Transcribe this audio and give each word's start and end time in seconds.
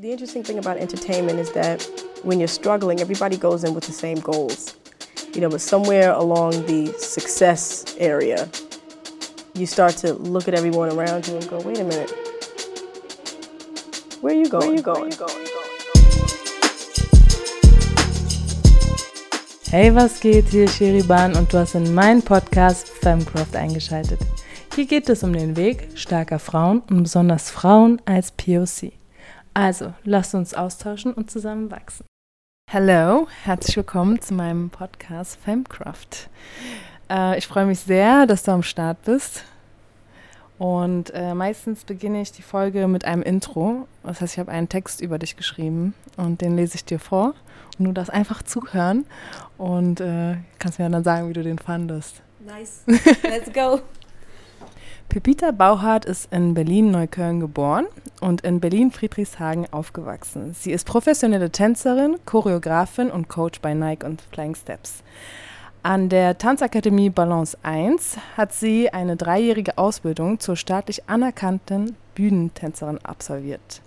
The 0.00 0.12
interesting 0.12 0.44
thing 0.44 0.58
about 0.60 0.76
entertainment 0.76 1.40
is 1.40 1.50
that 1.54 1.82
when 2.22 2.38
you're 2.38 2.46
struggling, 2.46 3.00
everybody 3.00 3.36
goes 3.36 3.64
in 3.64 3.74
with 3.74 3.82
the 3.82 3.90
same 3.90 4.20
goals. 4.20 4.76
You 5.34 5.40
know, 5.40 5.48
but 5.48 5.60
somewhere 5.60 6.12
along 6.12 6.66
the 6.66 6.94
success 6.98 7.96
area, 7.98 8.48
you 9.54 9.66
start 9.66 9.96
to 9.96 10.12
look 10.12 10.46
at 10.46 10.54
everyone 10.54 10.92
around 10.92 11.26
you 11.26 11.34
and 11.34 11.48
go, 11.50 11.58
wait 11.62 11.80
a 11.80 11.84
minute. 11.84 12.12
Where 14.20 14.34
are 14.34 14.38
you 14.38 14.48
going? 14.48 14.68
Where 14.68 14.72
are 14.72 14.76
you 14.76 14.82
going? 14.84 15.10
Where 15.10 15.10
are 15.10 15.10
you 15.10 15.16
going? 15.16 15.48
Hey, 19.68 19.90
was 19.90 20.20
geht? 20.20 20.48
Hier 20.50 20.66
ist 20.66 20.76
Sheriban 20.76 21.34
und 21.34 21.52
du 21.52 21.58
hast 21.58 21.74
in 21.74 21.92
meinen 21.92 22.22
Podcast 22.22 22.88
Femcraft 22.88 23.56
eingeschaltet. 23.56 24.20
Hier 24.76 24.86
geht 24.86 25.08
es 25.08 25.24
um 25.24 25.32
den 25.32 25.56
Weg 25.56 25.88
starker 25.96 26.38
Frauen 26.38 26.82
und 26.88 27.02
besonders 27.02 27.50
Frauen 27.50 28.00
als 28.04 28.30
POC. 28.30 28.97
Also, 29.58 29.92
lasst 30.04 30.36
uns 30.36 30.54
austauschen 30.54 31.12
und 31.12 31.32
zusammen 31.32 31.72
wachsen. 31.72 32.06
Hallo, 32.70 33.26
herzlich 33.42 33.76
willkommen 33.76 34.22
zu 34.22 34.34
meinem 34.34 34.70
Podcast 34.70 35.36
Femcraft. 35.44 36.30
Äh, 37.10 37.36
ich 37.38 37.48
freue 37.48 37.66
mich 37.66 37.80
sehr, 37.80 38.26
dass 38.26 38.44
du 38.44 38.52
am 38.52 38.62
Start 38.62 39.02
bist. 39.02 39.42
Und 40.58 41.10
äh, 41.12 41.34
meistens 41.34 41.82
beginne 41.82 42.20
ich 42.20 42.30
die 42.30 42.42
Folge 42.42 42.86
mit 42.86 43.04
einem 43.04 43.22
Intro. 43.22 43.88
Das 44.04 44.20
heißt, 44.20 44.34
ich 44.34 44.38
habe 44.38 44.52
einen 44.52 44.68
Text 44.68 45.00
über 45.00 45.18
dich 45.18 45.36
geschrieben 45.36 45.92
und 46.16 46.40
den 46.40 46.54
lese 46.54 46.76
ich 46.76 46.84
dir 46.84 47.00
vor. 47.00 47.34
Und 47.80 47.86
du 47.86 47.92
darfst 47.92 48.12
einfach 48.12 48.44
zuhören 48.44 49.06
und 49.56 50.00
äh, 50.00 50.36
kannst 50.60 50.78
mir 50.78 50.88
dann 50.88 51.02
sagen, 51.02 51.30
wie 51.30 51.32
du 51.32 51.42
den 51.42 51.58
fandest. 51.58 52.22
Nice. 52.46 52.84
Let's 53.24 53.52
go. 53.52 53.80
Pepita 55.08 55.52
Bauhardt 55.52 56.04
ist 56.04 56.30
in 56.34 56.52
Berlin-Neukölln 56.52 57.40
geboren 57.40 57.86
und 58.20 58.42
in 58.42 58.60
Berlin-Friedrichshagen 58.60 59.66
aufgewachsen. 59.72 60.52
Sie 60.52 60.70
ist 60.70 60.84
professionelle 60.84 61.50
Tänzerin, 61.50 62.18
Choreografin 62.26 63.10
und 63.10 63.26
Coach 63.26 63.62
bei 63.62 63.72
Nike 63.72 64.04
und 64.04 64.20
Flying 64.20 64.54
Steps. 64.54 65.02
An 65.82 66.10
der 66.10 66.36
Tanzakademie 66.36 67.08
Balance 67.08 67.56
1 67.62 68.18
hat 68.36 68.52
sie 68.52 68.92
eine 68.92 69.16
dreijährige 69.16 69.78
Ausbildung 69.78 70.40
zur 70.40 70.56
staatlich 70.56 71.08
anerkannten 71.08 71.96
Bühnentänzerin 72.14 72.98
absolviert. 73.02 73.80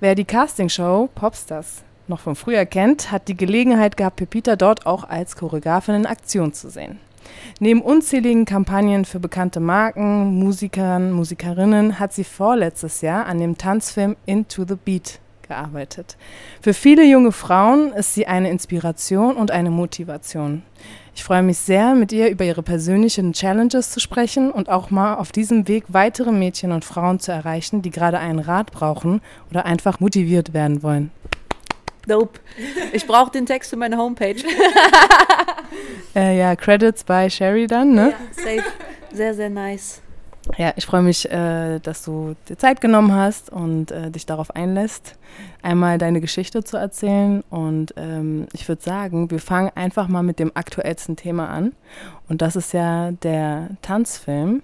Wer 0.00 0.14
die 0.14 0.24
Castingshow 0.24 1.10
Popstars 1.14 1.82
noch 2.08 2.20
von 2.20 2.36
früher 2.36 2.64
kennt, 2.64 3.12
hat 3.12 3.28
die 3.28 3.36
Gelegenheit 3.36 3.98
gehabt, 3.98 4.16
Pepita 4.16 4.56
dort 4.56 4.86
auch 4.86 5.04
als 5.04 5.36
Choreografin 5.36 5.96
in 5.96 6.06
Aktion 6.06 6.54
zu 6.54 6.70
sehen. 6.70 6.98
Neben 7.60 7.80
unzähligen 7.80 8.44
Kampagnen 8.44 9.04
für 9.04 9.20
bekannte 9.20 9.60
Marken, 9.60 10.38
Musikern, 10.38 11.12
Musikerinnen 11.12 11.98
hat 11.98 12.12
sie 12.12 12.24
vorletztes 12.24 13.00
Jahr 13.00 13.26
an 13.26 13.38
dem 13.38 13.58
Tanzfilm 13.58 14.16
Into 14.26 14.64
the 14.66 14.76
Beat 14.76 15.20
gearbeitet. 15.46 16.16
Für 16.60 16.74
viele 16.74 17.04
junge 17.04 17.32
Frauen 17.32 17.92
ist 17.92 18.14
sie 18.14 18.26
eine 18.26 18.50
Inspiration 18.50 19.36
und 19.36 19.50
eine 19.50 19.70
Motivation. 19.70 20.62
Ich 21.14 21.22
freue 21.22 21.42
mich 21.42 21.58
sehr, 21.58 21.94
mit 21.94 22.12
ihr 22.12 22.28
über 22.28 22.44
ihre 22.44 22.62
persönlichen 22.62 23.32
Challenges 23.32 23.90
zu 23.90 24.00
sprechen 24.00 24.50
und 24.50 24.68
auch 24.68 24.90
mal 24.90 25.14
auf 25.14 25.30
diesem 25.30 25.68
Weg 25.68 25.84
weitere 25.88 26.32
Mädchen 26.32 26.72
und 26.72 26.84
Frauen 26.84 27.20
zu 27.20 27.30
erreichen, 27.30 27.82
die 27.82 27.90
gerade 27.90 28.18
einen 28.18 28.40
Rat 28.40 28.72
brauchen 28.72 29.20
oder 29.50 29.64
einfach 29.64 30.00
motiviert 30.00 30.52
werden 30.54 30.82
wollen. 30.82 31.12
Dope. 32.06 32.40
Ich 32.92 33.06
brauche 33.06 33.30
den 33.30 33.46
Text 33.46 33.70
für 33.70 33.76
meine 33.76 33.96
Homepage. 33.96 34.36
äh, 36.14 36.38
ja, 36.38 36.56
Credits 36.56 37.04
bei 37.04 37.28
Sherry 37.30 37.66
dann, 37.66 37.94
ne? 37.94 38.10
Ja, 38.10 38.42
safe. 38.42 38.64
Sehr, 39.12 39.34
sehr 39.34 39.50
nice. 39.50 40.00
Ja, 40.58 40.72
ich 40.76 40.84
freue 40.84 41.02
mich, 41.02 41.30
äh, 41.30 41.78
dass 41.78 42.04
du 42.04 42.36
dir 42.48 42.58
Zeit 42.58 42.80
genommen 42.80 43.14
hast 43.14 43.50
und 43.50 43.90
äh, 43.90 44.10
dich 44.10 44.26
darauf 44.26 44.54
einlässt, 44.54 45.16
einmal 45.62 45.96
deine 45.98 46.20
Geschichte 46.20 46.62
zu 46.62 46.76
erzählen. 46.76 47.42
Und 47.48 47.94
ähm, 47.96 48.46
ich 48.52 48.68
würde 48.68 48.82
sagen, 48.82 49.30
wir 49.30 49.38
fangen 49.38 49.70
einfach 49.74 50.06
mal 50.08 50.22
mit 50.22 50.38
dem 50.38 50.52
aktuellsten 50.54 51.16
Thema 51.16 51.48
an. 51.48 51.72
Und 52.28 52.42
das 52.42 52.56
ist 52.56 52.72
ja 52.74 53.12
der 53.12 53.70
Tanzfilm 53.80 54.62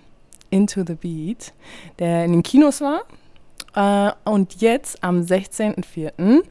Into 0.51 0.85
the 0.87 0.95
Beat, 0.95 1.53
der 1.99 2.25
in 2.25 2.33
den 2.33 2.43
Kinos 2.43 2.83
war. 2.83 3.03
Äh, 3.75 4.13
und 4.29 4.61
jetzt 4.61 5.03
am 5.03 5.21
16.04 5.23 6.43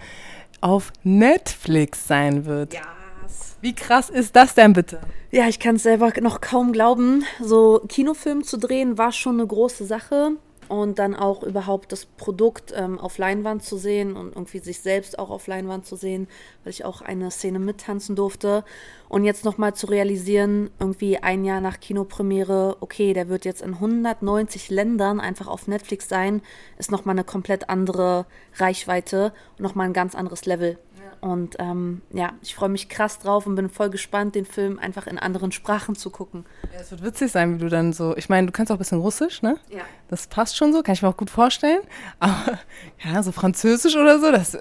auf 0.62 0.92
Netflix 1.04 2.08
sein 2.08 2.46
wird. 2.46 2.74
Yes. 2.74 3.58
Wie 3.62 3.74
krass 3.74 4.10
ist 4.10 4.36
das 4.36 4.56
denn 4.56 4.74
bitte? 4.74 5.00
Ja, 5.32 5.48
ich 5.48 5.60
kann 5.60 5.76
es 5.76 5.84
selber 5.84 6.12
noch 6.22 6.42
kaum 6.42 6.72
glauben. 6.72 7.24
So 7.42 7.82
Kinofilm 7.88 8.44
zu 8.44 8.58
drehen 8.58 8.98
war 8.98 9.12
schon 9.12 9.36
eine 9.36 9.48
große 9.48 9.86
Sache 9.86 10.32
und 10.70 11.00
dann 11.00 11.16
auch 11.16 11.44
überhaupt 11.44 11.92
das 11.92 12.06
Produkt 12.06 12.74
ähm, 12.76 13.00
auf 13.00 13.18
Leinwand 13.18 13.64
zu 13.64 13.76
sehen 13.76 14.16
und 14.16 14.36
irgendwie 14.36 14.60
sich 14.60 14.80
selbst 14.80 15.18
auch 15.18 15.32
auf 15.32 15.48
Leinwand 15.48 15.86
zu 15.86 15.96
sehen, 15.96 16.28
weil 16.64 16.72
ich 16.72 16.86
auch 16.86 17.02
eine 17.02 17.32
Szene 17.32 17.60
mittanzen 17.60 18.16
durfte. 18.16 18.64
Und 19.10 19.24
jetzt 19.24 19.44
nochmal 19.44 19.74
zu 19.74 19.88
realisieren, 19.88 20.70
irgendwie 20.80 21.18
ein 21.18 21.44
Jahr 21.44 21.60
nach 21.60 21.80
Kinopremiere, 21.80 22.78
okay, 22.82 23.14
der 23.14 23.28
wird 23.30 23.46
jetzt 23.46 23.64
in 23.64 23.74
190 23.74 24.70
Ländern 24.70 25.20
einfach 25.20 25.48
auf 25.48 25.68
Netflix 25.68 26.08
sein, 26.08 26.44
ist 26.78 26.92
nochmal 26.92 27.16
eine 27.16 27.24
komplett 27.24 27.70
andere 27.70 28.28
Reichweite 28.58 29.34
und 29.58 29.64
nochmal 29.64 29.88
ein 29.88 29.94
ganz 29.94 30.14
anderes 30.14 30.46
Level. 30.46 30.78
Und 31.22 31.58
ähm, 31.60 32.02
ja, 32.14 32.34
ich 32.42 32.56
freue 32.56 32.70
mich 32.70 32.88
krass 32.88 33.20
drauf 33.20 33.46
und 33.46 33.56
bin 33.56 33.70
voll 33.70 33.90
gespannt, 33.90 34.36
den 34.36 34.46
Film 34.46 34.80
einfach 34.80 35.06
in 35.08 35.20
anderen 35.20 35.52
Sprachen 35.52 35.96
zu 35.96 36.10
gucken. 36.10 36.46
Ja, 36.74 36.80
es 36.80 36.92
wird 36.92 37.04
witzig 37.04 37.32
sein, 37.32 37.56
wie 37.56 37.64
du 37.64 37.70
dann 37.70 37.92
so. 37.92 38.16
Ich 38.16 38.30
meine, 38.30 38.48
du 38.48 38.54
kannst 38.54 38.72
auch 38.72 38.76
ein 38.76 38.80
bisschen 38.80 39.00
Russisch, 39.00 39.42
ne? 39.42 39.58
Ja. 39.70 39.82
Das 40.08 40.28
passt 40.28 40.56
schon 40.56 40.72
so, 40.72 40.82
kann 40.82 40.94
ich 40.94 41.02
mir 41.02 41.10
auch 41.10 41.18
gut 41.18 41.30
vorstellen. 41.30 41.82
Aber 42.20 42.60
ja, 43.04 43.22
so 43.22 43.32
Französisch 43.32 43.96
oder 43.96 44.20
so, 44.20 44.32
das. 44.32 44.54
Ja, 44.54 44.60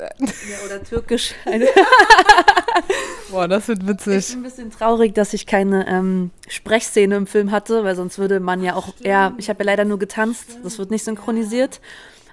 oder 0.67 0.83
Türkisch. 0.83 1.35
Boah, 3.31 3.47
das 3.47 3.69
wird 3.69 3.87
witzig. 3.87 4.17
Ich 4.17 4.29
bin 4.31 4.41
ein 4.41 4.43
bisschen 4.43 4.71
traurig, 4.71 5.15
dass 5.15 5.33
ich 5.35 5.47
keine 5.47 5.87
ähm, 5.87 6.31
Sprechszene 6.49 7.17
im 7.17 7.27
Film 7.27 7.51
hatte, 7.51 7.85
weil 7.85 7.95
sonst 7.95 8.19
würde 8.19 8.41
man 8.41 8.63
ja 8.63 8.75
auch. 8.75 8.89
Ja, 9.01 9.35
ich 9.39 9.49
habe 9.49 9.63
ja 9.63 9.67
leider 9.67 9.85
nur 9.85 9.99
getanzt, 9.99 10.59
das 10.63 10.79
wird 10.79 10.91
nicht 10.91 11.05
synchronisiert. 11.05 11.81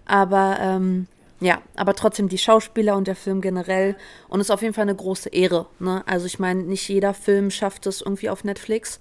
Aber 0.06 0.58
ähm, 0.60 1.08
ja, 1.40 1.62
aber 1.76 1.94
trotzdem 1.96 2.30
die 2.30 2.38
Schauspieler 2.38 2.96
und 2.96 3.08
der 3.08 3.16
Film 3.16 3.42
generell. 3.42 3.96
Und 4.30 4.40
es 4.40 4.48
ist 4.48 4.52
auf 4.52 4.62
jeden 4.62 4.74
Fall 4.74 4.84
eine 4.84 4.96
große 4.96 5.30
Ehre. 5.30 5.68
Ne? 5.80 6.04
Also 6.06 6.26
ich 6.26 6.40
meine, 6.40 6.64
nicht 6.64 6.88
jeder 6.88 7.14
Film 7.14 7.52
schafft 7.52 7.88
es 7.88 8.02
irgendwie 8.02 8.30
auf 8.30 8.44
Netflix. 8.44 9.00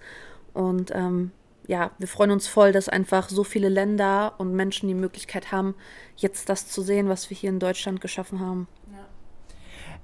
Und 0.53 0.91
ähm, 0.95 1.31
ja, 1.67 1.93
wir 1.99 2.09
freuen 2.09 2.33
uns 2.33 2.47
voll, 2.47 2.73
dass 2.73 2.89
einfach 2.89 3.29
so 3.29 3.45
viele 3.45 3.69
Länder 3.69 4.35
und 4.39 4.53
Menschen 4.53 4.89
die 4.89 4.95
Möglichkeit 4.95 5.53
haben, 5.53 5.75
jetzt 6.17 6.49
das 6.49 6.69
zu 6.69 6.83
sehen, 6.83 7.09
was 7.09 7.31
wir 7.31 7.37
hier 7.37 7.51
in 7.51 7.61
Deutschland 7.61 8.01
geschaffen 8.01 8.41
haben. 8.41 8.69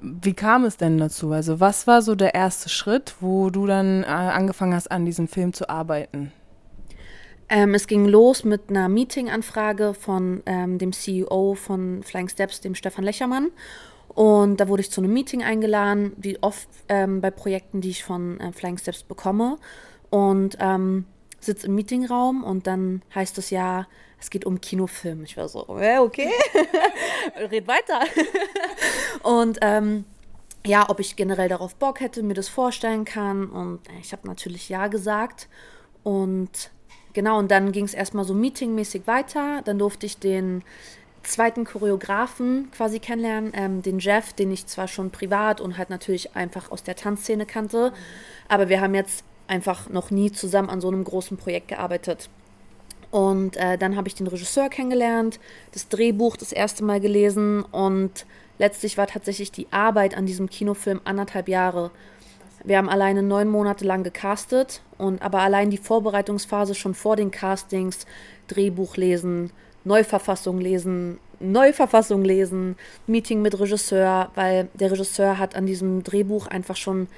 Wie 0.02 0.32
kam 0.32 0.64
es 0.64 0.78
denn 0.78 0.96
dazu? 0.96 1.32
Also 1.32 1.60
was 1.60 1.86
war 1.86 2.00
so 2.00 2.14
der 2.14 2.34
erste 2.34 2.70
Schritt, 2.70 3.16
wo 3.20 3.50
du 3.50 3.66
dann 3.66 4.02
äh, 4.02 4.06
angefangen 4.06 4.74
hast, 4.74 4.90
an 4.90 5.04
diesem 5.04 5.28
Film 5.28 5.52
zu 5.52 5.69
arbeiten? 5.69 6.32
Ähm, 7.53 7.75
es 7.75 7.88
ging 7.88 8.06
los 8.06 8.44
mit 8.44 8.71
einer 8.71 8.88
Meeting-Anfrage 8.88 9.93
von 9.93 10.41
ähm, 10.47 10.78
dem 10.78 10.93
CEO 10.93 11.55
von 11.56 12.05
Flying 12.05 12.28
Steps, 12.28 12.61
dem 12.61 12.77
Stefan 12.77 13.05
Lechermann. 13.05 13.50
Und 14.09 14.59
da 14.59 14.69
wurde 14.69 14.83
ich 14.83 14.91
zu 14.93 15.00
einem 15.00 15.12
Meeting 15.12 15.43
eingeladen, 15.43 16.12
wie 16.16 16.41
oft 16.43 16.69
ähm, 16.88 17.21
bei 17.21 17.33
Projekten, 17.33 17.81
die 17.81 17.91
ich 17.91 18.05
von 18.05 18.38
äh, 18.38 18.53
Flying 18.53 18.78
Steps 18.78 19.03
bekomme. 19.03 19.56
Und 20.11 20.59
ähm, 20.61 21.06
sitze 21.41 21.66
im 21.66 21.75
Meetingraum 21.75 22.44
und 22.44 22.69
dann 22.69 23.03
heißt 23.15 23.37
es 23.38 23.50
ja, 23.50 23.87
es 24.21 24.31
geht 24.31 24.44
um 24.44 24.61
Kinofilm. 24.61 25.25
Ich 25.25 25.37
war 25.37 25.49
so, 25.49 25.69
okay, 25.69 26.31
red 27.50 27.67
weiter. 27.67 28.00
und 29.22 29.59
ähm, 29.62 30.05
ja, 30.65 30.88
ob 30.88 31.00
ich 31.00 31.17
generell 31.17 31.49
darauf 31.49 31.75
Bock 31.75 32.00
hätte, 32.00 32.22
mir 32.22 32.34
das 32.34 32.49
vorstellen 32.49 33.05
kann. 33.05 33.49
Und 33.49 33.81
ich 34.00 34.12
habe 34.12 34.28
natürlich 34.28 34.69
ja 34.69 34.87
gesagt. 34.87 35.49
Und 36.03 36.71
Genau, 37.12 37.38
und 37.38 37.50
dann 37.50 37.72
ging 37.72 37.84
es 37.84 37.94
erstmal 37.94 38.25
so 38.25 38.34
meetingmäßig 38.34 39.06
weiter. 39.06 39.62
Dann 39.65 39.78
durfte 39.78 40.06
ich 40.06 40.19
den 40.19 40.62
zweiten 41.22 41.65
Choreografen 41.65 42.71
quasi 42.72 42.98
kennenlernen, 42.98 43.53
ähm, 43.54 43.82
den 43.82 43.98
Jeff, 43.98 44.32
den 44.32 44.50
ich 44.50 44.67
zwar 44.67 44.88
schon 44.88 45.11
privat 45.11 45.61
und 45.61 45.76
halt 45.76 45.90
natürlich 45.90 46.34
einfach 46.34 46.70
aus 46.70 46.82
der 46.82 46.96
Tanzszene 46.96 47.46
kannte, 47.46 47.93
aber 48.49 48.69
wir 48.69 48.81
haben 48.81 48.94
jetzt 48.94 49.25
einfach 49.46 49.88
noch 49.88 50.11
nie 50.11 50.32
zusammen 50.32 50.70
an 50.70 50.81
so 50.81 50.88
einem 50.88 51.05
großen 51.05 51.37
Projekt 51.37 51.69
gearbeitet. 51.69 52.31
Und 53.11 53.56
äh, 53.56 53.76
dann 53.76 53.96
habe 53.96 54.06
ich 54.06 54.14
den 54.14 54.29
Regisseur 54.29 54.69
kennengelernt, 54.69 55.40
das 55.73 55.88
Drehbuch 55.88 56.37
das 56.37 56.52
erste 56.52 56.84
Mal 56.84 57.00
gelesen 57.00 57.64
und 57.64 58.25
letztlich 58.58 58.96
war 58.96 59.08
tatsächlich 59.08 59.50
die 59.50 59.67
Arbeit 59.73 60.17
an 60.17 60.26
diesem 60.26 60.49
Kinofilm 60.49 61.00
anderthalb 61.05 61.49
Jahre. 61.49 61.90
Wir 62.64 62.78
haben 62.78 62.88
alleine 62.88 63.22
neun 63.22 63.48
Monate 63.48 63.84
lang 63.84 64.02
gecastet 64.02 64.82
und 64.98 65.22
aber 65.22 65.40
allein 65.40 65.70
die 65.70 65.78
Vorbereitungsphase 65.78 66.74
schon 66.74 66.94
vor 66.94 67.16
den 67.16 67.30
Castings, 67.30 68.06
Drehbuch 68.48 68.96
lesen, 68.96 69.50
Neuverfassung 69.84 70.60
lesen, 70.60 71.18
Neuverfassung 71.40 72.22
lesen, 72.22 72.76
Meeting 73.06 73.40
mit 73.40 73.58
Regisseur, 73.58 74.30
weil 74.34 74.68
der 74.74 74.90
Regisseur 74.90 75.38
hat 75.38 75.56
an 75.56 75.66
diesem 75.66 76.02
Drehbuch 76.02 76.46
einfach 76.46 76.76
schon 76.76 77.08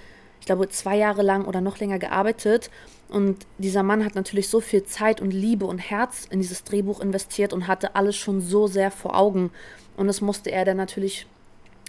ich 0.42 0.46
glaube, 0.46 0.68
zwei 0.68 0.96
Jahre 0.96 1.22
lang 1.22 1.44
oder 1.44 1.60
noch 1.60 1.78
länger 1.78 2.00
gearbeitet. 2.00 2.68
Und 3.08 3.46
dieser 3.58 3.84
Mann 3.84 4.04
hat 4.04 4.16
natürlich 4.16 4.48
so 4.48 4.58
viel 4.58 4.82
Zeit 4.82 5.20
und 5.20 5.30
Liebe 5.30 5.66
und 5.66 5.78
Herz 5.78 6.26
in 6.28 6.40
dieses 6.40 6.64
Drehbuch 6.64 6.98
investiert 6.98 7.52
und 7.52 7.68
hatte 7.68 7.94
alles 7.94 8.16
schon 8.16 8.40
so 8.40 8.66
sehr 8.66 8.90
vor 8.90 9.16
Augen. 9.16 9.52
Und 9.96 10.08
das 10.08 10.20
musste 10.20 10.50
er 10.50 10.64
dann 10.64 10.78
natürlich 10.78 11.28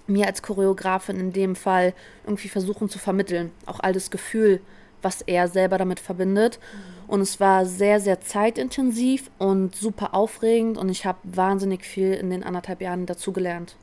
mir 0.07 0.27
als 0.27 0.41
Choreografin 0.41 1.19
in 1.19 1.33
dem 1.33 1.55
Fall 1.55 1.94
irgendwie 2.25 2.50
versuchen 2.50 2.89
zu 2.89 3.00
vermitteln. 3.00 3.51
Auch 3.65 3.79
all 3.79 3.94
das 3.94 4.11
Gefühl, 4.11 4.61
was 5.01 5.21
er 5.21 5.47
selber 5.47 5.77
damit 5.77 6.00
verbindet. 6.00 6.59
Und 7.07 7.21
es 7.21 7.39
war 7.39 7.65
sehr, 7.65 8.00
sehr 8.00 8.21
zeitintensiv 8.21 9.29
und 9.38 9.75
super 9.75 10.13
aufregend 10.13 10.77
und 10.77 10.89
ich 10.89 11.05
habe 11.05 11.19
wahnsinnig 11.23 11.83
viel 11.83 12.13
in 12.13 12.29
den 12.29 12.44
anderthalb 12.44 12.81
Jahren 12.81 13.05
dazugelernt. 13.05 13.75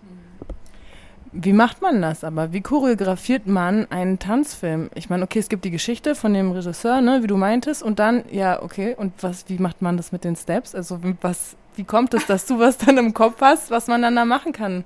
Wie 1.33 1.53
macht 1.53 1.81
man 1.81 2.03
das 2.03 2.25
aber? 2.25 2.53
Wie 2.53 2.61
choreografiert 2.61 3.47
man 3.47 3.89
einen 3.93 4.19
Tanzfilm? 4.19 4.91
Ich 4.97 5.11
meine, 5.11 5.23
okay, 5.23 5.39
es 5.39 5.49
gibt 5.49 5.65
die 5.65 5.71
Geschichte 5.71 6.17
von 6.17 6.35
dem 6.35 6.51
Regisseur, 6.51 7.01
ne, 7.01 7.23
wie 7.23 7.29
du 7.29 7.37
meintest, 7.37 7.85
und 7.85 8.01
dann, 8.01 8.25
ja, 8.33 8.61
okay, 8.61 8.97
und 8.97 9.13
was, 9.21 9.49
wie 9.49 9.59
macht 9.59 9.81
man 9.81 9.97
das 9.97 10.11
mit 10.11 10.25
den 10.25 10.35
Steps? 10.35 10.75
Also 10.75 10.99
was, 11.21 11.55
wie 11.77 11.85
kommt 11.85 12.15
es, 12.15 12.27
dass 12.27 12.47
du 12.47 12.59
was 12.59 12.79
dann 12.79 12.99
im 12.99 13.15
Kopf 13.15 13.41
hast, 13.41 13.71
was 13.71 13.87
man 13.87 14.03
dann 14.03 14.17
da 14.17 14.25
machen 14.25 14.53
kann? 14.53 14.83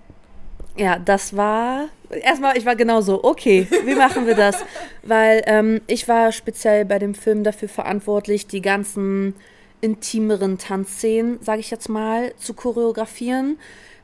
Ja, 0.76 0.98
das 0.98 1.36
war 1.36 1.88
erstmal, 2.10 2.56
ich 2.56 2.66
war 2.66 2.74
genauso, 2.74 3.22
okay, 3.22 3.68
wie 3.84 3.94
machen 3.94 4.26
wir 4.26 4.34
das? 4.34 4.56
Weil 5.02 5.42
ähm, 5.46 5.80
ich 5.86 6.08
war 6.08 6.32
speziell 6.32 6.84
bei 6.84 6.98
dem 6.98 7.14
Film 7.14 7.44
dafür 7.44 7.68
verantwortlich, 7.68 8.46
die 8.46 8.60
ganzen 8.60 9.34
intimeren 9.80 10.58
Tanzszenen, 10.58 11.38
sage 11.42 11.60
ich 11.60 11.70
jetzt 11.70 11.88
mal, 11.88 12.34
zu 12.36 12.54
choreografieren. 12.54 13.58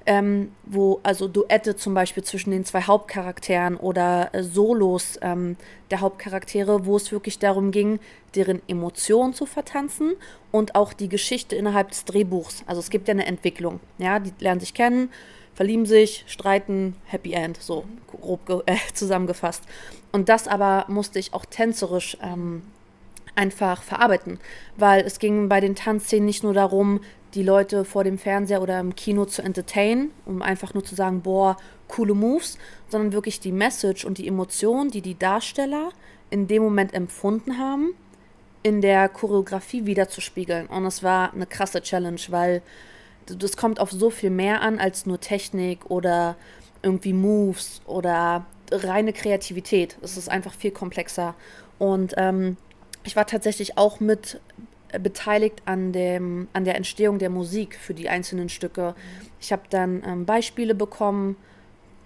Ähm, 0.07 0.53
wo 0.65 0.99
also 1.03 1.29
Duette 1.29 1.77
zum 1.77 1.93
Beispiel 1.93 2.25
zwischen 2.25 2.53
den 2.53 2.65
zwei 2.65 2.81
Hauptcharakteren 2.83 3.77
oder 3.77 4.31
äh, 4.33 4.43
Solos 4.43 5.19
ähm, 5.21 5.57
der 5.91 6.01
Hauptcharaktere, 6.01 6.87
wo 6.87 6.97
es 6.97 7.13
wirklich 7.13 7.39
darum 7.39 7.71
ging, 7.71 8.01
deren 8.35 8.63
Emotionen 8.67 9.35
zu 9.35 9.45
vertanzen 9.45 10.15
und 10.53 10.75
auch 10.75 10.95
die 10.95 11.11
Geschichte 11.11 11.55
innerhalb 11.55 11.91
des 11.91 12.07
Drehbuchs. 12.07 12.65
Also 12.67 12.81
es 12.81 12.89
gibt 12.89 13.09
ja 13.09 13.13
eine 13.13 13.27
Entwicklung, 13.27 13.79
ja, 13.99 14.21
die 14.21 14.33
lernen 14.41 14.61
sich 14.61 14.73
kennen, 14.73 15.11
verlieben 15.61 15.85
sich, 15.85 16.25
streiten, 16.27 16.97
Happy 17.05 17.35
End, 17.35 17.59
so 17.61 17.85
grob 18.07 18.65
äh, 18.65 18.77
zusammengefasst. 18.95 19.63
Und 20.11 20.31
das 20.31 20.49
aber 20.49 20.87
musste 20.89 21.19
ich 21.19 21.35
auch 21.35 21.45
tänzerisch 21.45 22.17
ähm, 22.23 22.63
einfach 23.35 23.83
verarbeiten, 23.83 24.41
weil 24.79 25.03
es 25.03 25.19
ging 25.19 25.51
bei 25.51 25.61
den 25.61 25.75
Tanzszenen 25.75 26.25
nicht 26.25 26.43
nur 26.45 26.55
darum, 26.55 27.01
die 27.35 27.43
Leute 27.43 27.85
vor 27.85 28.05
dem 28.05 28.17
Fernseher 28.17 28.63
oder 28.63 28.81
im 28.81 28.97
Kino 28.97 29.27
zu 29.27 29.43
entertainen, 29.43 30.13
um 30.25 30.41
einfach 30.41 30.73
nur 30.73 30.83
zu 30.83 30.95
sagen, 30.95 31.21
boah, 31.21 31.59
coole 31.89 32.15
Moves, 32.15 32.57
sondern 32.89 33.13
wirklich 33.13 33.39
die 33.39 33.53
Message 33.53 34.07
und 34.07 34.17
die 34.17 34.29
Emotion, 34.29 34.89
die 34.89 35.03
die 35.03 35.19
Darsteller 35.19 35.91
in 36.31 36.47
dem 36.47 36.63
Moment 36.63 36.95
empfunden 36.95 37.59
haben, 37.59 37.91
in 38.63 38.81
der 38.81 39.11
Choreografie 39.11 39.85
wiederzuspiegeln. 39.85 40.69
Und 40.69 40.87
es 40.87 41.03
war 41.03 41.35
eine 41.35 41.45
krasse 41.45 41.83
Challenge, 41.83 42.21
weil 42.29 42.63
das 43.37 43.57
kommt 43.57 43.81
auf 43.81 43.91
so 43.91 44.11
viel 44.11 44.31
mehr 44.31 44.63
an 44.63 44.79
als 44.79 45.07
nur 45.07 45.21
Technik 45.21 45.91
oder 45.91 46.37
irgendwie 46.83 47.13
Moves 47.13 47.83
oder 47.87 48.47
reine 48.71 49.13
Kreativität. 49.13 49.97
Es 50.03 50.17
ist 50.17 50.29
einfach 50.31 50.55
viel 50.55 50.71
komplexer. 50.71 51.35
Und 51.79 52.15
ähm, 52.17 52.57
ich 53.05 53.17
war 53.17 53.27
tatsächlich 53.27 53.79
auch 53.79 54.01
mit 54.01 54.41
beteiligt 55.03 55.63
an, 55.67 55.93
dem, 55.93 56.49
an 56.53 56.65
der 56.65 56.75
Entstehung 56.75 57.19
der 57.19 57.31
Musik 57.31 57.77
für 57.77 57.95
die 57.95 58.09
einzelnen 58.09 58.49
Stücke. 58.49 58.95
Ich 59.41 59.53
habe 59.53 59.63
dann 59.71 60.03
ähm, 60.05 60.27
Beispiele 60.27 60.75
bekommen 60.75 61.37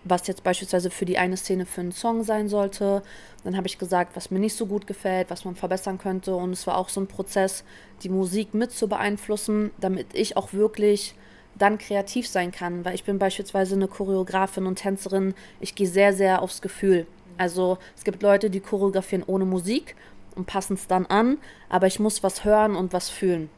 was 0.04 0.26
jetzt 0.26 0.44
beispielsweise 0.44 0.90
für 0.90 1.06
die 1.06 1.18
eine 1.18 1.36
Szene 1.36 1.66
für 1.66 1.80
einen 1.80 1.92
Song 1.92 2.22
sein 2.22 2.48
sollte. 2.48 3.02
Dann 3.44 3.56
habe 3.56 3.66
ich 3.66 3.78
gesagt, 3.78 4.16
was 4.16 4.30
mir 4.30 4.38
nicht 4.38 4.56
so 4.56 4.66
gut 4.66 4.86
gefällt, 4.86 5.30
was 5.30 5.44
man 5.44 5.54
verbessern 5.54 5.98
könnte. 5.98 6.34
Und 6.34 6.52
es 6.52 6.66
war 6.66 6.78
auch 6.78 6.88
so 6.88 7.00
ein 7.00 7.06
Prozess, 7.06 7.64
die 8.02 8.08
Musik 8.08 8.54
mit 8.54 8.72
zu 8.72 8.88
beeinflussen, 8.88 9.70
damit 9.78 10.08
ich 10.14 10.36
auch 10.36 10.52
wirklich 10.52 11.14
dann 11.56 11.78
kreativ 11.78 12.26
sein 12.26 12.50
kann. 12.50 12.84
Weil 12.84 12.94
ich 12.94 13.04
bin 13.04 13.18
beispielsweise 13.18 13.74
eine 13.74 13.86
Choreografin 13.86 14.66
und 14.66 14.76
Tänzerin. 14.76 15.34
Ich 15.60 15.74
gehe 15.74 15.86
sehr, 15.86 16.12
sehr 16.12 16.42
aufs 16.42 16.62
Gefühl. 16.62 17.06
Also 17.36 17.78
es 17.96 18.04
gibt 18.04 18.22
Leute, 18.22 18.50
die 18.50 18.60
choreografieren 18.60 19.24
ohne 19.26 19.44
Musik 19.44 19.96
und 20.34 20.46
passen 20.46 20.74
es 20.74 20.86
dann 20.86 21.06
an, 21.06 21.38
aber 21.68 21.86
ich 21.86 22.00
muss 22.00 22.22
was 22.22 22.44
hören 22.44 22.76
und 22.76 22.92
was 22.92 23.10
fühlen. 23.10 23.50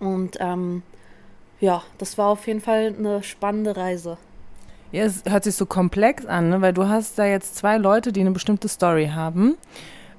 Mhm. 0.00 0.06
Und 0.06 0.36
ähm, 0.40 0.82
ja, 1.60 1.82
das 1.98 2.18
war 2.18 2.28
auf 2.28 2.46
jeden 2.46 2.60
Fall 2.60 2.94
eine 2.96 3.22
spannende 3.22 3.76
Reise. 3.76 4.16
Ja, 4.92 5.04
es 5.04 5.22
hört 5.28 5.44
sich 5.44 5.54
so 5.54 5.66
komplex 5.66 6.26
an, 6.26 6.50
ne? 6.50 6.60
weil 6.60 6.72
du 6.72 6.88
hast 6.88 7.18
da 7.18 7.24
jetzt 7.24 7.56
zwei 7.56 7.78
Leute, 7.78 8.12
die 8.12 8.20
eine 8.20 8.32
bestimmte 8.32 8.68
Story 8.68 9.10
haben. 9.14 9.56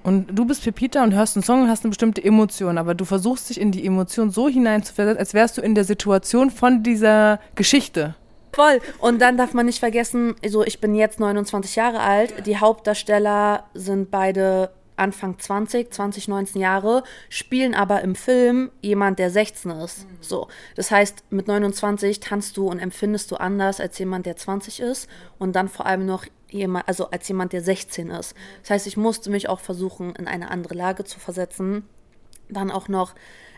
Und 0.03 0.27
du 0.31 0.45
bist 0.45 0.63
Pepita 0.63 1.03
und 1.03 1.13
hörst 1.13 1.35
einen 1.35 1.43
Song 1.43 1.63
und 1.63 1.69
hast 1.69 1.83
eine 1.83 1.89
bestimmte 1.89 2.23
Emotion, 2.23 2.77
aber 2.77 2.95
du 2.95 3.05
versuchst 3.05 3.49
dich 3.49 3.61
in 3.61 3.71
die 3.71 3.85
Emotion 3.85 4.31
so 4.31 4.49
hineinzuversetzen, 4.49 5.19
als 5.19 5.33
wärst 5.33 5.57
du 5.57 5.61
in 5.61 5.75
der 5.75 5.83
Situation 5.83 6.49
von 6.49 6.81
dieser 6.81 7.39
Geschichte. 7.55 8.15
Voll. 8.53 8.79
Und 8.99 9.21
dann 9.21 9.37
darf 9.37 9.53
man 9.53 9.67
nicht 9.67 9.79
vergessen, 9.79 10.35
also 10.43 10.65
ich 10.65 10.81
bin 10.81 10.95
jetzt 10.95 11.19
29 11.19 11.75
Jahre 11.75 11.99
alt, 11.99 12.45
die 12.45 12.57
Hauptdarsteller 12.57 13.65
sind 13.73 14.09
beide 14.09 14.71
Anfang 14.95 15.39
20, 15.39 15.91
20, 15.91 16.27
19 16.27 16.61
Jahre, 16.61 17.03
spielen 17.29 17.73
aber 17.73 18.01
im 18.01 18.15
Film 18.15 18.71
jemand, 18.81 19.19
der 19.19 19.29
16 19.29 19.71
ist. 19.71 20.07
Mhm. 20.07 20.17
So. 20.21 20.47
Das 20.75 20.91
heißt, 20.91 21.23
mit 21.29 21.47
29 21.47 22.19
tanzt 22.19 22.57
du 22.57 22.67
und 22.67 22.79
empfindest 22.79 23.31
du 23.31 23.37
anders 23.37 23.79
als 23.79 23.97
jemand, 23.99 24.25
der 24.25 24.35
20 24.35 24.79
ist 24.79 25.09
und 25.39 25.55
dann 25.55 25.69
vor 25.69 25.85
allem 25.85 26.05
noch 26.05 26.25
jemand, 26.49 26.87
also 26.87 27.09
als 27.09 27.27
jemand, 27.27 27.53
der 27.53 27.61
16 27.61 28.09
ist. 28.09 28.35
Das 28.61 28.69
heißt, 28.69 28.87
ich 28.87 28.97
musste 28.97 29.29
mich 29.29 29.49
auch 29.49 29.59
versuchen, 29.59 30.15
in 30.15 30.27
eine 30.27 30.51
andere 30.51 30.75
Lage 30.75 31.03
zu 31.03 31.19
versetzen. 31.19 31.87
Dann 32.49 32.71
auch 32.71 32.87
noch 32.87 33.15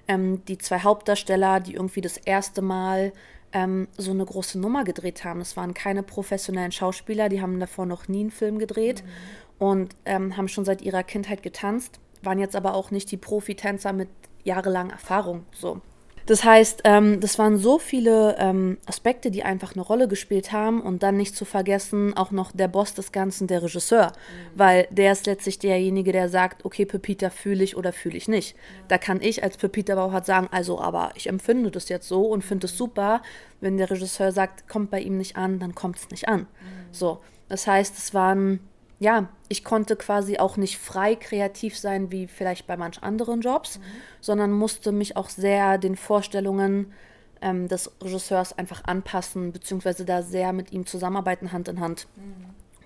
ähm, 0.07 0.45
die 0.45 0.57
zwei 0.57 0.79
Hauptdarsteller, 0.79 1.59
die 1.59 1.73
irgendwie 1.73 2.01
das 2.01 2.17
erste 2.17 2.61
Mal 2.61 3.11
ähm, 3.51 3.87
so 3.97 4.11
eine 4.11 4.25
große 4.25 4.59
Nummer 4.59 4.83
gedreht 4.83 5.23
haben. 5.23 5.41
Es 5.41 5.57
waren 5.57 5.73
keine 5.73 6.03
professionellen 6.03 6.71
Schauspieler, 6.71 7.29
die 7.29 7.41
haben 7.41 7.59
davor 7.59 7.85
noch 7.85 8.07
nie 8.07 8.21
einen 8.21 8.31
Film 8.31 8.59
gedreht. 8.59 9.03
Mhm 9.03 9.42
und 9.63 9.95
ähm, 10.03 10.35
haben 10.35 10.49
schon 10.49 10.65
seit 10.65 10.81
ihrer 10.81 11.03
Kindheit 11.03 11.41
getanzt, 11.41 12.01
waren 12.21 12.37
jetzt 12.37 12.53
aber 12.53 12.73
auch 12.73 12.91
nicht 12.91 13.09
die 13.11 13.17
Profitänzer 13.17 13.93
mit 13.93 14.09
jahrelanger 14.43 14.91
Erfahrung. 14.91 15.45
So. 15.53 15.79
Das 16.25 16.43
heißt, 16.43 16.81
ähm, 16.83 17.21
das 17.21 17.39
waren 17.39 17.57
so 17.57 17.79
viele 17.79 18.35
ähm, 18.39 18.77
Aspekte, 18.85 19.31
die 19.31 19.43
einfach 19.43 19.73
eine 19.73 19.81
Rolle 19.81 20.09
gespielt 20.09 20.51
haben 20.51 20.81
und 20.81 21.01
dann 21.01 21.15
nicht 21.15 21.37
zu 21.37 21.45
vergessen, 21.45 22.13
auch 22.17 22.31
noch 22.31 22.51
der 22.51 22.67
Boss 22.67 22.93
des 22.93 23.13
Ganzen, 23.13 23.47
der 23.47 23.63
Regisseur, 23.63 24.07
mhm. 24.07 24.59
weil 24.59 24.87
der 24.89 25.13
ist 25.13 25.27
letztlich 25.27 25.59
derjenige, 25.59 26.11
der 26.11 26.27
sagt, 26.27 26.65
okay, 26.65 26.85
Pepita 26.85 27.29
fühle 27.29 27.63
ich 27.63 27.77
oder 27.77 27.93
fühle 27.93 28.17
ich 28.17 28.27
nicht. 28.27 28.57
Mhm. 28.57 28.87
Da 28.89 28.97
kann 28.97 29.21
ich 29.21 29.43
als 29.43 29.55
Pepita 29.55 29.95
Bauhardt 29.95 30.25
sagen, 30.25 30.49
also, 30.51 30.81
aber 30.81 31.11
ich 31.15 31.27
empfinde 31.27 31.71
das 31.71 31.87
jetzt 31.87 32.09
so 32.09 32.25
und 32.25 32.43
finde 32.43 32.67
es 32.67 32.77
super. 32.77 33.21
Wenn 33.61 33.77
der 33.77 33.89
Regisseur 33.89 34.33
sagt, 34.33 34.67
kommt 34.67 34.91
bei 34.91 34.99
ihm 34.99 35.17
nicht 35.17 35.37
an, 35.37 35.59
dann 35.59 35.73
kommt 35.73 35.99
es 35.99 36.09
nicht 36.09 36.27
an. 36.27 36.41
Mhm. 36.41 36.47
So, 36.91 37.21
das 37.47 37.65
heißt, 37.65 37.97
es 37.97 38.13
waren 38.13 38.59
ja, 39.03 39.27
ich 39.49 39.65
konnte 39.65 39.97
quasi 39.97 40.37
auch 40.39 40.55
nicht 40.55 40.77
frei 40.77 41.15
kreativ 41.15 41.77
sein 41.77 42.09
wie 42.09 42.25
vielleicht 42.27 42.67
bei 42.67 42.77
manch 42.77 43.03
anderen 43.03 43.41
Jobs, 43.41 43.77
mhm. 43.77 43.83
sondern 44.21 44.51
musste 44.53 44.93
mich 44.93 45.17
auch 45.17 45.27
sehr 45.27 45.77
den 45.77 45.97
Vorstellungen 45.97 46.93
ähm, 47.41 47.67
des 47.67 47.91
Regisseurs 48.01 48.57
einfach 48.57 48.85
anpassen, 48.85 49.51
beziehungsweise 49.51 50.05
da 50.05 50.21
sehr 50.21 50.53
mit 50.53 50.71
ihm 50.71 50.85
zusammenarbeiten, 50.85 51.51
Hand 51.51 51.67
in 51.67 51.81
Hand. 51.81 52.07
Mhm. 52.15 52.45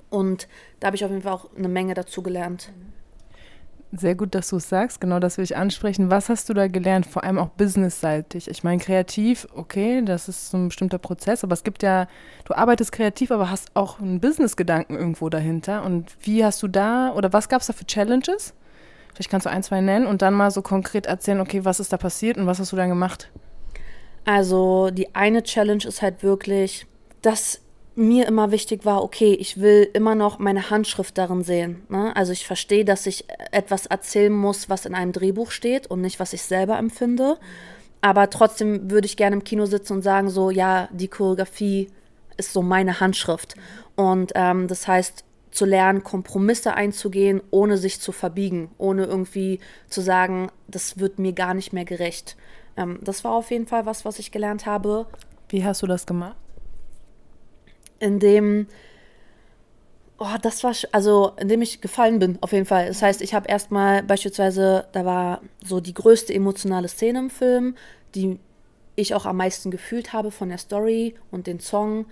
Und 0.09 0.47
da 0.79 0.87
habe 0.87 0.95
ich 0.95 1.05
auf 1.05 1.11
jeden 1.11 1.21
Fall 1.21 1.33
auch 1.33 1.55
eine 1.55 1.69
Menge 1.69 1.93
dazu 1.93 2.23
gelernt. 2.23 2.71
Mhm. 2.75 2.96
Sehr 3.93 4.15
gut, 4.15 4.35
dass 4.35 4.49
du 4.49 4.57
es 4.57 4.67
sagst. 4.67 4.99
Genau 4.99 5.19
das 5.19 5.37
will 5.37 5.45
ich 5.45 5.55
ansprechen. 5.55 6.09
Was 6.09 6.27
hast 6.27 6.49
du 6.49 6.53
da 6.53 6.67
gelernt? 6.67 7.05
Vor 7.05 7.23
allem 7.23 7.39
auch 7.39 7.47
businessseitig. 7.49 8.49
Ich 8.49 8.63
meine, 8.63 8.81
kreativ, 8.81 9.47
okay, 9.55 10.01
das 10.03 10.27
ist 10.27 10.51
so 10.51 10.57
ein 10.57 10.67
bestimmter 10.67 10.97
Prozess, 10.97 11.43
aber 11.43 11.53
es 11.53 11.63
gibt 11.63 11.83
ja, 11.83 12.07
du 12.43 12.53
arbeitest 12.53 12.91
kreativ, 12.91 13.31
aber 13.31 13.49
hast 13.49 13.71
auch 13.75 13.99
einen 13.99 14.19
Business-Gedanken 14.19 14.95
irgendwo 14.95 15.29
dahinter. 15.29 15.85
Und 15.85 16.17
wie 16.21 16.43
hast 16.43 16.61
du 16.63 16.67
da, 16.67 17.13
oder 17.13 17.31
was 17.31 17.47
gab 17.47 17.61
es 17.61 17.67
da 17.67 17.73
für 17.73 17.85
Challenges? 17.85 18.53
Vielleicht 19.13 19.31
kannst 19.31 19.45
du 19.45 19.49
ein, 19.49 19.63
zwei 19.63 19.79
nennen 19.79 20.05
und 20.05 20.21
dann 20.21 20.33
mal 20.33 20.51
so 20.51 20.61
konkret 20.61 21.05
erzählen, 21.05 21.39
okay, 21.39 21.63
was 21.63 21.79
ist 21.79 21.93
da 21.93 21.97
passiert 21.97 22.37
und 22.37 22.45
was 22.45 22.59
hast 22.59 22.73
du 22.73 22.75
dann 22.75 22.89
gemacht? 22.89 23.31
Also, 24.25 24.89
die 24.91 25.15
eine 25.15 25.43
Challenge 25.43 25.85
ist 25.85 26.01
halt 26.01 26.21
wirklich, 26.23 26.85
dass 27.21 27.61
mir 27.97 28.27
immer 28.27 28.51
wichtig 28.51 28.85
war, 28.85 29.03
okay, 29.03 29.33
ich 29.33 29.59
will 29.59 29.89
immer 29.93 30.13
noch 30.13 30.37
meine 30.37 30.69
Handschrift 30.69 31.17
darin 31.17 31.43
sehen. 31.43 31.83
Ne? 31.89 32.15
Also 32.15 32.31
ich 32.31 32.45
verstehe, 32.45 32.85
dass 32.85 33.07
ich 33.07 33.25
etwas 33.51 33.87
erzählen 33.87 34.31
muss, 34.31 34.69
was 34.69 34.85
in 34.85 34.93
einem 34.93 35.13
Drehbuch 35.13 35.49
steht 35.49 35.87
und 35.87 36.01
nicht, 36.01 36.19
was 36.19 36.33
ich 36.33 36.43
selber 36.43 36.77
empfinde. 36.77 37.37
Aber 38.01 38.29
trotzdem 38.29 38.91
würde 38.91 39.07
ich 39.07 39.17
gerne 39.17 39.37
im 39.37 39.43
Kino 39.43 39.65
sitzen 39.65 39.93
und 39.93 40.01
sagen, 40.03 40.29
so, 40.29 40.51
ja, 40.51 40.89
die 40.91 41.07
Choreografie 41.07 41.89
ist 42.37 42.53
so 42.53 42.61
meine 42.61 42.99
Handschrift. 42.99 43.55
Und 43.95 44.31
ähm, 44.35 44.67
das 44.67 44.87
heißt, 44.87 45.23
zu 45.49 45.65
lernen, 45.65 46.03
Kompromisse 46.03 46.75
einzugehen, 46.75 47.41
ohne 47.49 47.79
sich 47.79 47.99
zu 47.99 48.11
verbiegen, 48.11 48.69
ohne 48.77 49.05
irgendwie 49.05 49.59
zu 49.89 50.01
sagen, 50.01 50.51
das 50.67 50.99
wird 50.99 51.17
mir 51.17 51.33
gar 51.33 51.55
nicht 51.55 51.73
mehr 51.73 51.85
gerecht. 51.85 52.37
Ähm, 52.77 52.99
das 53.01 53.23
war 53.23 53.31
auf 53.31 53.49
jeden 53.49 53.65
Fall 53.65 53.87
was, 53.87 54.05
was 54.05 54.19
ich 54.19 54.31
gelernt 54.31 54.67
habe. 54.67 55.07
Wie 55.49 55.65
hast 55.65 55.81
du 55.81 55.87
das 55.87 56.05
gemacht? 56.05 56.35
In 57.99 58.19
dem 58.19 58.67
Oh, 60.19 60.35
das 60.41 60.63
war, 60.63 60.73
also, 60.93 61.33
indem 61.37 61.61
ich 61.61 61.79
gefallen 61.79 62.17
bin, 62.17 62.39
auf 62.41 62.51
jeden 62.51 62.65
Fall. 62.65 62.87
Das 62.87 63.03
heißt, 63.03 63.21
ich 63.21 63.35
habe 63.35 63.47
erstmal 63.47 64.01
beispielsweise, 64.01 64.87
da 64.91 65.05
war 65.05 65.41
so 65.63 65.79
die 65.79 65.93
größte 65.93 66.33
emotionale 66.33 66.87
Szene 66.87 67.19
im 67.19 67.29
Film, 67.29 67.75
die 68.15 68.39
ich 68.95 69.13
auch 69.13 69.27
am 69.27 69.37
meisten 69.37 69.69
gefühlt 69.69 70.13
habe 70.13 70.31
von 70.31 70.49
der 70.49 70.57
Story 70.57 71.13
und 71.29 71.45
den 71.45 71.59
Song, 71.59 72.07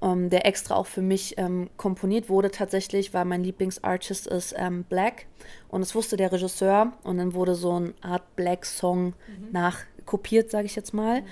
ähm, 0.00 0.30
der 0.30 0.46
extra 0.46 0.74
auch 0.74 0.86
für 0.86 1.02
mich 1.02 1.36
ähm, 1.36 1.68
komponiert 1.76 2.30
wurde 2.30 2.50
tatsächlich, 2.50 3.12
weil 3.12 3.26
mein 3.26 3.44
Lieblingsartist 3.44 4.26
ist 4.26 4.54
ähm, 4.56 4.84
Black 4.84 5.26
und 5.68 5.82
das 5.82 5.94
wusste 5.94 6.16
der 6.16 6.32
Regisseur 6.32 6.94
und 7.02 7.18
dann 7.18 7.34
wurde 7.34 7.54
so 7.54 7.72
eine 7.72 7.92
Art 8.00 8.36
Black-Song 8.36 9.08
mhm. 9.08 9.14
nachkopiert, 9.52 10.50
sage 10.50 10.64
ich 10.64 10.76
jetzt 10.76 10.94
mal. 10.94 11.20
Mhm. 11.20 11.26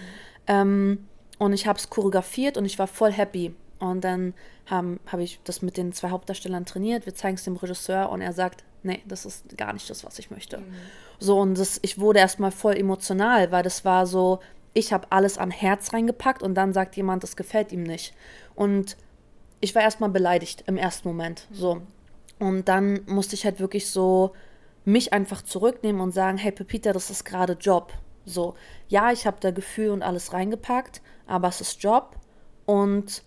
Ähm, 0.47 1.09
und 1.39 1.55
ich 1.55 1.67
habe 1.67 1.79
es 1.79 1.89
choreografiert 1.89 2.59
und 2.59 2.67
ich 2.67 2.79
war 2.79 2.87
voll 2.87 3.13
happy. 3.13 3.55
Und 3.79 4.03
dann 4.03 4.35
habe 4.67 4.99
hab 5.07 5.21
ich 5.21 5.41
das 5.45 5.63
mit 5.63 5.77
den 5.77 5.93
zwei 5.93 6.11
Hauptdarstellern 6.11 6.67
trainiert. 6.67 7.07
Wir 7.07 7.15
zeigen 7.15 7.37
es 7.37 7.45
dem 7.45 7.57
Regisseur 7.57 8.11
und 8.11 8.21
er 8.21 8.33
sagt, 8.33 8.65
nee, 8.83 9.03
das 9.07 9.25
ist 9.25 9.57
gar 9.57 9.73
nicht 9.73 9.89
das, 9.89 10.05
was 10.05 10.19
ich 10.19 10.31
möchte. 10.31 10.59
Mhm. 10.59 10.75
So, 11.19 11.39
und 11.39 11.59
das, 11.59 11.79
ich 11.83 11.99
wurde 11.99 12.19
erstmal 12.19 12.51
voll 12.51 12.77
emotional, 12.77 13.51
weil 13.53 13.63
das 13.63 13.85
war 13.85 14.07
so, 14.07 14.41
ich 14.75 14.93
habe 14.93 15.07
alles 15.11 15.39
an 15.39 15.51
Herz 15.51 15.93
reingepackt 15.93 16.43
und 16.43 16.55
dann 16.55 16.73
sagt 16.73 16.97
jemand, 16.97 17.23
das 17.23 17.37
gefällt 17.37 17.73
ihm 17.73 17.83
nicht. 17.83 18.15
Und 18.55 18.97
ich 19.61 19.75
war 19.75 19.83
erstmal 19.83 20.11
beleidigt 20.11 20.65
im 20.67 20.77
ersten 20.77 21.09
Moment. 21.09 21.47
Mhm. 21.51 21.55
So. 21.55 21.83
Und 22.39 22.69
dann 22.69 23.01
musste 23.07 23.35
ich 23.35 23.45
halt 23.45 23.59
wirklich 23.61 23.91
so 23.91 24.33
mich 24.85 25.13
einfach 25.13 25.43
zurücknehmen 25.43 26.01
und 26.01 26.13
sagen, 26.13 26.39
hey 26.39 26.53
Pepita, 26.53 26.93
das 26.93 27.11
ist 27.11 27.25
gerade 27.25 27.55
Job. 27.55 27.93
So, 28.25 28.55
ja, 28.89 29.11
ich 29.13 29.27
habe 29.27 29.39
da 29.41 29.51
Gefühl 29.51 29.91
und 29.91 30.03
alles 30.03 30.33
reingepackt, 30.33 31.03
aber 31.27 31.49
es 31.49 31.61
ist 31.61 31.83
Job 31.83 32.17
und 32.67 33.23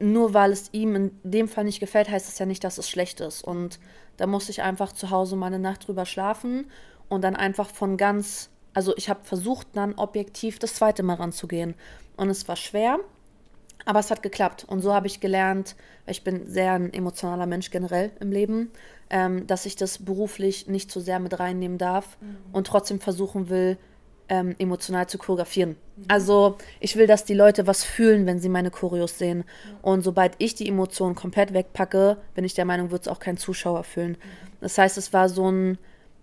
nur 0.00 0.34
weil 0.34 0.50
es 0.50 0.70
ihm 0.72 0.96
in 0.96 1.10
dem 1.22 1.46
Fall 1.46 1.64
nicht 1.64 1.80
gefällt, 1.80 2.08
heißt 2.08 2.28
es 2.28 2.38
ja 2.38 2.46
nicht, 2.46 2.64
dass 2.64 2.78
es 2.78 2.88
schlecht 2.88 3.20
ist. 3.20 3.44
Und 3.44 3.78
da 4.16 4.26
musste 4.26 4.50
ich 4.50 4.62
einfach 4.62 4.92
zu 4.92 5.10
Hause 5.10 5.36
mal 5.36 5.46
eine 5.46 5.58
Nacht 5.58 5.86
drüber 5.86 6.06
schlafen 6.06 6.66
und 7.08 7.22
dann 7.22 7.36
einfach 7.36 7.68
von 7.70 7.96
ganz, 7.96 8.50
also 8.74 8.96
ich 8.96 9.08
habe 9.08 9.20
versucht, 9.24 9.68
dann 9.74 9.94
objektiv 9.94 10.58
das 10.58 10.74
zweite 10.74 11.02
Mal 11.02 11.14
ranzugehen. 11.14 11.74
Und 12.16 12.30
es 12.30 12.48
war 12.48 12.56
schwer, 12.56 12.98
aber 13.84 13.98
es 13.98 14.10
hat 14.10 14.22
geklappt. 14.22 14.64
Und 14.66 14.80
so 14.80 14.94
habe 14.94 15.06
ich 15.06 15.20
gelernt, 15.20 15.76
ich 16.06 16.24
bin 16.24 16.46
sehr 16.46 16.72
ein 16.72 16.92
emotionaler 16.92 17.46
Mensch 17.46 17.70
generell 17.70 18.10
im 18.20 18.32
Leben, 18.32 18.70
ähm, 19.10 19.46
dass 19.46 19.66
ich 19.66 19.76
das 19.76 19.98
beruflich 19.98 20.66
nicht 20.66 20.90
zu 20.90 21.00
sehr 21.00 21.20
mit 21.20 21.38
reinnehmen 21.38 21.78
darf 21.78 22.16
mhm. 22.20 22.36
und 22.52 22.66
trotzdem 22.66 23.00
versuchen 23.00 23.48
will, 23.48 23.78
ähm, 24.30 24.54
emotional 24.58 25.08
zu 25.08 25.18
choreografieren. 25.18 25.70
Mhm. 25.96 26.04
Also 26.08 26.56
ich 26.78 26.96
will, 26.96 27.06
dass 27.06 27.24
die 27.24 27.34
Leute 27.34 27.66
was 27.66 27.84
fühlen, 27.84 28.24
wenn 28.24 28.38
sie 28.38 28.48
meine 28.48 28.70
Choreos 28.70 29.18
sehen. 29.18 29.38
Mhm. 29.38 29.76
Und 29.82 30.02
sobald 30.02 30.34
ich 30.38 30.54
die 30.54 30.68
Emotionen 30.68 31.16
komplett 31.16 31.52
wegpacke, 31.52 32.16
bin 32.34 32.44
ich 32.44 32.54
der 32.54 32.64
Meinung, 32.64 32.90
wird 32.92 33.02
es 33.02 33.08
auch 33.08 33.18
kein 33.18 33.36
Zuschauer 33.36 33.84
fühlen. 33.84 34.12
Mhm. 34.12 34.16
Das 34.60 34.78
heißt, 34.78 34.96
es 34.96 35.12
war 35.12 35.28
so 35.28 35.50
ein 35.50 35.78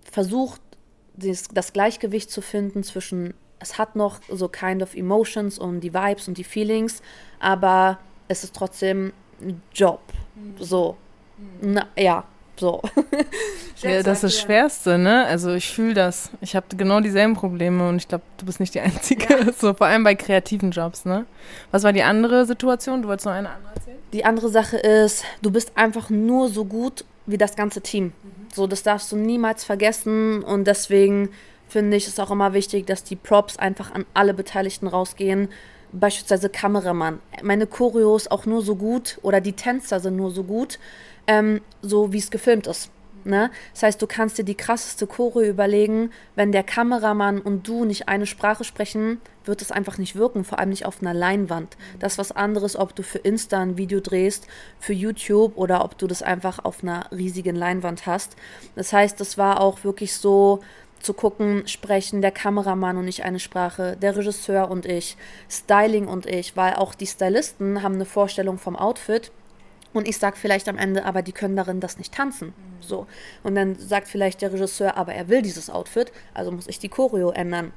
Versuch, 0.09 0.57
das, 1.15 1.49
das 1.53 1.73
Gleichgewicht 1.73 2.31
zu 2.31 2.41
finden 2.41 2.83
zwischen, 2.83 3.33
es 3.59 3.77
hat 3.77 3.95
noch 3.95 4.21
so 4.29 4.47
kind 4.47 4.81
of 4.81 4.95
emotions 4.95 5.59
und 5.59 5.81
die 5.81 5.93
Vibes 5.93 6.27
und 6.27 6.37
die 6.37 6.43
Feelings, 6.43 7.01
aber 7.39 7.99
es 8.29 8.43
ist 8.43 8.55
trotzdem 8.55 9.11
ein 9.41 9.61
Job. 9.73 10.01
Mhm. 10.35 10.55
So. 10.63 10.95
Na, 11.61 11.87
ja, 11.95 12.23
so. 12.59 12.81
ja, 13.81 14.03
das 14.03 14.23
ist 14.23 14.23
das 14.23 14.39
Schwerste, 14.39 14.97
ne? 14.97 15.25
Also 15.25 15.53
ich 15.53 15.69
fühle 15.69 15.93
das. 15.93 16.29
Ich 16.41 16.55
habe 16.55 16.65
genau 16.75 16.99
dieselben 16.99 17.35
Probleme 17.35 17.87
und 17.87 17.97
ich 17.97 18.07
glaube, 18.07 18.23
du 18.37 18.45
bist 18.45 18.59
nicht 18.59 18.73
die 18.73 18.79
Einzige. 18.79 19.25
Ja. 19.33 19.37
So, 19.57 19.73
vor 19.73 19.87
allem 19.87 20.03
bei 20.03 20.15
kreativen 20.15 20.71
Jobs, 20.71 21.05
ne? 21.05 21.25
Was 21.71 21.83
war 21.83 21.93
die 21.93 22.03
andere 22.03 22.45
Situation? 22.45 23.01
Du 23.01 23.07
wolltest 23.07 23.25
noch 23.25 23.33
eine 23.33 23.49
andere 23.49 23.73
erzählen? 23.73 23.97
Die 24.13 24.25
andere 24.25 24.49
Sache 24.49 24.77
ist, 24.77 25.23
du 25.41 25.51
bist 25.51 25.71
einfach 25.75 26.09
nur 26.09 26.49
so 26.49 26.65
gut 26.65 27.05
wie 27.25 27.37
das 27.37 27.55
ganze 27.55 27.81
Team. 27.81 28.05
Mhm. 28.05 28.47
So, 28.53 28.67
das 28.67 28.83
darfst 28.83 29.11
du 29.11 29.15
niemals 29.15 29.63
vergessen 29.63 30.43
und 30.43 30.65
deswegen 30.65 31.29
finde 31.67 31.97
ich 31.97 32.07
es 32.07 32.19
auch 32.19 32.31
immer 32.31 32.53
wichtig, 32.53 32.85
dass 32.87 33.03
die 33.03 33.15
Props 33.15 33.57
einfach 33.57 33.93
an 33.93 34.05
alle 34.13 34.33
Beteiligten 34.33 34.87
rausgehen 34.87 35.49
beispielsweise 35.91 36.49
Kameramann. 36.49 37.19
Meine 37.41 37.67
Choreos 37.67 38.27
auch 38.27 38.45
nur 38.45 38.61
so 38.61 38.75
gut 38.75 39.19
oder 39.21 39.41
die 39.41 39.53
Tänzer 39.53 39.99
sind 39.99 40.15
nur 40.15 40.31
so 40.31 40.43
gut, 40.43 40.79
ähm, 41.27 41.61
so 41.81 42.13
wie 42.13 42.17
es 42.17 42.31
gefilmt 42.31 42.67
ist. 42.67 42.89
Ne? 43.27 43.51
Das 43.73 43.83
heißt, 43.83 44.01
du 44.01 44.07
kannst 44.07 44.37
dir 44.37 44.45
die 44.45 44.55
krasseste 44.55 45.05
Choreo 45.05 45.49
überlegen, 45.49 46.11
wenn 46.35 46.53
der 46.53 46.63
Kameramann 46.63 47.41
und 47.41 47.67
du 47.67 47.83
nicht 47.83 48.07
eine 48.07 48.25
Sprache 48.25 48.63
sprechen, 48.63 49.19
wird 49.43 49.61
es 49.61 49.69
einfach 49.71 49.97
nicht 49.97 50.15
wirken, 50.15 50.45
vor 50.45 50.59
allem 50.59 50.69
nicht 50.69 50.85
auf 50.85 51.01
einer 51.01 51.13
Leinwand. 51.13 51.75
Das 51.99 52.13
ist 52.13 52.19
was 52.19 52.31
anderes, 52.31 52.77
ob 52.77 52.95
du 52.95 53.03
für 53.03 53.17
Insta 53.17 53.59
ein 53.59 53.77
Video 53.77 53.99
drehst, 53.99 54.47
für 54.79 54.93
YouTube 54.93 55.57
oder 55.57 55.83
ob 55.83 55.97
du 55.97 56.07
das 56.07 56.21
einfach 56.21 56.63
auf 56.63 56.83
einer 56.83 57.11
riesigen 57.11 57.57
Leinwand 57.57 58.05
hast. 58.05 58.37
Das 58.75 58.93
heißt, 58.93 59.19
das 59.19 59.37
war 59.37 59.59
auch 59.59 59.83
wirklich 59.83 60.15
so 60.15 60.61
zu 61.01 61.13
gucken, 61.13 61.67
sprechen 61.67 62.21
der 62.21 62.31
Kameramann 62.31 62.97
und 62.97 63.07
ich 63.09 63.25
eine 63.25 63.39
Sprache, 63.39 63.97
der 64.01 64.15
Regisseur 64.15 64.71
und 64.71 64.85
ich, 64.85 65.17
Styling 65.49 66.07
und 66.07 66.25
ich, 66.25 66.55
weil 66.55 66.75
auch 66.75 66.95
die 66.95 67.07
Stylisten 67.07 67.83
haben 67.83 67.95
eine 67.95 68.05
Vorstellung 68.05 68.57
vom 68.57 68.77
Outfit 68.77 69.31
und 69.97 70.07
ich 70.07 70.17
sage 70.17 70.37
vielleicht 70.37 70.69
am 70.69 70.77
Ende, 70.77 71.05
aber 71.05 71.21
die 71.21 71.31
können 71.31 71.55
darin 71.55 71.79
das 71.79 71.97
nicht 71.97 72.13
tanzen. 72.13 72.53
So. 72.79 73.07
Und 73.43 73.55
dann 73.55 73.75
sagt 73.75 74.07
vielleicht 74.07 74.41
der 74.41 74.53
Regisseur, 74.53 74.95
aber 74.95 75.13
er 75.13 75.27
will 75.27 75.41
dieses 75.41 75.69
Outfit, 75.69 76.11
also 76.33 76.51
muss 76.51 76.67
ich 76.67 76.79
die 76.79 76.89
Choreo 76.89 77.31
ändern. 77.31 77.73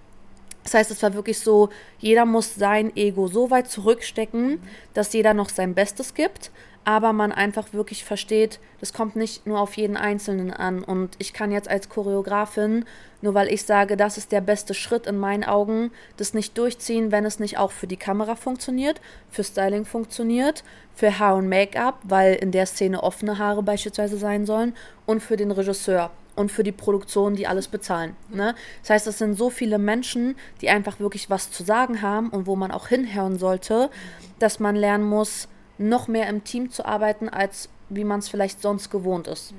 Das 0.63 0.75
heißt, 0.75 0.91
es 0.91 1.03
war 1.03 1.15
wirklich 1.15 1.39
so, 1.39 1.71
jeder 1.99 2.27
muss 2.27 2.55
sein 2.55 2.95
Ego 2.97 3.29
so 3.29 3.51
weit 3.51 3.69
zurückstecken, 3.69 4.61
dass 4.95 5.13
jeder 5.13 5.35
noch 5.35 5.49
sein 5.49 5.75
Bestes 5.75 6.15
gibt, 6.15 6.51
aber 6.85 7.13
man 7.13 7.33
einfach 7.33 7.73
wirklich 7.73 8.05
versteht, 8.05 8.59
das 8.81 8.93
kommt 8.93 9.15
nicht 9.15 9.47
nur 9.47 9.61
auf 9.61 9.75
jeden 9.77 9.97
Einzelnen 9.97 10.51
an. 10.51 10.83
Und 10.83 11.15
ich 11.19 11.33
kann 11.33 11.53
jetzt 11.53 11.69
als 11.69 11.89
Choreografin, 11.89 12.85
nur 13.21 13.35
weil 13.35 13.53
ich 13.53 13.65
sage, 13.65 13.97
das 13.97 14.17
ist 14.17 14.33
der 14.33 14.41
beste 14.41 14.73
Schritt 14.73 15.07
in 15.07 15.19
meinen 15.19 15.45
Augen, 15.45 15.91
das 16.17 16.33
nicht 16.33 16.57
durchziehen, 16.57 17.13
wenn 17.13 17.27
es 17.27 17.39
nicht 17.39 17.59
auch 17.59 17.71
für 17.71 17.87
die 17.87 17.99
Kamera 17.99 18.35
funktioniert, 18.35 19.01
für 19.31 19.45
Styling 19.45 19.85
funktioniert, 19.85 20.65
für 20.95 21.19
Haar 21.19 21.37
und 21.37 21.49
Make-up, 21.49 21.99
weil 22.05 22.35
in 22.35 22.51
der 22.51 22.67
Szene 22.67 23.03
offene 23.03 23.39
Haare 23.39 23.63
beispielsweise 23.63 24.17
sein 24.17 24.47
sollen, 24.47 24.75
und 25.05 25.23
für 25.23 25.37
den 25.37 25.51
Regisseur 25.51 26.11
und 26.37 26.51
für 26.51 26.63
die 26.63 26.73
Produktion, 26.73 27.35
die 27.35 27.47
alles 27.47 27.69
bezahlen. 27.69 28.17
Ne? 28.29 28.55
Das 28.83 28.91
heißt, 28.91 29.07
es 29.07 29.19
sind 29.19 29.37
so 29.37 29.51
viele 29.51 29.79
Menschen, 29.79 30.37
die 30.61 30.71
einfach 30.71 31.01
wirklich 31.01 31.31
was 31.31 31.51
zu 31.51 31.63
sagen 31.63 32.03
haben 32.03 32.31
und 32.31 32.47
wo 32.47 32.57
man 32.57 32.71
auch 32.71 32.89
hinhören 32.89 33.39
sollte, 33.39 33.91
dass 34.39 34.61
man 34.61 34.77
lernen 34.77 35.05
muss, 35.05 35.49
noch 35.79 36.09
mehr 36.09 36.29
im 36.29 36.45
Team 36.45 36.71
zu 36.71 36.85
arbeiten, 36.85 37.29
als 37.29 37.69
wie 37.89 38.05
man 38.05 38.21
es 38.21 38.29
vielleicht 38.29 38.63
sonst 38.63 38.91
gewohnt 38.91 39.27
ist. 39.27 39.55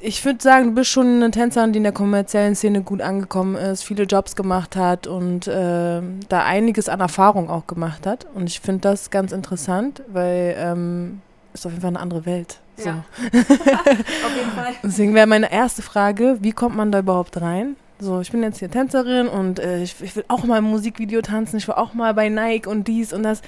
Ich 0.00 0.24
würde 0.24 0.42
sagen, 0.42 0.68
du 0.68 0.74
bist 0.76 0.90
schon 0.90 1.06
eine 1.06 1.30
Tänzerin, 1.30 1.72
die 1.72 1.78
in 1.78 1.82
der 1.82 1.92
kommerziellen 1.92 2.54
Szene 2.54 2.82
gut 2.82 3.02
angekommen 3.02 3.56
ist, 3.56 3.82
viele 3.82 4.04
Jobs 4.04 4.36
gemacht 4.36 4.76
hat 4.76 5.06
und 5.06 5.46
äh, 5.46 6.00
da 6.28 6.44
einiges 6.44 6.88
an 6.88 7.00
Erfahrung 7.00 7.50
auch 7.50 7.66
gemacht 7.66 8.06
hat. 8.06 8.26
Und 8.34 8.48
ich 8.48 8.60
finde 8.60 8.82
das 8.82 9.10
ganz 9.10 9.32
interessant, 9.32 10.02
weil 10.08 10.54
ähm, 10.58 11.20
ist 11.52 11.66
auf 11.66 11.72
jeden 11.72 11.82
Fall 11.82 11.90
eine 11.90 12.00
andere 12.00 12.24
Welt. 12.24 12.60
So. 12.82 12.88
Ja. 12.88 13.04
auf 13.32 14.36
jeden 14.36 14.50
Fall. 14.52 14.74
Deswegen 14.82 15.14
wäre 15.14 15.26
meine 15.26 15.52
erste 15.52 15.82
Frage, 15.82 16.38
wie 16.40 16.52
kommt 16.52 16.76
man 16.76 16.92
da 16.92 17.00
überhaupt 17.00 17.40
rein? 17.40 17.76
So, 17.98 18.20
ich 18.20 18.30
bin 18.30 18.42
jetzt 18.42 18.58
hier 18.58 18.70
Tänzerin 18.70 19.28
und 19.28 19.58
äh, 19.58 19.82
ich, 19.82 19.94
ich, 20.00 20.16
will 20.16 20.24
auch 20.28 20.44
mal 20.44 20.58
im 20.58 20.64
Musikvideo 20.64 21.20
tanzen, 21.20 21.58
ich 21.58 21.68
will 21.68 21.74
auch 21.74 21.92
mal 21.92 22.14
bei 22.14 22.30
Nike 22.30 22.66
und 22.66 22.88
dies 22.88 23.12
und 23.12 23.22
das. 23.22 23.42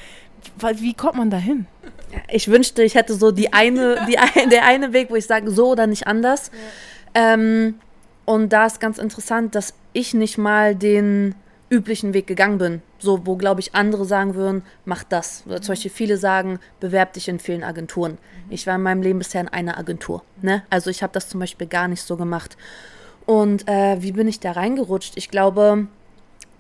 Wie 0.75 0.93
kommt 0.93 1.15
man 1.15 1.31
da 1.31 1.39
hin? 1.39 1.67
Ich 2.31 2.49
wünschte, 2.49 2.83
ich 2.83 2.95
hätte 2.95 3.15
so 3.15 3.31
die 3.31 3.53
eine, 3.53 4.05
die 4.07 4.19
ein, 4.19 4.51
der 4.51 4.67
eine 4.67 4.93
Weg, 4.93 5.11
wo 5.11 5.17
ich 5.17 5.27
sage, 5.27 5.51
so 5.51 5.71
oder 5.71 5.87
nicht 5.87 6.07
anders. 6.07 6.51
Ja. 7.15 7.35
Ähm, 7.35 7.77
und 8.25 8.53
da 8.53 8.67
ist 8.67 8.81
ganz 8.81 8.99
interessant, 8.99 9.55
dass 9.55 9.75
ich 9.93 10.15
nicht 10.15 10.39
mal 10.39 10.75
den 10.75 11.35
üblichen 11.73 12.13
Weg 12.13 12.27
gegangen 12.27 12.59
bin. 12.59 12.83
So, 12.99 13.27
wo, 13.27 13.37
glaube 13.37 13.61
ich, 13.61 13.75
andere 13.75 14.05
sagen 14.05 14.35
würden, 14.35 14.63
mach 14.85 15.05
das. 15.05 15.43
Oder 15.47 15.63
zum 15.63 15.73
Beispiel 15.73 15.91
viele 15.91 16.19
sagen, 16.19 16.61
bewerb 16.81 17.15
dich 17.15 17.29
in 17.29 17.39
vielen 17.39 17.65
Agenturen. 17.65 18.13
Mhm. 18.13 18.53
Ich 18.53 18.67
war 18.67 18.77
in 18.77 18.83
meinem 18.83 19.01
Leben 19.01 19.19
bisher 19.19 19.41
in 19.41 19.49
einer 19.49 19.79
Agentur. 19.79 20.23
Ne? 20.43 20.63
Also 20.69 20.91
ich 20.91 21.03
habe 21.03 21.15
das 21.15 21.31
zum 21.31 21.41
Beispiel 21.41 21.67
gar 21.67 21.89
nicht 21.89 22.03
so 22.03 22.17
gemacht. 22.17 22.59
Und 23.25 23.67
äh, 23.69 24.03
wie 24.03 24.13
bin 24.13 24.29
ich 24.29 24.39
da 24.39 24.53
reingerutscht? 24.53 25.17
Ich 25.17 25.31
glaube, 25.31 25.87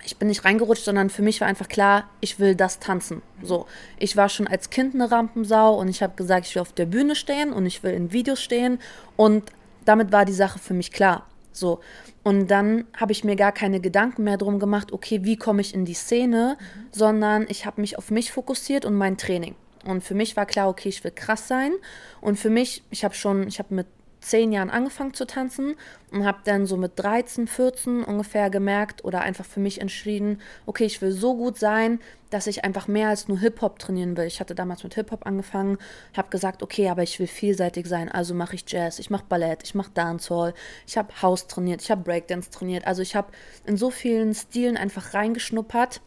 ich 0.03 0.17
bin 0.17 0.29
nicht 0.29 0.47
reingerutscht, 0.47 0.85
sondern 0.85 1.11
für 1.11 1.23
mich 1.23 1.41
war 1.43 1.49
einfach 1.49 1.69
klar, 1.69 2.09
ich 2.21 2.39
will 2.39 2.55
das 2.55 2.79
tanzen. 2.79 3.21
So, 3.43 3.67
ich 3.99 4.17
war 4.17 4.31
schon 4.31 4.47
als 4.47 4.71
Kind 4.71 4.95
eine 4.95 5.11
Rampensau 5.11 5.79
und 5.79 5.89
ich 5.89 6.03
habe 6.03 6.15
gesagt, 6.17 6.47
ich 6.47 6.55
will 6.55 6.63
auf 6.63 6.73
der 6.73 6.87
Bühne 6.87 7.15
stehen 7.15 7.53
und 7.53 7.67
ich 7.67 7.83
will 7.83 7.93
in 7.93 8.13
Videos 8.13 8.41
stehen 8.41 8.79
und 9.17 9.45
damit 9.85 10.11
war 10.11 10.25
die 10.25 10.33
Sache 10.33 10.59
für 10.59 10.75
mich 10.75 10.91
klar. 10.91 11.27
So, 11.53 11.81
und 12.23 12.51
dann 12.51 12.85
habe 12.97 13.13
ich 13.13 13.25
mir 13.25 13.37
gar 13.37 13.53
keine 13.53 13.81
Gedanken 13.81 14.25
mehr 14.25 14.37
drum 14.37 14.59
gemacht, 14.59 14.93
okay, 14.93 15.21
wie 15.23 15.37
komme 15.37 15.61
ich 15.61 15.75
in 15.75 15.85
die 15.85 15.95
Szene, 15.95 16.57
mhm. 16.59 16.87
sondern 16.93 17.47
ich 17.49 17.67
habe 17.67 17.81
mich 17.81 17.99
auf 17.99 18.11
mich 18.11 18.33
fokussiert 18.33 18.85
und 18.85 18.95
mein 18.95 19.17
Training. 19.17 19.55
Und 19.85 20.05
für 20.05 20.15
mich 20.15 20.37
war 20.37 20.47
klar, 20.47 20.69
okay, 20.69 20.89
ich 20.89 21.03
will 21.03 21.11
krass 21.11 21.49
sein. 21.49 21.73
Und 22.21 22.39
für 22.39 22.51
mich, 22.51 22.85
ich 22.91 23.05
habe 23.05 23.15
schon, 23.15 23.49
ich 23.49 23.59
habe 23.59 23.75
mit 23.75 23.87
zehn 24.23 24.53
Jahren 24.53 24.71
angefangen 24.71 25.15
zu 25.15 25.27
tanzen 25.27 25.75
und 26.11 26.25
habe 26.25 26.39
dann 26.45 26.67
so 26.67 26.77
mit 26.77 26.93
13, 26.97 27.47
14 27.47 28.05
ungefähr 28.05 28.51
gemerkt 28.51 29.05
oder 29.05 29.21
einfach 29.21 29.45
für 29.45 29.61
mich 29.61 29.81
entschieden, 29.81 30.41
okay, 30.67 30.85
ich 30.85 31.03
will 31.03 31.13
so 31.13 31.37
gut 31.37 31.59
sein, 31.59 32.01
dass 32.31 32.47
ich 32.47 32.65
einfach 32.65 32.89
mehr 32.89 33.09
als 33.09 33.29
nur 33.29 33.39
Hip-Hop 33.41 33.79
trainieren 33.79 34.17
will. 34.17 34.25
Ich 34.25 34.41
hatte 34.41 34.55
damals 34.55 34.85
mit 34.85 34.95
Hip-Hop 34.95 35.27
angefangen, 35.27 35.77
habe 36.17 36.31
gesagt, 36.31 36.63
okay, 36.63 36.89
aber 36.89 37.03
ich 37.03 37.19
will 37.19 37.27
vielseitig 37.27 37.87
sein, 37.87 38.11
also 38.11 38.35
mache 38.35 38.55
ich 38.55 38.65
Jazz, 38.67 38.99
ich 38.99 39.11
mache 39.11 39.25
Ballett, 39.29 39.63
ich 39.65 39.75
mache 39.75 39.91
Dancehall, 39.93 40.55
ich 40.87 40.97
habe 40.97 41.21
House 41.21 41.47
trainiert, 41.47 41.83
ich 41.83 41.91
habe 41.91 42.03
Breakdance 42.03 42.51
trainiert. 42.51 42.87
Also 42.87 43.03
ich 43.03 43.15
habe 43.15 43.29
in 43.67 43.77
so 43.77 43.91
vielen 43.91 44.35
Stilen 44.35 44.77
einfach 44.77 45.15
reingeschnuppert 45.15 46.01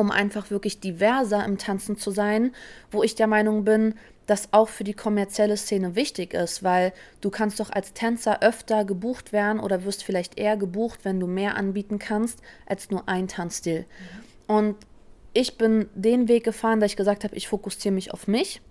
um 0.00 0.10
einfach 0.10 0.50
wirklich 0.50 0.80
diverser 0.80 1.44
im 1.44 1.58
Tanzen 1.58 1.96
zu 1.96 2.10
sein, 2.10 2.52
wo 2.90 3.02
ich 3.02 3.14
der 3.14 3.26
Meinung 3.26 3.64
bin, 3.64 3.94
das 4.26 4.48
auch 4.52 4.68
für 4.68 4.84
die 4.84 4.94
kommerzielle 4.94 5.56
Szene 5.56 5.96
wichtig 5.96 6.34
ist, 6.34 6.62
weil 6.62 6.92
du 7.20 7.30
kannst 7.30 7.60
doch 7.60 7.70
als 7.70 7.92
Tänzer 7.92 8.42
öfter 8.42 8.84
gebucht 8.84 9.32
werden 9.32 9.60
oder 9.60 9.84
wirst 9.84 10.04
vielleicht 10.04 10.38
eher 10.38 10.56
gebucht, 10.56 11.00
wenn 11.02 11.20
du 11.20 11.26
mehr 11.26 11.56
anbieten 11.56 11.98
kannst 11.98 12.40
als 12.66 12.90
nur 12.90 13.08
ein 13.08 13.28
Tanzstil. 13.28 13.80
Mhm. 13.80 14.56
Und 14.56 14.76
ich 15.32 15.58
bin 15.58 15.88
den 15.94 16.28
Weg 16.28 16.44
gefahren, 16.44 16.80
dass 16.80 16.92
ich 16.92 16.96
gesagt 16.96 17.24
habe, 17.24 17.36
ich 17.36 17.48
fokussiere 17.48 17.94
mich 17.94 18.12
auf 18.12 18.26
mich 18.26 18.62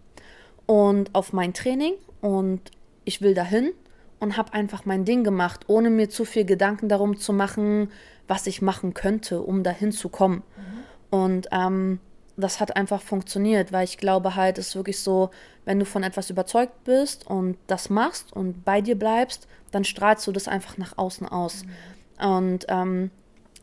und 0.66 1.14
auf 1.14 1.34
mein 1.34 1.54
Training 1.54 1.94
und 2.22 2.62
ich 3.06 3.22
will 3.22 3.34
dahin 3.34 3.72
und 4.20 4.38
habe 4.38 4.54
einfach 4.54 4.86
mein 4.86 5.06
Ding 5.06 5.24
gemacht, 5.24 5.66
ohne 5.68 5.90
mir 5.90 6.10
zu 6.10 6.26
viel 6.26 6.46
Gedanken 6.46 6.90
darum 6.90 7.18
zu 7.18 7.34
machen, 7.34 7.92
was 8.28 8.48
ich 8.48 8.62
machen 8.62 8.94
könnte, 8.94 9.42
um 9.42 9.64
dahin 9.64 9.92
zu 9.92 10.10
kommen. 10.10 10.44
Mhm. 10.58 10.80
Und 11.10 11.48
ähm, 11.52 12.00
das 12.38 12.60
hat 12.60 12.76
einfach 12.76 13.02
funktioniert, 13.02 13.72
weil 13.72 13.84
ich 13.84 13.98
glaube 13.98 14.36
halt, 14.36 14.58
es 14.58 14.70
ist 14.70 14.76
wirklich 14.76 15.00
so, 15.00 15.30
wenn 15.66 15.80
du 15.80 15.86
von 15.86 16.04
etwas 16.04 16.30
überzeugt 16.30 16.84
bist 16.84 17.28
und 17.28 17.58
das 17.68 17.90
machst 17.90 18.34
und 18.34 18.64
bei 18.64 18.82
dir 18.82 18.98
bleibst, 18.98 19.48
dann 19.72 19.84
strahlst 19.84 20.26
du 20.28 20.32
das 20.32 20.48
einfach 20.48 20.78
nach 20.78 20.98
außen 20.98 21.28
aus. 21.28 21.64
Mhm. 21.64 22.26
Und 22.26 22.66
ähm, 22.70 23.12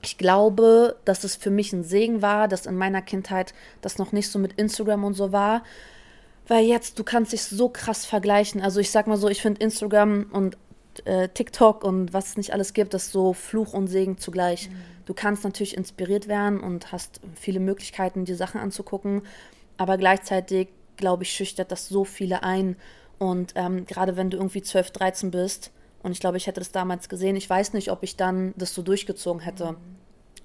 ich 0.03 0.19
glaube, 0.19 0.97
dass 1.05 1.25
es 1.25 1.37
für 1.37 1.51
mich 1.51 1.73
ein 1.73 1.83
Segen 1.83 2.23
war, 2.23 2.49
dass 2.49 2.67
in 2.67 2.77
meiner 2.77 3.03
Kindheit 3.03 3.55
das 3.81 3.99
noch 3.99 4.13
nicht 4.13 4.31
so 4.31 4.39
mit 4.39 4.53
Instagram 4.55 5.05
und 5.05 5.15
so 5.15 5.33
war. 5.33 5.63
Weil 6.49 6.65
jetzt, 6.65 6.99
du 6.99 7.05
kannst 7.05 7.33
dich 7.33 7.43
so 7.43 7.69
krass 7.69 8.07
vergleichen. 8.07 8.61
Also 8.61 8.79
ich 8.79 8.91
sag 8.91 9.09
mal 9.09 9.17
so, 9.17 9.29
ich 9.29 9.43
finde 9.43 9.63
Instagram 9.63 10.27
und 10.31 10.57
äh, 11.05 11.29
TikTok 11.29 11.83
und 11.83 12.13
was 12.13 12.29
es 12.29 12.37
nicht 12.37 12.53
alles 12.53 12.73
gibt, 12.73 12.95
das 12.95 13.11
so 13.11 13.33
Fluch 13.33 13.73
und 13.73 13.89
Segen 13.89 14.19
zugleich. 14.19 14.71
Mhm. 14.71 14.96
Du 15.07 15.15
kannst 15.15 15.45
natürlich 15.45 15.77
inspiriert 15.77 16.29
werden 16.29 16.61
und 16.61 16.93
hast 16.93 17.21
viele 17.35 17.61
Möglichkeiten, 17.61 18.25
dir 18.25 18.37
Sachen 18.37 18.61
anzugucken, 18.61 19.23
aber 19.79 19.97
gleichzeitig, 19.97 20.69
glaube 20.97 21.23
ich, 21.23 21.31
schüchtert 21.31 21.73
das 21.73 21.89
so 21.89 22.05
viele 22.05 22.43
ein. 22.43 22.77
Und 23.19 23.53
ähm, 23.55 23.87
gerade 23.87 24.17
wenn 24.17 24.31
du 24.31 24.37
irgendwie 24.37 24.63
12, 24.63 24.91
13 24.91 25.31
bist, 25.31 25.71
und 26.03 26.13
ich 26.13 26.21
glaube, 26.21 26.37
ich 26.37 26.47
hätte 26.47 26.61
das 26.61 26.73
damals 26.73 27.09
gesehen, 27.09 27.37
ich 27.37 27.49
weiß 27.49 27.73
nicht, 27.73 27.91
ob 27.91 28.03
ich 28.03 28.17
dann 28.17 28.53
das 28.57 28.75
so 28.75 28.83
durchgezogen 28.83 29.43
hätte. 29.43 29.73
Mhm. 29.73 29.77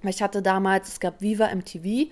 Weil 0.01 0.11
ich 0.11 0.21
hatte 0.21 0.41
damals, 0.41 0.89
es 0.89 0.99
gab 0.99 1.21
Viva 1.21 1.53
MTV 1.53 2.11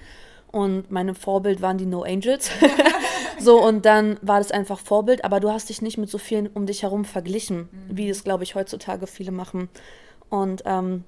und 0.51 0.91
meine 0.91 1.15
Vorbild 1.15 1.61
waren 1.61 1.77
die 1.77 1.85
No 1.85 2.03
Angels. 2.03 2.51
so, 3.39 3.63
und 3.63 3.85
dann 3.85 4.19
war 4.21 4.39
das 4.39 4.51
einfach 4.51 4.79
Vorbild, 4.79 5.23
aber 5.23 5.39
du 5.39 5.51
hast 5.51 5.69
dich 5.69 5.81
nicht 5.81 5.97
mit 5.97 6.09
so 6.09 6.17
vielen 6.17 6.47
um 6.47 6.65
dich 6.65 6.83
herum 6.83 7.05
verglichen, 7.05 7.69
mhm. 7.71 7.97
wie 7.97 8.09
es, 8.09 8.23
glaube 8.23 8.43
ich, 8.43 8.55
heutzutage 8.55 9.07
viele 9.07 9.31
machen. 9.31 9.69
Und 10.29 10.63
ähm, 10.65 11.03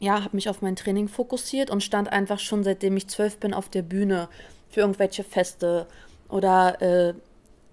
ja, 0.00 0.22
habe 0.22 0.36
mich 0.36 0.48
auf 0.48 0.62
mein 0.62 0.76
Training 0.76 1.08
fokussiert 1.08 1.70
und 1.70 1.82
stand 1.82 2.12
einfach 2.12 2.38
schon 2.38 2.64
seitdem 2.64 2.96
ich 2.96 3.08
zwölf 3.08 3.38
bin 3.38 3.54
auf 3.54 3.68
der 3.68 3.82
Bühne 3.82 4.28
für 4.68 4.80
irgendwelche 4.80 5.24
Feste 5.24 5.86
oder 6.28 6.80
äh, 6.82 7.14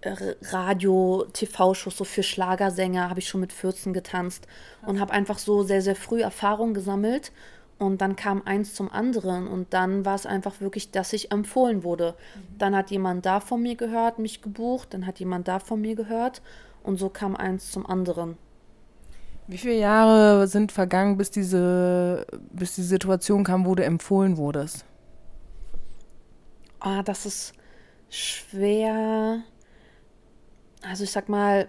Radio, 0.03 1.25
TV-Shows, 1.31 1.97
so 1.97 2.03
für 2.03 2.23
Schlagersänger 2.23 3.09
habe 3.09 3.19
ich 3.19 3.27
schon 3.27 3.41
mit 3.41 3.53
14 3.53 3.93
getanzt 3.93 4.47
und 4.85 4.99
habe 4.99 5.13
einfach 5.13 5.37
so 5.37 5.63
sehr, 5.63 5.81
sehr 5.81 5.95
früh 5.95 6.21
Erfahrung 6.21 6.73
gesammelt. 6.73 7.31
Und 7.77 7.99
dann 7.99 8.15
kam 8.15 8.43
eins 8.45 8.75
zum 8.75 8.91
anderen 8.91 9.47
und 9.47 9.73
dann 9.73 10.05
war 10.05 10.13
es 10.13 10.27
einfach 10.27 10.61
wirklich, 10.61 10.91
dass 10.91 11.13
ich 11.13 11.31
empfohlen 11.31 11.83
wurde. 11.83 12.13
Mhm. 12.35 12.57
Dann 12.59 12.75
hat 12.75 12.91
jemand 12.91 13.25
da 13.25 13.39
von 13.39 13.59
mir 13.59 13.75
gehört, 13.75 14.19
mich 14.19 14.43
gebucht, 14.43 14.93
dann 14.93 15.07
hat 15.07 15.19
jemand 15.19 15.47
da 15.47 15.57
von 15.57 15.81
mir 15.81 15.95
gehört 15.95 16.43
und 16.83 16.97
so 16.97 17.09
kam 17.09 17.35
eins 17.35 17.71
zum 17.71 17.87
anderen. 17.87 18.37
Wie 19.47 19.57
viele 19.57 19.77
Jahre 19.77 20.47
sind 20.47 20.71
vergangen, 20.71 21.17
bis 21.17 21.31
diese, 21.31 22.25
bis 22.51 22.75
die 22.75 22.83
Situation 22.83 23.43
kam, 23.43 23.65
wo 23.65 23.75
du 23.75 23.83
empfohlen 23.83 24.37
wurdest? 24.37 24.85
Ah, 26.79 27.03
das 27.03 27.25
ist 27.25 27.53
schwer. 28.09 29.41
Also 30.83 31.03
ich 31.03 31.11
sag 31.11 31.29
mal, 31.29 31.67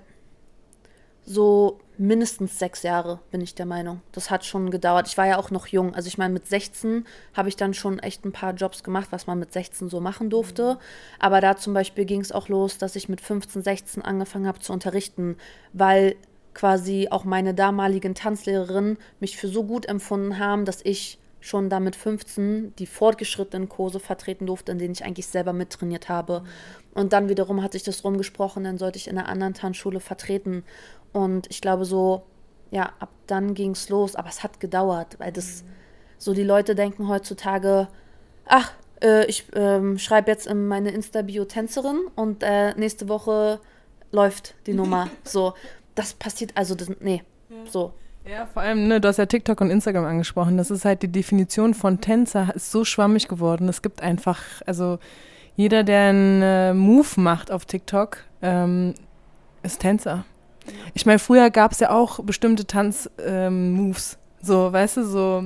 so 1.25 1.81
mindestens 1.99 2.59
sechs 2.59 2.83
Jahre, 2.83 3.21
bin 3.31 3.41
ich 3.41 3.55
der 3.55 3.67
Meinung. 3.67 4.01
Das 4.13 4.31
hat 4.31 4.45
schon 4.45 4.71
gedauert. 4.71 5.07
Ich 5.09 5.19
war 5.19 5.27
ja 5.27 5.39
auch 5.39 5.51
noch 5.51 5.67
jung. 5.67 5.95
Also 5.95 6.09
ich 6.09 6.19
meine, 6.19 6.33
mit 6.33 6.47
16 6.47 7.07
habe 7.35 7.49
ich 7.49 7.57
dann 7.57 7.75
schon 7.75 7.99
echt 7.99 8.25
ein 8.25 8.33
paar 8.33 8.55
Jobs 8.55 8.83
gemacht, 8.83 9.09
was 9.11 9.27
man 9.27 9.39
mit 9.39 9.53
16 9.53 9.89
so 9.89 10.01
machen 10.01 10.31
durfte. 10.31 10.79
Aber 11.19 11.41
da 11.41 11.57
zum 11.57 11.75
Beispiel 11.75 12.05
ging 12.05 12.21
es 12.21 12.33
auch 12.33 12.49
los, 12.49 12.79
dass 12.79 12.97
ich 12.97 13.09
mit 13.09 13.21
15, 13.21 13.63
16 13.63 14.03
angefangen 14.03 14.47
habe 14.47 14.59
zu 14.59 14.73
unterrichten, 14.73 15.37
weil 15.73 16.17
quasi 16.55 17.09
auch 17.11 17.25
meine 17.25 17.55
damaligen 17.55 18.15
Tanzlehrerinnen 18.15 18.99
mich 19.21 19.37
für 19.37 19.49
so 19.49 19.65
gut 19.65 19.87
empfunden 19.87 20.39
haben, 20.39 20.65
dass 20.65 20.85
ich 20.85 21.19
schon 21.41 21.69
da 21.69 21.81
mit 21.81 21.97
15 21.97 22.75
die 22.77 22.87
fortgeschrittenen 22.87 23.69
Kurse 23.69 24.01
vertreten 24.01 24.47
durfte, 24.47 24.73
in 24.73 24.79
denen 24.79 24.93
ich 24.93 25.05
eigentlich 25.05 25.27
selber 25.27 25.53
mittrainiert 25.53 26.09
habe. 26.09 26.45
Und 26.95 27.13
dann 27.13 27.29
wiederum 27.29 27.63
hat 27.63 27.73
sich 27.73 27.83
das 27.83 28.05
rumgesprochen, 28.05 28.65
dann 28.65 28.79
sollte 28.79 28.99
ich 28.99 29.09
in 29.09 29.19
einer 29.19 29.29
anderen 29.29 29.55
Tanzschule 29.55 30.01
vertreten. 30.01 30.63
Und 31.13 31.49
ich 31.51 31.61
glaube 31.61 31.85
so, 31.85 32.23
ja, 32.71 32.93
ab 33.01 33.11
dann 33.27 33.55
ging 33.55 33.73
es 33.73 33.89
los, 33.89 34.15
aber 34.15 34.29
es 34.29 34.43
hat 34.43 34.61
gedauert, 34.61 35.19
weil 35.19 35.33
das 35.33 35.65
so 36.19 36.33
die 36.33 36.45
Leute 36.45 36.75
denken 36.75 37.09
heutzutage, 37.09 37.89
ach, 38.47 38.73
äh, 39.03 39.27
ich 39.27 39.47
ähm, 39.55 39.99
schreibe 39.99 40.31
jetzt 40.31 40.47
in 40.47 40.69
meine 40.69 40.91
Insta-Bio 40.91 41.45
Tänzerin 41.45 42.01
und 42.15 42.43
äh, 42.43 42.75
nächste 42.75 43.09
Woche 43.09 43.61
läuft 44.13 44.55
die 44.67 44.75
Nummer. 44.75 45.09
so, 45.25 45.55
das 45.95 46.15
passiert, 46.15 46.53
also, 46.55 46.75
das, 46.75 46.91
nee, 47.01 47.23
ja. 47.49 47.71
so. 47.71 47.93
Ja, 48.25 48.47
vor 48.47 48.63
allem, 48.63 48.87
ne, 48.87 49.01
du 49.01 49.09
hast 49.09 49.17
ja 49.17 49.27
TikTok 49.27 49.61
und 49.61 49.71
Instagram 49.71 50.05
angesprochen. 50.05 50.57
Das 50.57 50.71
ist 50.71 50.85
halt 50.85 51.03
die 51.03 51.09
Definition 51.09 51.75
von 51.75 52.01
Tänzer, 52.01 52.53
ist 52.55 52.71
so 52.71 52.85
schwammig 52.85 53.27
geworden. 53.27 53.69
Es 53.69 53.83
gibt 53.83 54.01
einfach, 54.01 54.41
also 54.65 55.01
jeder, 55.57 55.83
der 55.83 56.09
einen 56.09 56.43
äh, 56.43 56.73
Move 56.73 57.21
macht 57.21 57.51
auf 57.51 57.67
TikTok, 57.67 58.19
ähm, 58.41 58.95
ist 59.65 59.81
Tänzer. 59.81 60.25
Ich 60.95 61.05
meine, 61.05 61.19
früher 61.19 61.51
gab 61.51 61.73
es 61.73 61.81
ja 61.81 61.91
auch 61.91 62.21
bestimmte 62.23 62.65
Tanzmoves. 62.65 63.11
Ähm, 63.19 63.95
so, 64.41 64.73
weißt 64.73 64.99
du, 64.99 65.05
so 65.05 65.45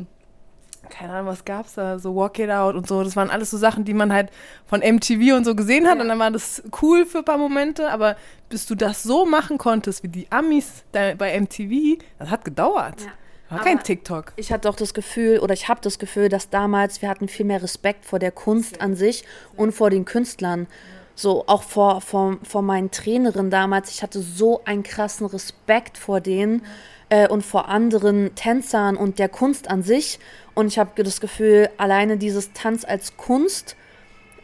keine 0.87 1.13
Ahnung, 1.13 1.27
was 1.27 1.45
gab's 1.45 1.75
da, 1.75 1.99
so 1.99 2.15
Walk 2.15 2.39
It 2.39 2.51
Out 2.51 2.75
und 2.75 2.87
so. 2.87 3.03
Das 3.03 3.17
waren 3.17 3.31
alles 3.31 3.51
so 3.51 3.59
Sachen, 3.59 3.85
die 3.85 3.95
man 3.95 4.13
halt 4.13 4.31
von 4.67 4.81
MTV 4.81 5.37
und 5.37 5.45
so 5.45 5.55
gesehen 5.55 5.87
hat 5.87 5.97
ja. 5.97 6.03
und 6.03 6.09
dann 6.09 6.19
war 6.19 6.31
das 6.31 6.63
cool 6.83 7.07
für 7.07 7.19
ein 7.19 7.25
paar 7.25 7.39
Momente, 7.39 7.91
aber 7.91 8.17
bis 8.49 8.67
du 8.67 8.75
das 8.75 9.03
so 9.03 9.27
machen 9.27 9.59
konntest 9.59 10.03
wie 10.03 10.09
die 10.09 10.31
Amis 10.31 10.85
bei 10.93 11.41
MTV, 11.41 12.03
das 12.19 12.31
hat 12.31 12.45
gedauert. 12.45 13.01
Ja. 13.03 13.13
War 13.49 13.61
kein 13.61 13.81
TikTok. 13.81 14.33
Ich 14.37 14.51
hatte 14.51 14.69
auch 14.69 14.75
das 14.75 14.93
Gefühl, 14.93 15.39
oder 15.39 15.55
ich 15.55 15.69
habe 15.69 15.81
das 15.81 15.99
Gefühl, 15.99 16.29
dass 16.29 16.51
damals 16.51 17.01
wir 17.01 17.09
hatten 17.09 17.29
viel 17.29 17.47
mehr 17.47 17.63
Respekt 17.63 18.05
vor 18.05 18.19
der 18.19 18.33
Kunst 18.33 18.81
an 18.81 18.97
sich 18.97 19.25
und 19.57 19.73
vor 19.73 19.91
den 19.91 20.05
Künstlern. 20.05 20.67
So 21.15 21.45
auch 21.47 21.63
vor, 21.63 22.01
vor, 22.01 22.39
vor 22.43 22.63
meinen 22.63 22.91
Trainerinnen 22.91 23.51
damals. 23.51 23.91
Ich 23.91 24.03
hatte 24.03 24.21
so 24.21 24.63
einen 24.65 24.83
krassen 24.83 25.27
Respekt 25.27 25.97
vor 25.97 26.21
denen 26.21 26.63
äh, 27.09 27.29
und 27.29 27.43
vor 27.43 27.69
anderen 27.69 28.35
Tänzern 28.35 28.97
und 28.97 29.19
der 29.19 29.29
Kunst 29.29 29.71
an 29.71 29.83
sich. 29.83 30.19
Und 30.55 30.69
ich 30.69 30.79
habe 30.79 31.03
das 31.03 31.21
Gefühl, 31.21 31.69
alleine 31.77 32.17
dieses 32.17 32.53
Tanz 32.53 32.85
als 32.85 33.17
Kunst 33.17 33.77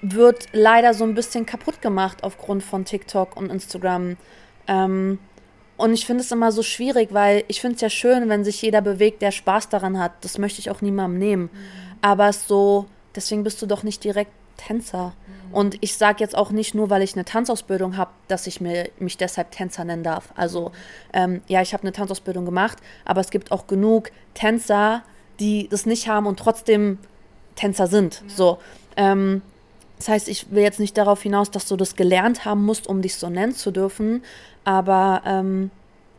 wird 0.03 0.47
leider 0.53 0.95
so 0.95 1.05
ein 1.05 1.15
bisschen 1.15 1.47
kaputt 1.47 1.81
gemacht 1.81 2.25
aufgrund 2.25 2.63
von 2.63 2.85
TikTok 2.85 3.37
und 3.37 3.51
Instagram. 3.51 4.17
Ähm, 4.67 5.19
und 5.77 5.95
ich 5.95 6.07
finde 6.07 6.23
es 6.23 6.31
immer 6.31 6.53
so 6.53 6.63
schwierig, 6.63 7.09
weil 7.13 7.45
ich 7.49 7.61
finde 7.61 7.77
es 7.77 7.81
ja 7.81 7.91
schön, 7.91 8.29
wenn 8.29 8.45
sich 8.45 8.61
jeder 8.63 8.83
bewegt, 8.83 9.23
der 9.23 9.31
Spaß 9.31 9.69
daran 9.69 9.99
hat. 9.99 10.13
Das 10.21 10.39
möchte 10.39 10.61
ich 10.61 10.71
auch 10.71 10.81
niemandem 10.81 11.19
nehmen. 11.19 11.43
Mhm. 11.45 11.49
Aber 12.03 12.29
es 12.29 12.47
so, 12.47 12.87
deswegen 13.15 13.43
bist 13.43 13.63
du 13.63 13.67
doch 13.67 13.83
nicht 13.83 14.05
direkt 14.05 14.33
Tänzer. 14.57 15.15
Mhm. 15.27 15.55
Und 15.55 15.77
ich 15.81 15.97
sage 15.97 16.19
jetzt 16.21 16.37
auch 16.37 16.51
nicht 16.51 16.75
nur, 16.75 16.91
weil 16.91 17.03
ich 17.03 17.15
eine 17.15 17.25
Tanzausbildung 17.25 17.97
habe, 17.97 18.11
dass 18.29 18.47
ich 18.47 18.61
mir, 18.61 18.91
mich 18.99 19.17
deshalb 19.17 19.51
Tänzer 19.51 19.85
nennen 19.85 20.03
darf. 20.03 20.33
Also 20.35 20.73
ähm, 21.13 21.43
ja, 21.47 21.63
ich 21.63 21.73
habe 21.73 21.83
eine 21.83 21.93
Tanzausbildung 21.93 22.45
gemacht, 22.45 22.79
aber 23.05 23.21
es 23.21 23.31
gibt 23.31 23.53
auch 23.53 23.67
genug 23.67 24.11
Tänzer, 24.35 25.03
die 25.41 25.69
das 25.69 25.87
nicht 25.87 26.09
haben 26.09 26.27
und 26.27 26.39
trotzdem 26.39 26.99
Tänzer 27.57 27.87
sind. 27.87 28.23
Ja. 28.29 28.35
So. 28.35 28.59
Ähm, 28.97 29.43
das 29.99 30.09
heißt, 30.09 30.29
ich 30.29 30.51
will 30.51 30.63
jetzt 30.63 30.81
nicht 30.81 30.99
darauf 30.99 31.23
hinaus, 31.23 31.51
dass 31.51 31.67
du 31.67 31.77
das 31.77 31.95
gelernt 31.95 32.45
haben 32.45 32.65
musst, 32.65 32.89
um 32.89 33.03
dich 33.03 33.15
so 33.17 33.29
nennen 33.29 33.55
zu 33.55 33.71
dürfen. 33.71 34.25
Aber 34.65 35.23
ähm, 35.25 35.71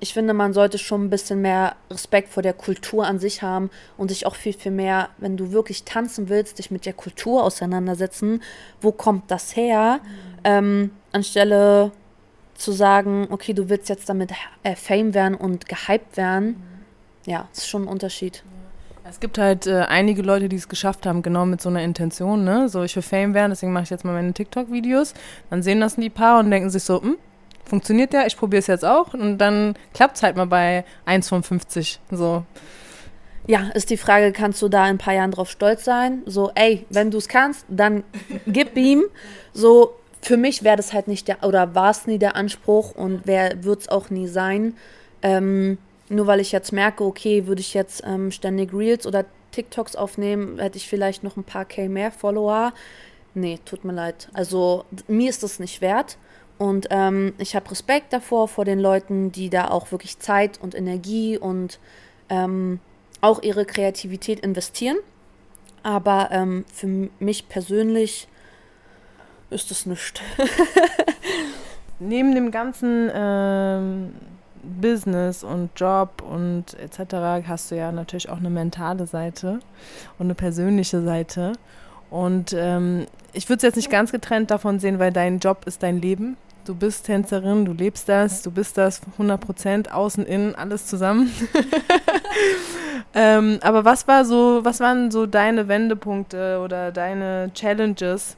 ich 0.03 0.13
finde, 0.13 0.33
man 0.33 0.51
sollte 0.51 0.77
schon 0.77 1.05
ein 1.05 1.09
bisschen 1.09 1.41
mehr 1.41 1.77
Respekt 1.89 2.27
vor 2.27 2.43
der 2.43 2.51
Kultur 2.51 3.07
an 3.07 3.19
sich 3.19 3.41
haben 3.41 3.69
und 3.95 4.09
sich 4.09 4.25
auch 4.25 4.35
viel, 4.35 4.51
viel 4.51 4.73
mehr, 4.73 5.07
wenn 5.17 5.37
du 5.37 5.53
wirklich 5.53 5.85
tanzen 5.85 6.27
willst, 6.27 6.59
dich 6.59 6.71
mit 6.71 6.85
der 6.85 6.91
Kultur 6.91 7.41
auseinandersetzen. 7.41 8.43
Wo 8.81 8.91
kommt 8.91 9.31
das 9.31 9.55
her? 9.55 10.01
Mhm. 10.03 10.39
Ähm, 10.43 10.91
anstelle 11.13 11.91
zu 12.53 12.73
sagen, 12.73 13.27
okay, 13.29 13.53
du 13.53 13.69
willst 13.69 13.87
jetzt 13.87 14.09
damit 14.09 14.31
äh, 14.63 14.75
Fame 14.75 15.13
werden 15.13 15.35
und 15.35 15.69
gehypt 15.69 16.17
werden, 16.17 16.47
mhm. 16.47 17.31
ja, 17.31 17.47
ist 17.53 17.69
schon 17.69 17.83
ein 17.83 17.87
Unterschied. 17.87 18.43
Es 19.09 19.21
gibt 19.21 19.37
halt 19.37 19.67
äh, 19.67 19.85
einige 19.87 20.21
Leute, 20.21 20.49
die 20.49 20.57
es 20.57 20.67
geschafft 20.67 21.05
haben, 21.05 21.21
genau 21.21 21.45
mit 21.45 21.61
so 21.61 21.69
einer 21.69 21.81
Intention, 21.81 22.43
ne? 22.43 22.67
So, 22.67 22.83
ich 22.83 22.93
will 22.97 23.03
Fame 23.03 23.33
werden, 23.33 23.51
deswegen 23.51 23.71
mache 23.71 23.83
ich 23.83 23.89
jetzt 23.89 24.03
mal 24.03 24.11
meine 24.11 24.33
TikTok-Videos. 24.33 25.13
Dann 25.49 25.63
sehen 25.63 25.79
das 25.79 25.95
die 25.95 26.09
paar 26.09 26.39
und 26.39 26.51
denken 26.51 26.69
sich 26.69 26.83
so, 26.83 27.01
hm, 27.01 27.15
funktioniert 27.65 28.13
der, 28.13 28.28
ich 28.28 28.38
probiere 28.38 28.60
es 28.60 28.67
jetzt 28.67 28.86
auch. 28.86 29.13
Und 29.13 29.38
dann 29.38 29.76
klappt 29.93 30.17
es 30.17 30.23
halt 30.23 30.36
mal 30.36 30.47
bei 30.47 30.86
1 31.06 31.30
von 31.30 31.43
50. 31.43 31.99
So. 32.12 32.43
Ja, 33.47 33.69
ist 33.73 33.89
die 33.89 33.97
Frage, 33.97 34.32
kannst 34.32 34.62
du 34.62 34.69
da 34.69 34.84
in 34.86 34.95
ein 34.95 34.97
paar 34.97 35.13
Jahren 35.13 35.32
drauf 35.32 35.49
stolz 35.49 35.84
sein? 35.84 36.21
So, 36.26 36.52
ey, 36.56 36.86
wenn 36.89 37.12
du 37.12 37.17
es 37.17 37.28
kannst, 37.28 37.65
dann 37.67 38.04
gib 38.47 38.78
ihm. 38.78 39.04
So, 39.54 39.95
für 40.21 40.38
mich 40.38 40.63
wäre 40.63 40.78
das 40.78 40.93
halt 40.93 41.08
nicht 41.08 41.28
der, 41.28 41.43
oder 41.43 41.76
war 41.76 41.91
es 41.91 42.08
nie 42.08 42.17
der 42.17 42.36
Anspruch 42.36 42.95
und 42.95 43.28
wird 43.28 43.82
es 43.82 43.89
auch 43.89 44.10
nie 44.10 44.28
sein. 44.28 44.76
Ähm, 45.21 45.78
nur 46.10 46.28
weil 46.28 46.39
ich 46.39 46.52
jetzt 46.52 46.71
merke, 46.71 47.04
okay, 47.04 47.47
würde 47.47 47.62
ich 47.62 47.73
jetzt 47.73 48.04
ähm, 48.06 48.32
ständig 48.32 48.73
Reels 48.73 49.06
oder 49.06 49.26
TikToks 49.52 49.95
aufnehmen, 49.95 50.60
hätte 50.60 50.78
ich 50.78 50.88
vielleicht 50.88 51.23
noch 51.23 51.38
ein 51.38 51.43
paar 51.43 51.65
K 51.65 51.88
mehr 51.88 52.12
Follower. 52.12 52.73
Nee, 53.34 53.60
tut 53.65 53.84
mir 53.84 53.93
leid. 53.93 54.30
Also 54.34 54.86
mir 55.08 55.30
ist 55.30 55.43
das 55.43 55.60
nicht 55.60 55.82
wert. 55.82 56.17
Und 56.57 56.87
ähm, 56.91 57.33
ich 57.37 57.55
habe 57.55 57.71
Respekt 57.71 58.13
davor, 58.13 58.47
vor 58.47 58.65
den 58.65 58.79
Leuten, 58.79 59.31
die 59.31 59.49
da 59.49 59.69
auch 59.69 59.91
wirklich 59.91 60.19
Zeit 60.19 60.59
und 60.61 60.75
Energie 60.75 61.37
und 61.37 61.79
ähm, 62.29 62.79
auch 63.21 63.41
ihre 63.41 63.65
Kreativität 63.65 64.39
investieren. 64.39 64.97
Aber 65.81 66.29
ähm, 66.31 66.65
für 66.73 67.09
mich 67.19 67.49
persönlich 67.49 68.27
ist 69.49 69.71
das 69.71 69.85
nichts. 69.85 70.21
Neben 71.99 72.33
dem 72.33 72.51
ganzen 72.51 73.09
ähm, 73.13 74.13
Business 74.63 75.43
und 75.43 75.69
Job 75.75 76.21
und 76.21 76.73
etc. 76.79 77.47
hast 77.47 77.71
du 77.71 77.75
ja 77.75 77.91
natürlich 77.91 78.29
auch 78.29 78.37
eine 78.37 78.49
mentale 78.49 79.05
Seite 79.05 79.59
und 80.17 80.25
eine 80.25 80.35
persönliche 80.35 81.01
Seite. 81.01 81.53
Und 82.09 82.53
ähm, 82.57 83.05
ich 83.34 83.50
würde 83.50 83.58
es 83.58 83.63
jetzt 83.63 83.76
nicht 83.76 83.89
ganz 83.89 84.12
getrennt 84.12 84.52
davon 84.52 84.80
sehen, 84.80 85.00
weil 85.00 85.12
dein 85.12 85.39
Job 85.39 85.65
ist 85.65 85.84
dein 85.84 86.00
Leben. 86.00 86.38
Du 86.65 86.76
bist 86.76 87.08
Tänzerin, 87.08 87.65
du 87.65 87.74
lebst 87.74 88.08
das, 88.08 88.41
du 88.41 88.50
bist 88.50 88.78
das 88.78 89.02
100 89.13 89.41
Prozent, 89.41 89.91
außen, 89.91 90.26
innen, 90.26 90.56
alles 90.56 90.88
zusammen. 90.88 91.30
ähm, 93.13 93.60
aber 93.62 93.84
was 93.84 94.08
war 94.08 94.24
so, 94.24 94.62
was 94.63 94.80
waren 94.80 95.12
so 95.12 95.26
deine 95.26 95.67
Wendepunkte 95.67 96.62
oder 96.63 96.93
deine 96.93 97.52
Challenges, 97.54 98.38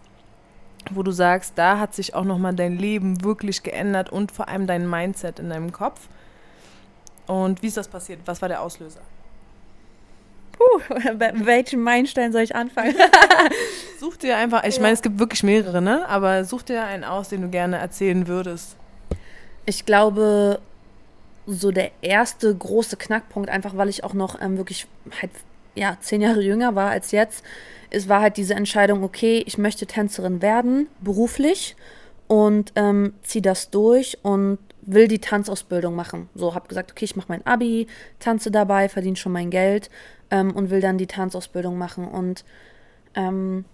wo 0.92 1.04
du 1.04 1.12
sagst, 1.12 1.54
da 1.56 1.78
hat 1.78 1.94
sich 1.94 2.16
auch 2.16 2.24
nochmal 2.24 2.56
dein 2.56 2.78
Leben 2.78 3.24
wirklich 3.24 3.62
geändert 3.62 4.10
und 4.12 4.32
vor 4.32 4.48
allem 4.48 4.66
dein 4.66 4.90
Mindset 4.90 5.38
in 5.38 5.50
deinem 5.50 5.72
Kopf? 5.72 6.08
Und 7.28 7.62
wie 7.62 7.68
ist 7.68 7.78
das 7.78 7.88
passiert? 7.88 8.22
Was 8.26 8.42
war 8.42 8.50
der 8.50 8.62
Auslöser? 8.62 9.02
Puh, 10.66 10.82
welchen 11.46 11.82
Meilenstein 11.82 12.32
soll 12.32 12.42
ich 12.42 12.56
anfangen? 12.56 12.96
such 14.00 14.18
dir 14.18 14.38
einfach, 14.38 14.64
ich 14.64 14.76
ja. 14.76 14.82
meine, 14.82 14.94
es 14.94 15.02
gibt 15.02 15.20
wirklich 15.20 15.44
mehrere, 15.44 15.82
ne? 15.82 16.08
Aber 16.08 16.44
such 16.46 16.64
dir 16.64 16.84
einen 16.84 17.04
aus, 17.04 17.30
den 17.30 17.42
du 17.42 17.50
gerne 17.50 17.78
erzählen 17.78 18.28
würdest. 18.28 18.76
Ich 19.66 19.86
glaube, 19.86 20.60
so 21.48 21.72
der 21.72 21.92
erste 22.02 22.54
große 22.56 22.98
Knackpunkt, 22.98 23.50
einfach 23.50 23.78
weil 23.78 23.90
ich 23.90 24.04
auch 24.04 24.14
noch 24.14 24.42
ähm, 24.42 24.58
wirklich 24.58 24.88
halt, 25.22 25.32
ja, 25.76 25.98
zehn 26.00 26.22
Jahre 26.22 26.42
jünger 26.42 26.76
war 26.76 26.92
als 26.92 27.12
jetzt, 27.12 27.44
es 27.90 28.10
war 28.10 28.22
halt 28.22 28.38
diese 28.38 28.56
Entscheidung, 28.56 29.04
okay, 29.04 29.44
ich 29.46 29.58
möchte 29.58 29.86
Tänzerin 29.86 30.42
werden, 30.42 30.88
beruflich 31.02 31.76
und 32.28 32.74
ähm, 32.76 33.14
ziehe 33.22 33.42
das 33.42 33.70
durch 33.70 34.18
und 34.24 34.58
will 34.86 35.08
die 35.08 35.20
Tanzausbildung 35.20 35.96
machen. 35.96 36.30
So, 36.36 36.54
habe 36.56 36.68
gesagt, 36.68 36.92
okay, 36.92 37.06
ich 37.06 37.16
mache 37.16 37.28
mein 37.30 37.46
Abi, 37.46 37.88
tanze 38.20 38.52
dabei, 38.52 38.90
verdiene 38.90 39.16
schon 39.16 39.32
mein 39.32 39.50
Geld 39.50 39.90
ähm, 40.32 40.56
und 40.56 40.70
will 40.70 40.82
dann 40.82 40.98
die 40.98 41.08
Tanzausbildung 41.08 41.78
machen. 41.78 42.08
Und 42.08 42.46
ähm, 43.16 43.66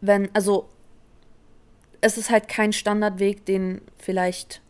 wenn, 0.00 0.28
also 0.34 0.68
es 2.00 2.18
ist 2.18 2.30
halt 2.30 2.48
kein 2.48 2.72
Standardweg, 2.72 3.46
den 3.46 3.80
vielleicht 3.96 4.60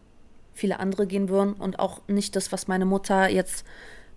viele 0.53 0.79
andere 0.79 1.07
gehen 1.07 1.29
würden 1.29 1.55
und 1.55 1.79
auch 1.79 2.01
nicht 2.07 2.37
das, 2.37 2.53
was 2.53 2.69
meine 2.69 2.85
Mutter 2.85 3.29
jetzt 3.29 3.65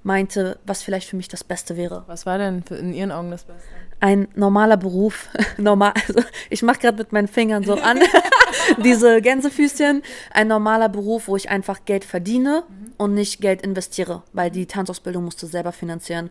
meinte, 0.04 0.60
was 0.66 0.84
vielleicht 0.84 1.10
für 1.10 1.16
mich 1.16 1.28
das 1.28 1.44
Beste 1.44 1.76
wäre. 1.76 2.04
Was 2.08 2.26
war 2.26 2.38
denn 2.38 2.64
in 2.70 2.94
Ihren 2.94 3.12
Augen 3.12 3.32
das 3.32 3.44
Beste? 3.44 3.68
Ein 4.00 4.28
normaler 4.36 4.78
Beruf, 4.78 5.28
normal, 5.58 5.94
also 6.08 6.22
ich 6.50 6.62
mache 6.62 6.80
gerade 6.80 6.98
mit 6.98 7.12
meinen 7.12 7.28
Fingern 7.28 7.64
so 7.64 7.76
an, 7.76 8.00
diese 8.84 9.22
Gänsefüßchen, 9.22 10.04
ein 10.32 10.48
normaler 10.48 10.90
Beruf, 10.90 11.28
wo 11.28 11.36
ich 11.36 11.50
einfach 11.50 11.86
Geld 11.86 12.06
verdiene 12.06 12.64
mhm. 12.68 12.94
und 12.98 13.14
nicht 13.16 13.42
Geld 13.42 13.62
investiere, 13.64 14.24
weil 14.34 14.52
die 14.52 14.68
Tanzausbildung 14.68 15.24
musste 15.24 15.48
selber 15.48 15.72
finanzieren. 15.72 16.30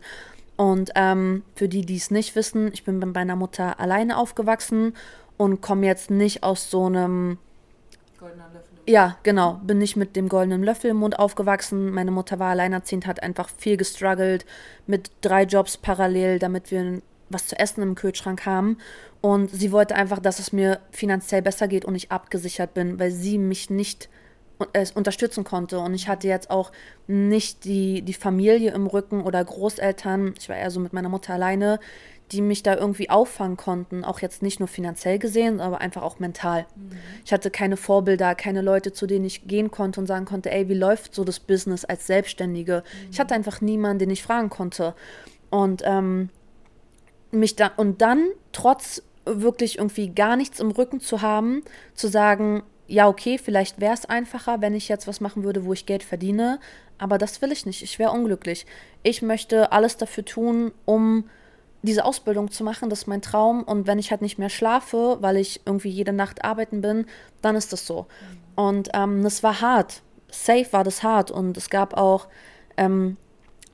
Und 0.55 0.91
ähm, 0.95 1.43
für 1.55 1.67
die, 1.67 1.85
die 1.85 1.97
es 1.97 2.09
nicht 2.09 2.35
wissen, 2.35 2.71
ich 2.73 2.83
bin 2.83 2.99
bei 2.99 3.05
meiner 3.05 3.35
Mutter 3.35 3.79
alleine 3.79 4.17
aufgewachsen 4.17 4.93
und 5.37 5.61
komme 5.61 5.85
jetzt 5.85 6.09
nicht 6.09 6.43
aus 6.43 6.71
so 6.71 6.85
einem 6.85 7.37
Goldener 8.19 8.45
Löffel. 8.53 8.77
Ja, 8.87 9.17
genau. 9.23 9.59
Bin 9.63 9.77
nicht 9.77 9.95
mit 9.95 10.15
dem 10.15 10.29
goldenen 10.29 10.63
Löffel 10.63 10.91
im 10.91 10.97
Mund 10.97 11.19
aufgewachsen. 11.19 11.91
Meine 11.91 12.11
Mutter 12.11 12.39
war 12.39 12.51
alleinerziehend, 12.51 13.05
hat 13.05 13.21
einfach 13.21 13.49
viel 13.57 13.77
gestruggelt 13.77 14.45
mit 14.87 15.11
drei 15.21 15.43
Jobs 15.43 15.77
parallel, 15.77 16.39
damit 16.39 16.71
wir 16.71 17.01
was 17.29 17.47
zu 17.47 17.59
essen 17.59 17.81
im 17.81 17.95
Kühlschrank 17.95 18.45
haben. 18.45 18.77
Und 19.21 19.49
sie 19.49 19.71
wollte 19.71 19.95
einfach, 19.95 20.19
dass 20.19 20.39
es 20.39 20.53
mir 20.53 20.79
finanziell 20.91 21.41
besser 21.41 21.67
geht 21.67 21.85
und 21.85 21.95
ich 21.95 22.11
abgesichert 22.11 22.73
bin, 22.73 22.99
weil 22.99 23.11
sie 23.11 23.37
mich 23.37 23.69
nicht 23.69 24.09
äh, 24.73 24.85
unterstützen 24.95 25.43
konnte. 25.43 25.79
Und 25.79 25.93
ich 25.93 26.07
hatte 26.07 26.27
jetzt 26.27 26.49
auch 26.49 26.71
nicht 27.07 27.65
die, 27.65 28.01
die 28.01 28.13
Familie 28.13 28.71
im 28.73 28.87
Rücken 28.87 29.21
oder 29.23 29.43
Großeltern. 29.43 30.33
Ich 30.39 30.49
war 30.49 30.55
eher 30.55 30.71
so 30.71 30.79
mit 30.79 30.93
meiner 30.93 31.09
Mutter 31.09 31.33
alleine, 31.33 31.79
die 32.31 32.41
mich 32.41 32.61
da 32.63 32.75
irgendwie 32.75 33.09
auffangen 33.09 33.55
konnten, 33.55 34.03
auch 34.03 34.19
jetzt 34.19 34.41
nicht 34.41 34.59
nur 34.59 34.67
finanziell 34.67 35.17
gesehen, 35.17 35.61
aber 35.61 35.79
einfach 35.79 36.01
auch 36.01 36.19
mental. 36.19 36.65
Mhm. 36.75 36.97
Ich 37.23 37.31
hatte 37.31 37.49
keine 37.51 37.77
Vorbilder, 37.77 38.35
keine 38.35 38.61
Leute, 38.61 38.91
zu 38.91 39.07
denen 39.07 39.25
ich 39.25 39.47
gehen 39.47 39.71
konnte 39.71 39.99
und 39.99 40.07
sagen 40.07 40.25
konnte, 40.25 40.51
ey, 40.51 40.67
wie 40.67 40.73
läuft 40.73 41.15
so 41.15 41.23
das 41.23 41.39
Business 41.39 41.85
als 41.85 42.07
Selbstständige? 42.07 42.83
Mhm. 42.83 43.07
Ich 43.11 43.19
hatte 43.19 43.33
einfach 43.33 43.61
niemanden, 43.61 43.99
den 43.99 44.09
ich 44.09 44.23
fragen 44.23 44.49
konnte. 44.49 44.93
Und 45.49 45.83
ähm, 45.85 46.29
mich 47.31 47.55
da 47.55 47.71
und 47.77 48.01
dann 48.01 48.27
trotz 48.51 49.03
wirklich 49.25 49.77
irgendwie 49.77 50.09
gar 50.09 50.35
nichts 50.35 50.59
im 50.59 50.71
Rücken 50.71 50.99
zu 50.99 51.21
haben, 51.21 51.63
zu 51.93 52.07
sagen, 52.07 52.63
ja, 52.87 53.07
okay, 53.07 53.37
vielleicht 53.37 53.81
wäre 53.81 53.93
es 53.93 54.05
einfacher, 54.05 54.61
wenn 54.61 54.73
ich 54.73 54.87
jetzt 54.87 55.07
was 55.07 55.19
machen 55.19 55.43
würde, 55.43 55.65
wo 55.65 55.73
ich 55.73 55.85
Geld 55.85 56.03
verdiene, 56.03 56.59
aber 56.97 57.17
das 57.17 57.41
will 57.41 57.51
ich 57.51 57.65
nicht. 57.65 57.83
Ich 57.83 57.99
wäre 57.99 58.11
unglücklich. 58.11 58.65
Ich 59.03 59.21
möchte 59.21 59.71
alles 59.71 59.97
dafür 59.97 60.25
tun, 60.25 60.71
um 60.85 61.29
diese 61.81 62.05
Ausbildung 62.05 62.49
zu 62.49 62.63
machen, 62.63 62.89
das 62.89 62.99
ist 62.99 63.07
mein 63.07 63.21
Traum. 63.21 63.63
Und 63.63 63.87
wenn 63.87 63.99
ich 63.99 64.11
halt 64.11 64.21
nicht 64.21 64.39
mehr 64.39 64.49
schlafe, 64.49 65.17
weil 65.21 65.37
ich 65.37 65.61
irgendwie 65.65 65.89
jede 65.89 66.13
Nacht 66.13 66.43
arbeiten 66.43 66.81
bin, 66.81 67.05
dann 67.41 67.55
ist 67.55 67.71
das 67.71 67.85
so. 67.85 68.07
Mhm. 68.55 68.63
Und 68.63 68.89
ähm, 68.93 69.23
das 69.23 69.43
war 69.43 69.61
hart. 69.61 70.01
Safe 70.31 70.67
war 70.71 70.83
das 70.83 71.03
hart. 71.03 71.29
Und 71.29 71.55
es 71.55 71.69
gab 71.69 71.95
auch 71.95 72.27
ähm, 72.77 73.17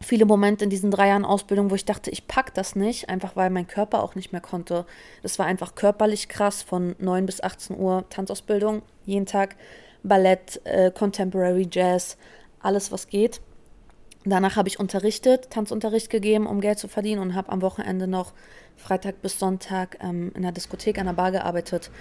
viele 0.03 0.25
Momente 0.25 0.63
in 0.63 0.69
diesen 0.69 0.91
drei 0.91 1.07
Jahren 1.09 1.25
Ausbildung, 1.25 1.71
wo 1.71 1.75
ich 1.75 1.85
dachte, 1.85 2.11
ich 2.11 2.27
pack 2.27 2.53
das 2.53 2.75
nicht, 2.75 3.09
einfach 3.09 3.35
weil 3.35 3.49
mein 3.49 3.67
Körper 3.67 4.03
auch 4.03 4.15
nicht 4.15 4.31
mehr 4.31 4.41
konnte. 4.41 4.85
Das 5.21 5.39
war 5.39 5.45
einfach 5.45 5.75
körperlich 5.75 6.29
krass, 6.29 6.61
von 6.61 6.95
9 6.99 7.25
bis 7.25 7.41
18 7.41 7.77
Uhr 7.77 8.05
Tanzausbildung, 8.09 8.81
jeden 9.05 9.25
Tag 9.25 9.55
Ballett, 10.03 10.61
äh, 10.65 10.91
Contemporary 10.91 11.67
Jazz, 11.71 12.17
alles 12.59 12.91
was 12.91 13.07
geht. 13.07 13.41
Danach 14.25 14.55
habe 14.55 14.69
ich 14.69 14.79
unterrichtet, 14.79 15.49
Tanzunterricht 15.49 16.09
gegeben, 16.09 16.47
um 16.47 16.61
Geld 16.61 16.79
zu 16.79 16.87
verdienen 16.87 17.21
und 17.21 17.35
habe 17.35 17.51
am 17.51 17.61
Wochenende 17.61 18.07
noch 18.07 18.33
Freitag 18.77 19.21
bis 19.21 19.37
Sonntag 19.37 19.97
ähm, 20.01 20.31
in 20.35 20.43
der 20.43 20.53
Diskothek 20.53 20.97
an 20.97 21.07
der 21.07 21.13
Bar 21.13 21.31
gearbeitet. 21.31 21.91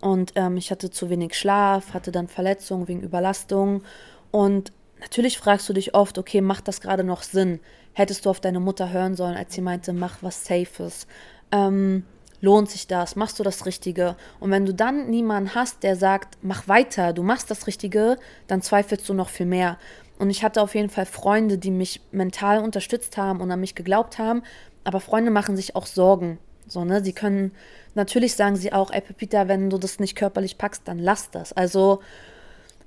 Und 0.00 0.32
ähm, 0.34 0.56
ich 0.56 0.70
hatte 0.70 0.90
zu 0.90 1.10
wenig 1.10 1.34
Schlaf, 1.34 1.94
hatte 1.94 2.12
dann 2.12 2.28
Verletzungen 2.28 2.88
wegen 2.88 3.02
Überlastung. 3.02 3.82
Und 4.30 4.72
natürlich 5.00 5.38
fragst 5.38 5.68
du 5.68 5.72
dich 5.72 5.94
oft, 5.94 6.18
okay, 6.18 6.40
macht 6.40 6.68
das 6.68 6.80
gerade 6.80 7.04
noch 7.04 7.22
Sinn? 7.22 7.60
Hättest 7.92 8.26
du 8.26 8.30
auf 8.30 8.40
deine 8.40 8.60
Mutter 8.60 8.90
hören 8.90 9.16
sollen, 9.16 9.36
als 9.36 9.54
sie 9.54 9.60
meinte, 9.60 9.92
mach 9.92 10.22
was 10.22 10.44
Safes? 10.44 11.06
Ähm, 11.52 12.04
lohnt 12.40 12.70
sich 12.70 12.86
das? 12.86 13.16
Machst 13.16 13.38
du 13.38 13.42
das 13.42 13.66
Richtige? 13.66 14.16
Und 14.40 14.50
wenn 14.50 14.66
du 14.66 14.74
dann 14.74 15.10
niemanden 15.10 15.54
hast, 15.54 15.82
der 15.82 15.96
sagt, 15.96 16.38
mach 16.42 16.68
weiter, 16.68 17.12
du 17.12 17.22
machst 17.22 17.50
das 17.50 17.66
Richtige, 17.66 18.16
dann 18.46 18.62
zweifelst 18.62 19.08
du 19.08 19.14
noch 19.14 19.28
viel 19.28 19.46
mehr. 19.46 19.78
Und 20.18 20.30
ich 20.30 20.42
hatte 20.42 20.62
auf 20.62 20.74
jeden 20.74 20.90
Fall 20.90 21.06
Freunde, 21.06 21.58
die 21.58 21.70
mich 21.70 22.00
mental 22.10 22.58
unterstützt 22.58 23.16
haben 23.16 23.40
und 23.40 23.50
an 23.50 23.60
mich 23.60 23.74
geglaubt 23.74 24.18
haben. 24.18 24.42
Aber 24.84 25.00
Freunde 25.00 25.30
machen 25.30 25.56
sich 25.56 25.76
auch 25.76 25.86
Sorgen. 25.86 26.38
So, 26.66 26.84
ne? 26.84 27.02
Sie 27.02 27.12
können, 27.12 27.52
natürlich 27.94 28.34
sagen 28.34 28.56
sie 28.56 28.72
auch, 28.72 28.90
ey 28.90 29.00
Pepita, 29.00 29.48
wenn 29.48 29.70
du 29.70 29.78
das 29.78 29.98
nicht 29.98 30.16
körperlich 30.16 30.58
packst, 30.58 30.82
dann 30.86 30.98
lass 30.98 31.30
das. 31.30 31.52
Also, 31.52 32.00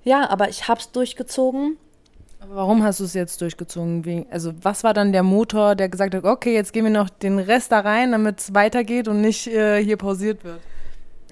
ja, 0.04 0.30
aber 0.30 0.50
ich 0.50 0.68
hab's 0.68 0.92
durchgezogen. 0.92 1.78
Aber 2.42 2.56
warum 2.56 2.84
hast 2.84 3.00
du 3.00 3.04
es 3.04 3.14
jetzt 3.14 3.40
durchgezogen? 3.40 4.26
Also, 4.32 4.52
was 4.62 4.84
war 4.84 4.94
dann 4.94 5.12
der 5.12 5.24
Motor, 5.24 5.76
der 5.76 5.90
gesagt 5.90 6.16
hat, 6.16 6.24
okay, 6.24 6.54
jetzt 6.54 6.74
gehen 6.74 6.84
wir 6.84 6.92
noch 6.92 7.10
den 7.10 7.38
Rest 7.38 7.72
da 7.72 7.82
rein, 7.82 8.12
damit 8.12 8.40
es 8.40 8.54
weitergeht 8.54 9.08
und 9.08 9.22
nicht 9.22 9.48
äh, 9.48 9.84
hier 9.84 9.96
pausiert 9.96 10.44
wird? 10.44 10.60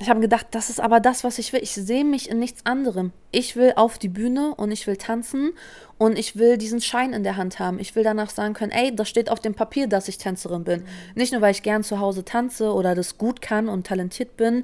ich 0.01 0.09
habe 0.09 0.21
gedacht, 0.21 0.47
das 0.51 0.69
ist 0.69 0.79
aber 0.79 0.99
das, 0.99 1.23
was 1.23 1.39
ich 1.39 1.51
will. 1.51 1.61
Ich 1.61 1.73
sehe 1.73 2.05
mich 2.05 2.29
in 2.29 2.39
nichts 2.39 2.65
anderem. 2.65 3.11
Ich 3.31 3.55
will 3.55 3.73
auf 3.75 3.97
die 3.97 4.07
Bühne 4.07 4.55
und 4.55 4.71
ich 4.71 4.87
will 4.87 4.95
tanzen 4.95 5.51
und 5.97 6.17
ich 6.17 6.37
will 6.37 6.57
diesen 6.57 6.79
Schein 6.79 7.11
in 7.11 7.23
der 7.23 7.35
Hand 7.35 7.59
haben. 7.59 7.79
Ich 7.79 7.95
will 7.95 8.03
danach 8.03 8.29
sagen 8.29 8.53
können, 8.53 8.71
ey, 8.71 8.95
das 8.95 9.09
steht 9.09 9.29
auf 9.29 9.41
dem 9.41 9.55
Papier, 9.55 9.87
dass 9.87 10.07
ich 10.07 10.17
Tänzerin 10.17 10.63
bin. 10.63 10.81
Mhm. 10.81 10.85
Nicht 11.15 11.33
nur, 11.33 11.41
weil 11.41 11.51
ich 11.51 11.63
gern 11.63 11.83
zu 11.83 11.99
Hause 11.99 12.23
tanze 12.23 12.73
oder 12.73 12.95
das 12.95 13.17
gut 13.17 13.41
kann 13.41 13.67
und 13.67 13.87
talentiert 13.87 14.37
bin. 14.37 14.63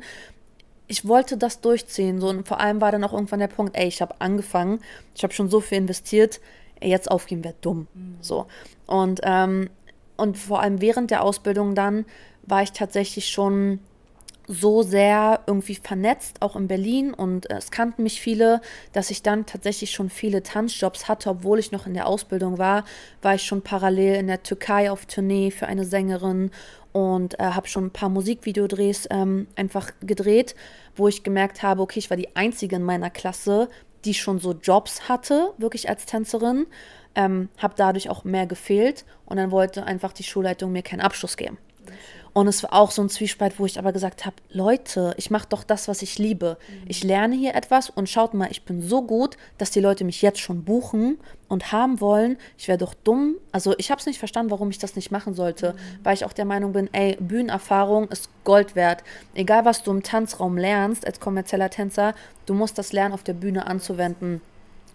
Ich 0.87 1.07
wollte 1.07 1.37
das 1.37 1.61
durchziehen. 1.61 2.19
So, 2.19 2.29
und 2.29 2.47
vor 2.47 2.59
allem 2.59 2.81
war 2.81 2.91
dann 2.91 3.03
auch 3.03 3.13
irgendwann 3.13 3.39
der 3.39 3.47
Punkt, 3.47 3.75
ey, 3.75 3.87
ich 3.87 4.01
habe 4.01 4.15
angefangen, 4.19 4.79
ich 5.15 5.23
habe 5.23 5.33
schon 5.33 5.49
so 5.49 5.59
viel 5.59 5.77
investiert, 5.77 6.39
jetzt 6.81 7.09
aufgeben 7.09 7.43
wäre 7.43 7.55
dumm. 7.61 7.87
Mhm. 7.93 8.17
So. 8.21 8.45
Und, 8.85 9.21
ähm, 9.23 9.69
und 10.17 10.37
vor 10.37 10.61
allem 10.61 10.81
während 10.81 11.11
der 11.11 11.23
Ausbildung 11.23 11.75
dann 11.75 12.05
war 12.43 12.61
ich 12.61 12.71
tatsächlich 12.71 13.29
schon 13.29 13.79
so 14.47 14.83
sehr 14.83 15.41
irgendwie 15.47 15.75
vernetzt, 15.75 16.41
auch 16.41 16.55
in 16.55 16.67
Berlin. 16.67 17.13
Und 17.13 17.49
es 17.49 17.71
kannten 17.71 18.03
mich 18.03 18.21
viele, 18.21 18.61
dass 18.93 19.09
ich 19.09 19.23
dann 19.23 19.45
tatsächlich 19.45 19.91
schon 19.91 20.09
viele 20.09 20.43
Tanzjobs 20.43 21.07
hatte, 21.07 21.29
obwohl 21.29 21.59
ich 21.59 21.71
noch 21.71 21.87
in 21.87 21.93
der 21.93 22.07
Ausbildung 22.07 22.57
war, 22.57 22.85
war 23.21 23.35
ich 23.35 23.43
schon 23.43 23.61
parallel 23.61 24.15
in 24.15 24.27
der 24.27 24.43
Türkei 24.43 24.91
auf 24.91 25.05
Tournee 25.05 25.51
für 25.51 25.67
eine 25.67 25.85
Sängerin 25.85 26.51
und 26.95 27.37
äh, 27.41 27.43
habe 27.43 27.67
schon 27.67 27.87
ein 27.87 27.91
paar 27.91 28.07
Musikvideodrehs 28.07 29.09
ähm, 29.11 29.47
einfach 29.57 29.91
gedreht, 29.99 30.55
wo 30.95 31.09
ich 31.09 31.23
gemerkt 31.23 31.61
habe, 31.61 31.81
okay, 31.81 31.99
ich 31.99 32.09
war 32.09 32.15
die 32.15 32.37
einzige 32.37 32.77
in 32.77 32.83
meiner 32.83 33.09
Klasse, 33.09 33.67
die 34.05 34.13
schon 34.13 34.39
so 34.39 34.53
Jobs 34.53 35.09
hatte, 35.09 35.51
wirklich 35.57 35.89
als 35.89 36.05
Tänzerin. 36.05 36.67
Ähm, 37.13 37.49
habe 37.57 37.73
dadurch 37.75 38.09
auch 38.09 38.23
mehr 38.23 38.45
gefehlt 38.45 39.03
und 39.25 39.35
dann 39.35 39.51
wollte 39.51 39.83
einfach 39.83 40.13
die 40.13 40.23
Schulleitung 40.23 40.71
mir 40.71 40.83
keinen 40.83 41.01
Abschluss 41.01 41.35
geben. 41.35 41.57
Und 42.35 42.47
es 42.49 42.63
war 42.63 42.73
auch 42.73 42.91
so 42.91 43.01
ein 43.01 43.07
Zwiespalt, 43.07 43.59
wo 43.59 43.65
ich 43.65 43.79
aber 43.79 43.93
gesagt 43.93 44.25
habe, 44.25 44.35
Leute, 44.49 45.13
ich 45.15 45.31
mache 45.31 45.47
doch 45.47 45.63
das, 45.63 45.87
was 45.87 46.01
ich 46.01 46.19
liebe. 46.19 46.57
Mhm. 46.67 46.83
Ich 46.89 47.01
lerne 47.01 47.33
hier 47.33 47.55
etwas 47.55 47.89
und 47.89 48.09
schaut 48.09 48.33
mal, 48.33 48.51
ich 48.51 48.63
bin 48.63 48.81
so 48.81 49.03
gut, 49.03 49.37
dass 49.57 49.71
die 49.71 49.79
Leute 49.79 50.03
mich 50.03 50.21
jetzt 50.21 50.41
schon 50.41 50.65
buchen 50.65 51.17
und 51.47 51.71
haben 51.71 52.01
wollen. 52.01 52.37
Ich 52.57 52.67
wäre 52.67 52.77
doch 52.77 52.93
dumm. 52.93 53.35
Also 53.53 53.73
ich 53.77 53.89
habe 53.89 54.01
es 54.01 54.05
nicht 54.05 54.19
verstanden, 54.19 54.51
warum 54.51 54.69
ich 54.69 54.79
das 54.79 54.97
nicht 54.97 55.11
machen 55.11 55.33
sollte, 55.33 55.71
mhm. 55.71 55.77
weil 56.03 56.13
ich 56.13 56.25
auch 56.25 56.33
der 56.33 56.43
Meinung 56.43 56.73
bin, 56.73 56.93
ey, 56.93 57.15
Bühnenerfahrung 57.21 58.09
ist 58.09 58.29
Gold 58.43 58.75
wert. 58.75 59.05
Egal, 59.33 59.63
was 59.63 59.83
du 59.83 59.91
im 59.91 60.03
Tanzraum 60.03 60.57
lernst 60.57 61.07
als 61.07 61.21
kommerzieller 61.21 61.69
Tänzer, 61.69 62.15
du 62.47 62.53
musst 62.53 62.77
das 62.77 62.91
lernen, 62.91 63.13
auf 63.13 63.23
der 63.23 63.31
Bühne 63.31 63.65
anzuwenden. 63.65 64.41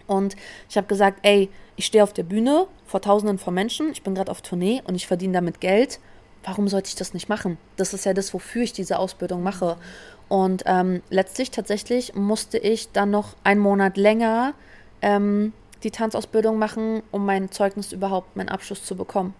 Und 0.07 0.37
ich 0.69 0.77
habe 0.77 0.89
gesagt, 0.89 1.21
ey, 1.23 1.49
ich 1.77 1.87
stehe 1.87 2.05
auf 2.05 2.13
der 2.13 2.25
Bühne 2.25 2.67
vor 2.85 3.01
Tausenden 3.01 3.39
von 3.39 3.55
Menschen, 3.55 3.93
ich 3.93 4.03
bin 4.03 4.15
gerade 4.15 4.31
auf 4.31 4.43
Tournee 4.43 4.83
und 4.85 4.95
ich 4.95 5.07
verdiene 5.07 5.33
damit 5.33 5.63
Geld 5.63 6.01
warum 6.45 6.69
sollte 6.69 6.89
ich 6.89 6.95
das 6.95 7.15
nicht 7.15 7.29
machen? 7.29 7.59
Das 7.77 7.95
ist 7.95 8.05
ja 8.05 8.15
das, 8.15 8.33
wofür 8.33 8.63
ich 8.63 8.73
diese 8.73 8.99
Ausbildung 8.99 9.43
mache. 9.43 9.77
Und 10.29 10.63
ähm, 10.67 11.03
letztlich 11.11 11.51
tatsächlich 11.51 12.15
musste 12.15 12.59
ich 12.59 12.93
dann 12.93 13.11
noch 13.11 13.35
einen 13.43 13.61
Monat 13.61 13.97
länger 13.97 14.55
ähm, 15.03 15.53
die 15.83 15.91
Tanzausbildung 15.91 16.59
machen, 16.59 17.03
um 17.11 17.25
mein 17.25 17.51
Zeugnis 17.51 17.93
überhaupt, 17.93 18.37
meinen 18.37 18.49
Abschluss 18.49 18.85
zu 18.85 18.97
bekommen. 18.97 19.35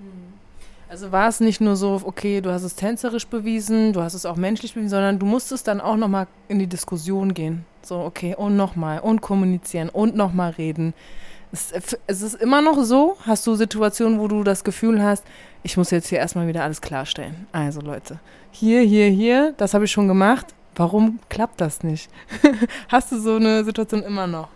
Also 0.89 1.13
war 1.13 1.29
es 1.29 1.39
nicht 1.39 1.61
nur 1.61 1.77
so, 1.77 2.01
okay, 2.05 2.41
du 2.41 2.51
hast 2.51 2.65
es 2.65 2.75
tänzerisch 2.75 3.27
bewiesen, 3.27 3.93
du 3.93 4.03
hast 4.03 4.15
es 4.15 4.27
auch 4.27 4.35
menschlich 4.35 4.75
bewiesen, 4.75 4.91
sondern 4.91 5.19
du 5.21 5.27
musstest 5.27 5.69
dann 5.69 5.81
auch 5.81 5.97
nochmal 5.97 6.27
in 6.49 6.59
die 6.59 6.67
Diskussion 6.67 7.35
gehen. 7.35 7.65
So, 7.83 8.01
okay, 8.01 8.35
und 8.35 8.57
nochmal, 8.57 8.99
und 8.99 9.21
kommunizieren, 9.21 9.89
und 9.89 10.17
nochmal 10.17 10.51
reden. 10.51 10.93
Es, 11.53 11.73
es 12.07 12.23
ist 12.23 12.35
immer 12.35 12.61
noch 12.61 12.83
so, 12.83 13.17
hast 13.21 13.47
du 13.47 13.55
Situationen, 13.55 14.19
wo 14.19 14.27
du 14.27 14.43
das 14.43 14.65
Gefühl 14.65 15.03
hast, 15.03 15.25
ich 15.63 15.77
muss 15.77 15.91
jetzt 15.91 16.09
hier 16.09 16.19
erstmal 16.19 16.47
wieder 16.47 16.65
alles 16.65 16.81
klarstellen. 16.81 17.47
Also 17.53 17.81
Leute, 17.81 18.19
hier, 18.51 18.81
hier, 18.83 19.09
hier, 19.09 19.55
das 19.57 19.75
habe 19.75 19.85
ich 19.85 19.91
schon 19.91 20.09
gemacht. 20.09 20.47
Warum 20.75 21.19
klappt 21.29 21.61
das 21.61 21.83
nicht? 21.83 22.11
Hast 22.89 23.13
du 23.13 23.21
so 23.21 23.37
eine 23.37 23.65
Situation 23.65 24.03
immer 24.03 24.27
noch? 24.27 24.49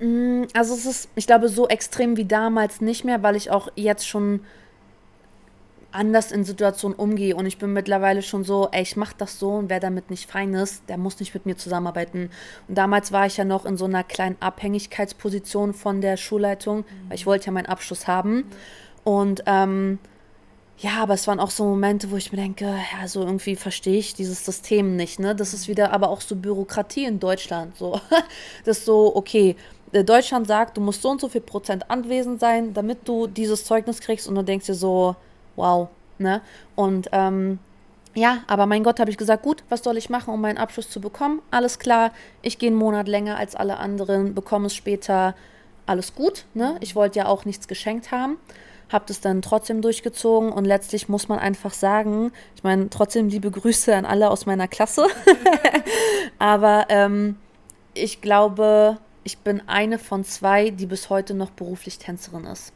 Mm, 0.00 0.44
also 0.54 0.74
es 0.74 0.86
ist, 0.86 1.08
ich 1.14 1.26
glaube, 1.26 1.48
so 1.48 1.68
extrem 1.68 2.16
wie 2.16 2.24
damals 2.24 2.80
nicht 2.80 3.04
mehr, 3.04 3.22
weil 3.22 3.36
ich 3.36 3.50
auch 3.50 3.68
jetzt 3.76 4.08
schon 4.08 4.40
anders 5.92 6.32
in 6.32 6.42
Situationen 6.42 6.98
umgehe 6.98 7.36
und 7.36 7.46
ich 7.46 7.58
bin 7.58 7.72
mittlerweile 7.72 8.20
schon 8.20 8.42
so, 8.42 8.68
ey, 8.72 8.82
ich 8.82 8.96
mache 8.96 9.14
das 9.16 9.38
so 9.38 9.52
und 9.52 9.70
wer 9.70 9.78
damit 9.78 10.10
nicht 10.10 10.28
fein 10.28 10.52
ist, 10.54 10.82
der 10.88 10.98
muss 10.98 11.20
nicht 11.20 11.32
mit 11.34 11.46
mir 11.46 11.56
zusammenarbeiten. 11.56 12.30
Und 12.66 12.76
damals 12.76 13.12
war 13.12 13.26
ich 13.26 13.36
ja 13.36 13.44
noch 13.44 13.64
in 13.64 13.76
so 13.76 13.84
einer 13.84 14.02
kleinen 14.02 14.36
Abhängigkeitsposition 14.40 15.72
von 15.72 16.00
der 16.00 16.16
Schulleitung, 16.16 16.84
weil 17.08 17.14
ich 17.14 17.26
wollte 17.26 17.46
ja 17.46 17.52
meinen 17.52 17.66
Abschluss 17.66 18.08
haben. 18.08 18.44
Und 19.04 19.44
ähm, 19.46 20.00
ja, 20.78 21.02
aber 21.02 21.14
es 21.14 21.26
waren 21.28 21.38
auch 21.38 21.50
so 21.50 21.64
Momente, 21.64 22.10
wo 22.10 22.16
ich 22.16 22.32
mir 22.32 22.38
denke, 22.38 22.64
ja, 22.64 23.06
so 23.06 23.20
irgendwie 23.20 23.54
verstehe 23.54 23.98
ich 23.98 24.14
dieses 24.14 24.44
System 24.44 24.96
nicht, 24.96 25.20
ne? 25.20 25.34
Das 25.34 25.54
ist 25.54 25.68
wieder 25.68 25.92
aber 25.92 26.08
auch 26.08 26.20
so 26.20 26.34
Bürokratie 26.34 27.04
in 27.04 27.20
Deutschland, 27.20 27.76
so. 27.76 28.00
Das 28.64 28.78
ist 28.78 28.86
so, 28.86 29.14
okay, 29.14 29.56
äh, 29.92 30.02
Deutschland 30.02 30.48
sagt, 30.48 30.76
du 30.76 30.80
musst 30.80 31.02
so 31.02 31.10
und 31.10 31.20
so 31.20 31.28
viel 31.28 31.42
Prozent 31.42 31.90
anwesend 31.90 32.40
sein, 32.40 32.74
damit 32.74 33.06
du 33.06 33.28
dieses 33.28 33.64
Zeugnis 33.64 34.00
kriegst 34.00 34.26
und 34.26 34.34
du 34.34 34.42
denkst 34.42 34.66
dir 34.66 34.74
so, 34.74 35.14
wow, 35.56 35.88
ne? 36.18 36.42
Und, 36.74 37.08
ähm, 37.12 37.60
ja, 38.16 38.42
aber 38.46 38.66
mein 38.66 38.84
Gott, 38.84 39.00
habe 39.00 39.10
ich 39.10 39.16
gesagt, 39.16 39.42
gut, 39.42 39.62
was 39.68 39.82
soll 39.82 39.96
ich 39.96 40.10
machen, 40.10 40.34
um 40.34 40.40
meinen 40.40 40.58
Abschluss 40.58 40.90
zu 40.90 41.00
bekommen? 41.00 41.40
Alles 41.50 41.78
klar, 41.78 42.12
ich 42.42 42.58
gehe 42.58 42.68
einen 42.68 42.76
Monat 42.76 43.08
länger 43.08 43.36
als 43.36 43.56
alle 43.56 43.76
anderen, 43.78 44.34
bekomme 44.34 44.66
es 44.66 44.74
später, 44.74 45.34
alles 45.86 46.14
gut, 46.14 46.46
ne? 46.54 46.76
Ich 46.80 46.96
wollte 46.96 47.20
ja 47.20 47.26
auch 47.26 47.44
nichts 47.44 47.68
geschenkt 47.68 48.10
haben 48.10 48.38
habe 48.94 49.04
das 49.08 49.20
dann 49.20 49.42
trotzdem 49.42 49.82
durchgezogen 49.82 50.52
und 50.52 50.64
letztlich 50.64 51.08
muss 51.08 51.28
man 51.28 51.40
einfach 51.40 51.74
sagen, 51.74 52.32
ich 52.54 52.62
meine, 52.62 52.88
trotzdem 52.88 53.28
liebe 53.28 53.50
Grüße 53.50 53.94
an 53.94 54.06
alle 54.06 54.30
aus 54.30 54.46
meiner 54.46 54.68
Klasse, 54.68 55.08
aber 56.38 56.86
ähm, 56.88 57.36
ich 57.92 58.20
glaube, 58.20 58.98
ich 59.24 59.38
bin 59.38 59.62
eine 59.66 59.98
von 59.98 60.24
zwei, 60.24 60.70
die 60.70 60.86
bis 60.86 61.10
heute 61.10 61.34
noch 61.34 61.50
beruflich 61.50 61.98
Tänzerin 61.98 62.44
ist. 62.44 62.72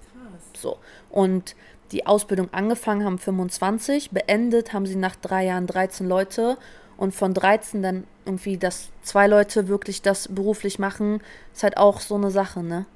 So. 0.55 0.79
Und 1.09 1.55
die 1.93 2.07
Ausbildung 2.07 2.53
angefangen 2.53 3.05
haben 3.05 3.19
25, 3.19 4.11
beendet 4.11 4.73
haben 4.73 4.87
sie 4.87 4.97
nach 4.97 5.15
drei 5.15 5.47
Jahren 5.47 5.69
13 5.69 6.07
Leute 6.07 6.59
und 6.97 7.15
von 7.15 7.33
13 7.33 7.81
dann 7.81 8.05
irgendwie, 8.25 8.59
dass 8.59 8.91
zwei 9.03 9.29
Leute 9.29 9.69
wirklich 9.69 10.03
das 10.03 10.27
beruflich 10.29 10.81
machen, 10.81 11.23
ist 11.55 11.63
halt 11.63 11.77
auch 11.77 12.01
so 12.01 12.17
eine 12.17 12.31
Sache, 12.31 12.63
ne? 12.63 12.87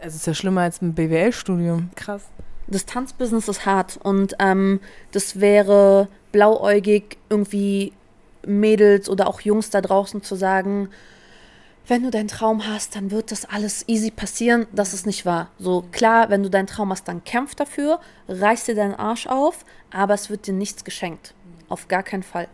Es 0.00 0.16
ist 0.16 0.26
ja 0.26 0.34
schlimmer 0.34 0.62
als 0.62 0.82
ein 0.82 0.94
BWL-Studium. 0.94 1.90
Krass 1.94 2.24
das 2.66 2.86
Tanzbusiness 2.86 3.48
ist 3.48 3.66
hart 3.66 3.98
und 4.02 4.34
ähm, 4.38 4.80
das 5.10 5.40
wäre 5.40 6.08
blauäugig 6.30 7.18
irgendwie 7.28 7.92
Mädels 8.46 9.08
oder 9.08 9.28
auch 9.28 9.40
Jungs 9.40 9.70
da 9.70 9.80
draußen 9.80 10.22
zu 10.22 10.34
sagen, 10.34 10.88
wenn 11.86 12.04
du 12.04 12.10
deinen 12.10 12.28
Traum 12.28 12.66
hast, 12.66 12.94
dann 12.94 13.10
wird 13.10 13.32
das 13.32 13.44
alles 13.44 13.88
easy 13.88 14.10
passieren. 14.10 14.66
Das 14.72 14.94
ist 14.94 15.04
nicht 15.04 15.26
wahr. 15.26 15.50
So 15.58 15.84
klar, 15.90 16.30
wenn 16.30 16.42
du 16.42 16.48
deinen 16.48 16.68
Traum 16.68 16.90
hast, 16.90 17.08
dann 17.08 17.24
kämpf 17.24 17.54
dafür, 17.54 18.00
reiß 18.28 18.64
dir 18.64 18.76
deinen 18.76 18.94
Arsch 18.94 19.26
auf, 19.26 19.64
aber 19.90 20.14
es 20.14 20.30
wird 20.30 20.46
dir 20.46 20.54
nichts 20.54 20.84
geschenkt. 20.84 21.34
Auf 21.68 21.88
gar 21.88 22.02
keinen 22.02 22.22
Fall. 22.22 22.48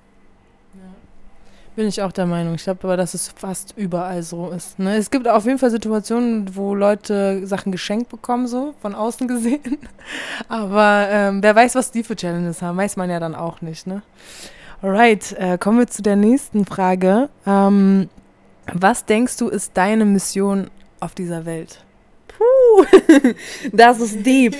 Bin 1.78 1.86
ich 1.86 2.02
auch 2.02 2.10
der 2.10 2.26
Meinung. 2.26 2.56
Ich 2.56 2.64
glaube 2.64 2.80
aber, 2.82 2.96
dass 2.96 3.14
es 3.14 3.28
fast 3.28 3.72
überall 3.76 4.24
so 4.24 4.50
ist. 4.50 4.80
Ne? 4.80 4.96
Es 4.96 5.12
gibt 5.12 5.28
auf 5.28 5.44
jeden 5.44 5.60
Fall 5.60 5.70
Situationen, 5.70 6.56
wo 6.56 6.74
Leute 6.74 7.46
Sachen 7.46 7.70
geschenkt 7.70 8.08
bekommen, 8.08 8.48
so 8.48 8.74
von 8.82 8.96
außen 8.96 9.28
gesehen. 9.28 9.78
Aber 10.48 11.06
ähm, 11.08 11.40
wer 11.40 11.54
weiß, 11.54 11.76
was 11.76 11.92
die 11.92 12.02
für 12.02 12.16
Challenges 12.16 12.62
haben, 12.62 12.76
weiß 12.78 12.96
man 12.96 13.10
ja 13.10 13.20
dann 13.20 13.36
auch 13.36 13.60
nicht. 13.60 13.86
Ne? 13.86 14.02
Alright, 14.82 15.36
äh, 15.38 15.56
kommen 15.56 15.78
wir 15.78 15.86
zu 15.86 16.02
der 16.02 16.16
nächsten 16.16 16.64
Frage. 16.64 17.28
Ähm, 17.46 18.08
was 18.72 19.04
denkst 19.04 19.36
du, 19.36 19.46
ist 19.46 19.70
deine 19.76 20.04
Mission 20.04 20.70
auf 20.98 21.14
dieser 21.14 21.46
Welt? 21.46 21.84
Puh, 22.26 22.86
das 23.72 24.00
ist 24.00 24.26
deep. 24.26 24.56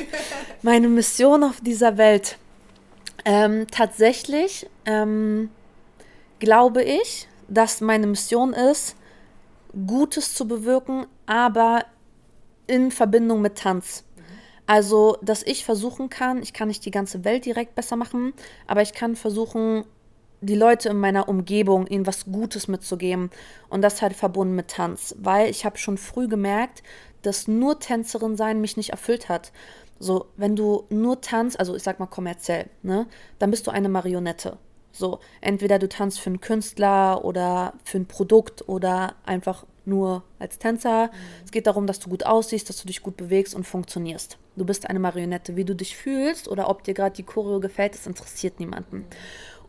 Meine 0.62 0.86
Mission 0.86 1.42
auf 1.42 1.60
dieser 1.62 1.96
Welt. 1.98 2.38
Ähm, 3.24 3.66
tatsächlich 3.72 4.70
ähm, 4.86 5.50
glaube 6.38 6.82
ich, 6.82 7.28
dass 7.48 7.80
meine 7.80 8.06
Mission 8.06 8.52
ist, 8.52 8.96
Gutes 9.86 10.34
zu 10.34 10.48
bewirken, 10.48 11.06
aber 11.26 11.84
in 12.66 12.90
Verbindung 12.90 13.40
mit 13.40 13.58
Tanz. 13.58 14.04
Also, 14.66 15.16
dass 15.22 15.42
ich 15.42 15.64
versuchen 15.64 16.10
kann, 16.10 16.42
ich 16.42 16.52
kann 16.52 16.68
nicht 16.68 16.84
die 16.84 16.90
ganze 16.90 17.24
Welt 17.24 17.46
direkt 17.46 17.74
besser 17.74 17.96
machen, 17.96 18.34
aber 18.66 18.82
ich 18.82 18.92
kann 18.92 19.16
versuchen, 19.16 19.84
die 20.40 20.54
Leute 20.54 20.90
in 20.90 20.98
meiner 20.98 21.28
Umgebung 21.28 21.86
ihnen 21.86 22.06
was 22.06 22.26
Gutes 22.26 22.68
mitzugeben 22.68 23.30
und 23.70 23.82
das 23.82 24.02
halt 24.02 24.12
verbunden 24.14 24.54
mit 24.54 24.68
Tanz, 24.68 25.14
weil 25.18 25.50
ich 25.50 25.64
habe 25.64 25.78
schon 25.78 25.98
früh 25.98 26.28
gemerkt, 26.28 26.82
dass 27.22 27.48
nur 27.48 27.80
Tänzerin 27.80 28.36
sein 28.36 28.60
mich 28.60 28.76
nicht 28.76 28.90
erfüllt 28.90 29.28
hat. 29.28 29.52
So, 29.98 30.26
wenn 30.36 30.54
du 30.54 30.84
nur 30.90 31.20
tanzt, 31.20 31.58
also 31.58 31.74
ich 31.74 31.82
sag 31.82 31.98
mal 31.98 32.06
kommerziell, 32.06 32.70
ne, 32.82 33.06
dann 33.38 33.50
bist 33.50 33.66
du 33.66 33.72
eine 33.72 33.88
Marionette. 33.88 34.58
So, 34.98 35.20
entweder 35.40 35.78
du 35.78 35.88
tanzt 35.88 36.20
für 36.20 36.30
einen 36.30 36.40
Künstler 36.40 37.24
oder 37.24 37.74
für 37.84 37.98
ein 37.98 38.06
Produkt 38.06 38.68
oder 38.68 39.14
einfach 39.24 39.64
nur 39.84 40.24
als 40.38 40.58
Tänzer. 40.58 41.06
Mhm. 41.06 41.10
Es 41.44 41.50
geht 41.52 41.66
darum, 41.66 41.86
dass 41.86 42.00
du 42.00 42.10
gut 42.10 42.26
aussiehst, 42.26 42.68
dass 42.68 42.80
du 42.80 42.86
dich 42.86 43.02
gut 43.02 43.16
bewegst 43.16 43.54
und 43.54 43.64
funktionierst. 43.64 44.38
Du 44.56 44.64
bist 44.64 44.88
eine 44.88 44.98
Marionette. 44.98 45.56
Wie 45.56 45.64
du 45.64 45.74
dich 45.74 45.96
fühlst 45.96 46.48
oder 46.48 46.68
ob 46.68 46.82
dir 46.82 46.94
gerade 46.94 47.14
die 47.14 47.22
Choreo 47.22 47.60
gefällt, 47.60 47.94
das 47.94 48.06
interessiert 48.06 48.58
niemanden. 48.58 48.98
Mhm. 48.98 49.06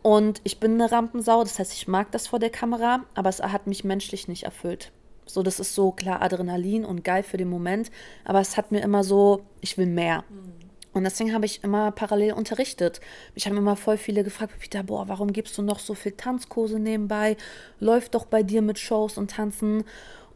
Und 0.02 0.40
ich 0.44 0.58
bin 0.58 0.74
eine 0.74 0.90
Rampensau, 0.90 1.42
das 1.42 1.58
heißt, 1.58 1.74
ich 1.74 1.86
mag 1.86 2.10
das 2.10 2.26
vor 2.26 2.38
der 2.38 2.50
Kamera, 2.50 3.04
aber 3.14 3.28
es 3.28 3.40
hat 3.40 3.66
mich 3.66 3.84
menschlich 3.84 4.28
nicht 4.28 4.44
erfüllt. 4.44 4.92
So, 5.26 5.42
das 5.42 5.60
ist 5.60 5.74
so 5.74 5.92
klar 5.92 6.22
Adrenalin 6.22 6.84
und 6.84 7.04
geil 7.04 7.22
für 7.22 7.36
den 7.36 7.48
Moment, 7.48 7.90
aber 8.24 8.40
es 8.40 8.56
hat 8.56 8.72
mir 8.72 8.80
immer 8.80 9.04
so, 9.04 9.42
ich 9.60 9.78
will 9.78 9.86
mehr. 9.86 10.24
Mhm. 10.28 10.59
Und 10.92 11.04
deswegen 11.04 11.32
habe 11.32 11.46
ich 11.46 11.62
immer 11.62 11.92
parallel 11.92 12.32
unterrichtet. 12.32 13.00
Ich 13.34 13.46
habe 13.46 13.56
immer 13.56 13.76
voll 13.76 13.96
viele 13.96 14.24
gefragt, 14.24 14.54
Peter, 14.58 14.82
boah, 14.82 15.08
warum 15.08 15.32
gibst 15.32 15.56
du 15.56 15.62
noch 15.62 15.78
so 15.78 15.94
viel 15.94 16.12
Tanzkurse 16.12 16.78
nebenbei? 16.78 17.36
Läuft 17.78 18.14
doch 18.14 18.24
bei 18.24 18.42
dir 18.42 18.60
mit 18.60 18.78
Shows 18.78 19.16
und 19.16 19.30
Tanzen. 19.30 19.84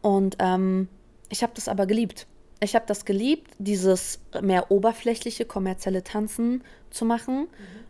Und 0.01 0.37
ähm, 0.39 0.87
ich 1.29 1.43
habe 1.43 1.53
das 1.55 1.67
aber 1.67 1.85
geliebt. 1.85 2.27
Ich 2.61 2.73
habe 2.73 2.85
das 2.87 3.05
geliebt, 3.05 3.51
dieses 3.57 4.19
mehr 4.41 4.71
oberflächliche, 4.71 5.45
kommerzielle 5.45 6.03
Tanzen 6.03 6.63
zu 6.89 7.03
machen 7.03 7.41
mhm. 7.41 7.47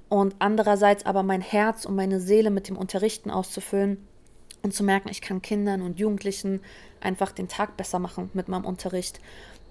und 0.09 0.35
andererseits 0.39 1.05
aber 1.05 1.21
mein 1.21 1.41
Herz 1.41 1.85
und 1.85 1.95
meine 1.95 2.19
Seele 2.19 2.49
mit 2.49 2.67
dem 2.67 2.77
Unterrichten 2.77 3.29
auszufüllen 3.29 4.05
und 4.63 4.73
zu 4.73 4.83
merken, 4.83 5.09
ich 5.09 5.21
kann 5.21 5.43
Kindern 5.43 5.83
und 5.83 5.99
Jugendlichen 5.99 6.61
einfach 6.99 7.31
den 7.31 7.47
Tag 7.47 7.77
besser 7.77 7.99
machen 7.99 8.31
mit 8.33 8.47
meinem 8.47 8.65
Unterricht. 8.65 9.19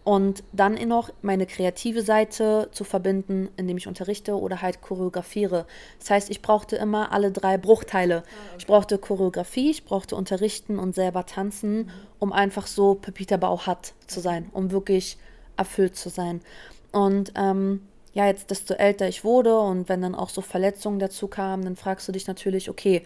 Und 0.05 0.45
dann 0.53 0.75
noch 0.87 1.11
meine 1.23 1.47
kreative 1.47 2.03
Seite 2.03 2.69
zu 2.73 2.85
verbinden, 2.85 3.49
indem 3.57 3.79
ich 3.79 3.89
unterrichte 3.89 4.39
oder 4.39 4.61
halt 4.61 4.83
choreografiere. 4.83 5.67
Das 5.99 6.11
heißt, 6.11 6.31
ich 6.31 6.43
brauchte 6.43 6.77
immer 6.77 7.11
alle 7.11 7.33
drei 7.33 7.57
Bruchteile. 7.57 8.23
Ah. 8.27 8.57
Ich 8.59 8.67
brauchte 8.67 8.99
Choreografie, 8.99 9.71
ich 9.71 9.87
brauchte 9.87 10.15
Unterrichten 10.15 10.79
und 10.79 10.95
selber 10.95 11.25
tanzen, 11.25 11.77
mhm. 11.77 11.91
um 12.19 12.33
einfach 12.35 12.67
so 12.67 12.95
Pepita 12.95 13.39
Bauhat 13.39 13.95
zu 14.07 14.21
sein, 14.21 14.51
um 14.53 14.71
wirklich 14.71 15.17
erfüllt 15.57 15.97
zu 15.97 16.11
sein. 16.11 16.43
Und 16.93 17.33
ähm, 17.35 17.81
ja, 18.13 18.27
jetzt 18.27 18.51
desto 18.51 18.75
älter 18.75 19.09
ich 19.09 19.25
wurde 19.25 19.59
und 19.59 19.89
wenn 19.89 20.03
dann 20.03 20.15
auch 20.15 20.29
so 20.29 20.41
Verletzungen 20.41 20.99
dazu 20.99 21.29
kamen, 21.29 21.65
dann 21.65 21.77
fragst 21.77 22.07
du 22.07 22.13
dich 22.13 22.27
natürlich, 22.27 22.69
okay, 22.69 23.05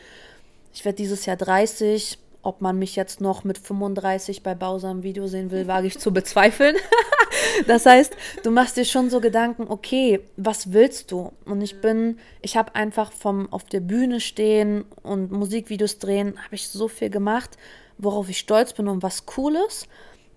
ich 0.74 0.84
werde 0.84 0.96
dieses 0.96 1.26
Jahr 1.26 1.36
30. 1.36 2.18
Ob 2.42 2.60
man 2.60 2.78
mich 2.78 2.96
jetzt 2.96 3.20
noch 3.20 3.44
mit 3.44 3.58
35 3.58 4.42
bei 4.42 4.52
im 4.52 5.02
Video 5.02 5.26
sehen 5.26 5.50
will, 5.50 5.66
wage 5.66 5.88
ich 5.88 5.98
zu 5.98 6.12
bezweifeln. 6.12 6.76
das 7.66 7.84
heißt, 7.84 8.16
du 8.42 8.50
machst 8.50 8.76
dir 8.76 8.84
schon 8.84 9.10
so 9.10 9.20
Gedanken, 9.20 9.66
okay, 9.68 10.20
was 10.36 10.72
willst 10.72 11.10
du? 11.10 11.32
Und 11.44 11.60
ich 11.62 11.80
bin, 11.80 12.18
ich 12.42 12.56
habe 12.56 12.74
einfach 12.74 13.12
vom 13.12 13.52
auf 13.52 13.64
der 13.64 13.80
Bühne 13.80 14.20
stehen 14.20 14.84
und 15.02 15.32
Musikvideos 15.32 15.98
drehen, 15.98 16.38
habe 16.42 16.54
ich 16.54 16.68
so 16.68 16.88
viel 16.88 17.10
gemacht, 17.10 17.56
worauf 17.98 18.28
ich 18.28 18.38
stolz 18.38 18.72
bin 18.72 18.88
und 18.88 19.02
was 19.02 19.26
Cooles. 19.26 19.86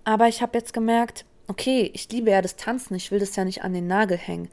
Aber 0.04 0.26
ich 0.28 0.42
habe 0.42 0.58
jetzt 0.58 0.72
gemerkt, 0.72 1.24
okay, 1.48 1.90
ich 1.94 2.10
liebe 2.10 2.30
ja 2.30 2.42
das 2.42 2.56
Tanzen, 2.56 2.94
ich 2.94 3.10
will 3.10 3.18
das 3.18 3.36
ja 3.36 3.44
nicht 3.44 3.62
an 3.62 3.74
den 3.74 3.86
Nagel 3.86 4.16
hängen. 4.16 4.48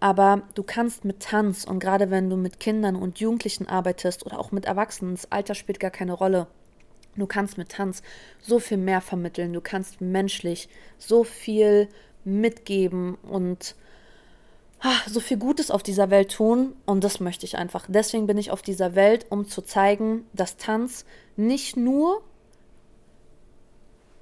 Aber 0.00 0.42
du 0.54 0.62
kannst 0.62 1.04
mit 1.04 1.20
Tanz 1.20 1.64
und 1.64 1.78
gerade 1.78 2.10
wenn 2.10 2.30
du 2.30 2.36
mit 2.36 2.60
Kindern 2.60 2.96
und 2.96 3.20
Jugendlichen 3.20 3.68
arbeitest 3.68 4.24
oder 4.26 4.38
auch 4.38 4.52
mit 4.52 4.64
Erwachsenen, 4.64 5.14
das 5.14 5.30
Alter 5.30 5.54
spielt 5.54 5.80
gar 5.80 5.90
keine 5.90 6.12
Rolle. 6.12 6.46
Du 7.16 7.26
kannst 7.26 7.58
mit 7.58 7.70
Tanz 7.70 8.02
so 8.40 8.58
viel 8.58 8.78
mehr 8.78 9.00
vermitteln, 9.00 9.52
du 9.52 9.60
kannst 9.60 10.00
menschlich 10.00 10.68
so 10.98 11.24
viel 11.24 11.88
mitgeben 12.24 13.16
und 13.22 13.76
ach, 14.80 15.06
so 15.08 15.20
viel 15.20 15.36
Gutes 15.38 15.70
auf 15.70 15.82
dieser 15.82 16.10
Welt 16.10 16.32
tun 16.32 16.74
und 16.86 17.04
das 17.04 17.20
möchte 17.20 17.46
ich 17.46 17.56
einfach. 17.56 17.86
Deswegen 17.88 18.26
bin 18.26 18.38
ich 18.38 18.50
auf 18.50 18.62
dieser 18.62 18.94
Welt, 18.94 19.26
um 19.30 19.46
zu 19.48 19.62
zeigen, 19.62 20.26
dass 20.32 20.56
Tanz 20.56 21.04
nicht 21.36 21.76
nur 21.76 22.22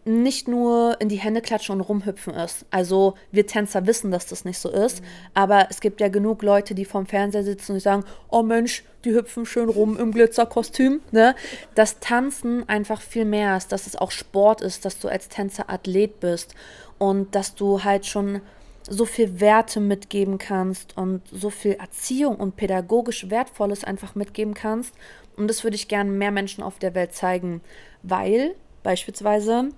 nicht 0.05 0.49
nur 0.49 0.97
in 1.01 1.09
die 1.09 1.17
Hände 1.17 1.41
klatschen 1.41 1.77
und 1.77 1.81
rumhüpfen 1.81 2.35
ist. 2.35 2.67
Also 2.71 3.15
wir 3.31 3.47
Tänzer 3.47 3.87
wissen, 3.87 4.11
dass 4.11 4.27
das 4.27 4.45
nicht 4.45 4.59
so 4.59 4.69
ist, 4.69 5.01
mhm. 5.01 5.07
aber 5.35 5.69
es 5.71 5.81
gibt 5.81 6.01
ja 6.01 6.09
genug 6.09 6.43
Leute, 6.43 6.75
die 6.75 6.85
vorm 6.85 7.07
Fernseher 7.07 7.45
sitzen 7.45 7.73
und 7.73 7.81
sagen, 7.81 8.05
oh 8.29 8.43
Mensch, 8.43 8.85
die 9.05 9.13
hüpfen 9.13 9.47
schön 9.47 9.69
rum 9.69 9.97
im 9.97 10.13
Glitzerkostüm. 10.13 11.01
Ne? 11.13 11.35
Das 11.75 12.01
Tanzen 12.01 12.69
einfach 12.69 13.01
viel 13.01 13.25
mehr 13.25 13.57
ist, 13.57 13.73
dass 13.73 13.87
es 13.87 13.97
auch 13.97 14.11
Sport 14.11 14.61
ist, 14.61 14.85
dass 14.85 14.99
du 14.99 15.09
als 15.09 15.29
Tänzer 15.29 15.71
Athlet 15.71 16.21
bist 16.21 16.55
und 16.99 17.35
dass 17.35 17.55
du 17.55 17.85
halt 17.85 18.07
schon 18.07 18.41
so 18.89 19.05
viel 19.05 19.41
Werte 19.41 19.81
mitgeben 19.81 20.39
kannst 20.39 20.97
und 20.97 21.23
so 21.31 21.51
viel 21.51 21.73
Erziehung 21.73 22.37
und 22.37 22.57
pädagogisch 22.57 23.31
Wertvolles 23.31 23.85
einfach 23.85 24.17
mitgeben 24.17 24.55
kannst. 24.55 24.95
Und 25.37 25.49
das 25.49 25.63
würde 25.63 25.77
ich 25.77 25.89
gerne 25.89 26.11
mehr 26.11 26.33
Menschen 26.33 26.63
auf 26.63 26.79
der 26.79 26.95
Welt 26.95 27.15
zeigen, 27.15 27.61
weil 28.03 28.55
beispielsweise 28.83 29.69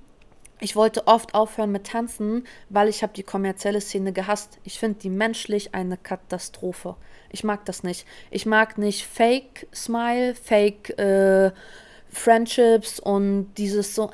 ich 0.61 0.77
wollte 0.77 1.07
oft 1.07 1.35
aufhören 1.35 1.73
mit 1.73 1.88
Tanzen, 1.88 2.47
weil 2.69 2.88
ich 2.88 3.03
habe 3.03 3.12
die 3.12 3.23
kommerzielle 3.23 3.81
Szene 3.81 4.12
gehasst. 4.12 4.59
Ich 4.62 4.79
finde 4.79 5.01
die 5.01 5.11
menschlich 5.11 5.75
eine 5.75 5.97
Katastrophe. 5.97 6.97
Ich 7.31 7.45
mag 7.45 7.64
das 7.64 7.83
nicht. 7.83 8.07
Ich 8.31 8.47
mag 8.47 8.79
nicht 8.79 9.05
Fake 9.05 9.67
Smile, 9.75 10.35
Fake 10.35 10.97
äh, 10.99 11.51
Friendships 12.14 12.98
und 13.00 13.53
dieses 13.57 13.94
so, 13.94 14.11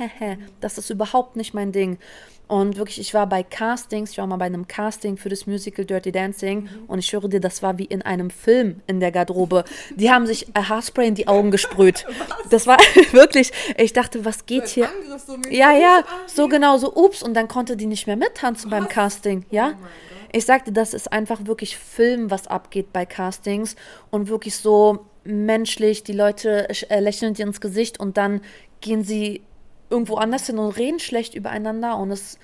das 0.60 0.78
ist 0.78 0.90
überhaupt 0.90 1.36
nicht 1.36 1.54
mein 1.54 1.72
Ding. 1.72 1.98
Und 2.46 2.76
wirklich, 2.76 3.00
ich 3.00 3.14
war 3.14 3.26
bei 3.26 3.42
Castings, 3.42 4.10
ich 4.10 4.18
war 4.18 4.26
mal 4.26 4.36
bei 4.36 4.44
einem 4.44 4.68
Casting 4.68 5.16
für 5.16 5.30
das 5.30 5.46
Musical 5.46 5.86
Dirty 5.86 6.12
Dancing 6.12 6.64
mhm. 6.64 6.68
und 6.88 6.98
ich 6.98 7.10
höre 7.12 7.26
dir, 7.28 7.40
das 7.40 7.62
war 7.62 7.78
wie 7.78 7.86
in 7.86 8.02
einem 8.02 8.28
Film 8.28 8.82
in 8.86 9.00
der 9.00 9.12
Garderobe. 9.12 9.64
Die 9.96 10.10
haben 10.10 10.26
sich 10.26 10.46
Haarspray 10.54 11.08
in 11.08 11.14
die 11.14 11.28
Augen 11.28 11.50
gesprüht. 11.50 12.06
Das 12.50 12.66
war 12.66 12.76
wirklich, 13.12 13.52
ich 13.78 13.94
dachte, 13.94 14.24
was 14.26 14.44
geht 14.44 14.68
hier? 14.68 14.88
So 15.26 15.38
ja, 15.50 15.72
ja, 15.72 16.04
so 16.26 16.46
genau, 16.46 16.76
so 16.76 16.94
ups 16.94 17.22
und 17.22 17.32
dann 17.34 17.48
konnte 17.48 17.76
die 17.76 17.86
nicht 17.86 18.06
mehr 18.06 18.16
mittanzen 18.16 18.70
was? 18.70 18.78
beim 18.78 18.88
Casting, 18.88 19.46
ja? 19.50 19.72
Oh 19.72 19.86
ich 20.34 20.44
sagte, 20.44 20.72
das 20.72 20.94
ist 20.94 21.12
einfach 21.12 21.46
wirklich 21.46 21.76
Film, 21.76 22.30
was 22.30 22.48
abgeht 22.48 22.92
bei 22.92 23.06
Castings 23.06 23.76
und 24.10 24.28
wirklich 24.28 24.56
so 24.56 25.06
menschlich, 25.24 26.04
die 26.04 26.12
Leute 26.12 26.68
äh, 26.68 27.00
lächeln 27.00 27.34
dir 27.34 27.46
ins 27.46 27.60
Gesicht 27.60 27.98
und 28.00 28.16
dann 28.16 28.40
gehen 28.80 29.02
sie 29.02 29.42
irgendwo 29.90 30.16
anders 30.16 30.46
hin 30.46 30.58
und 30.58 30.76
reden 30.76 31.00
schlecht 31.00 31.34
übereinander 31.34 31.96
und 31.96 32.10
es 32.10 32.38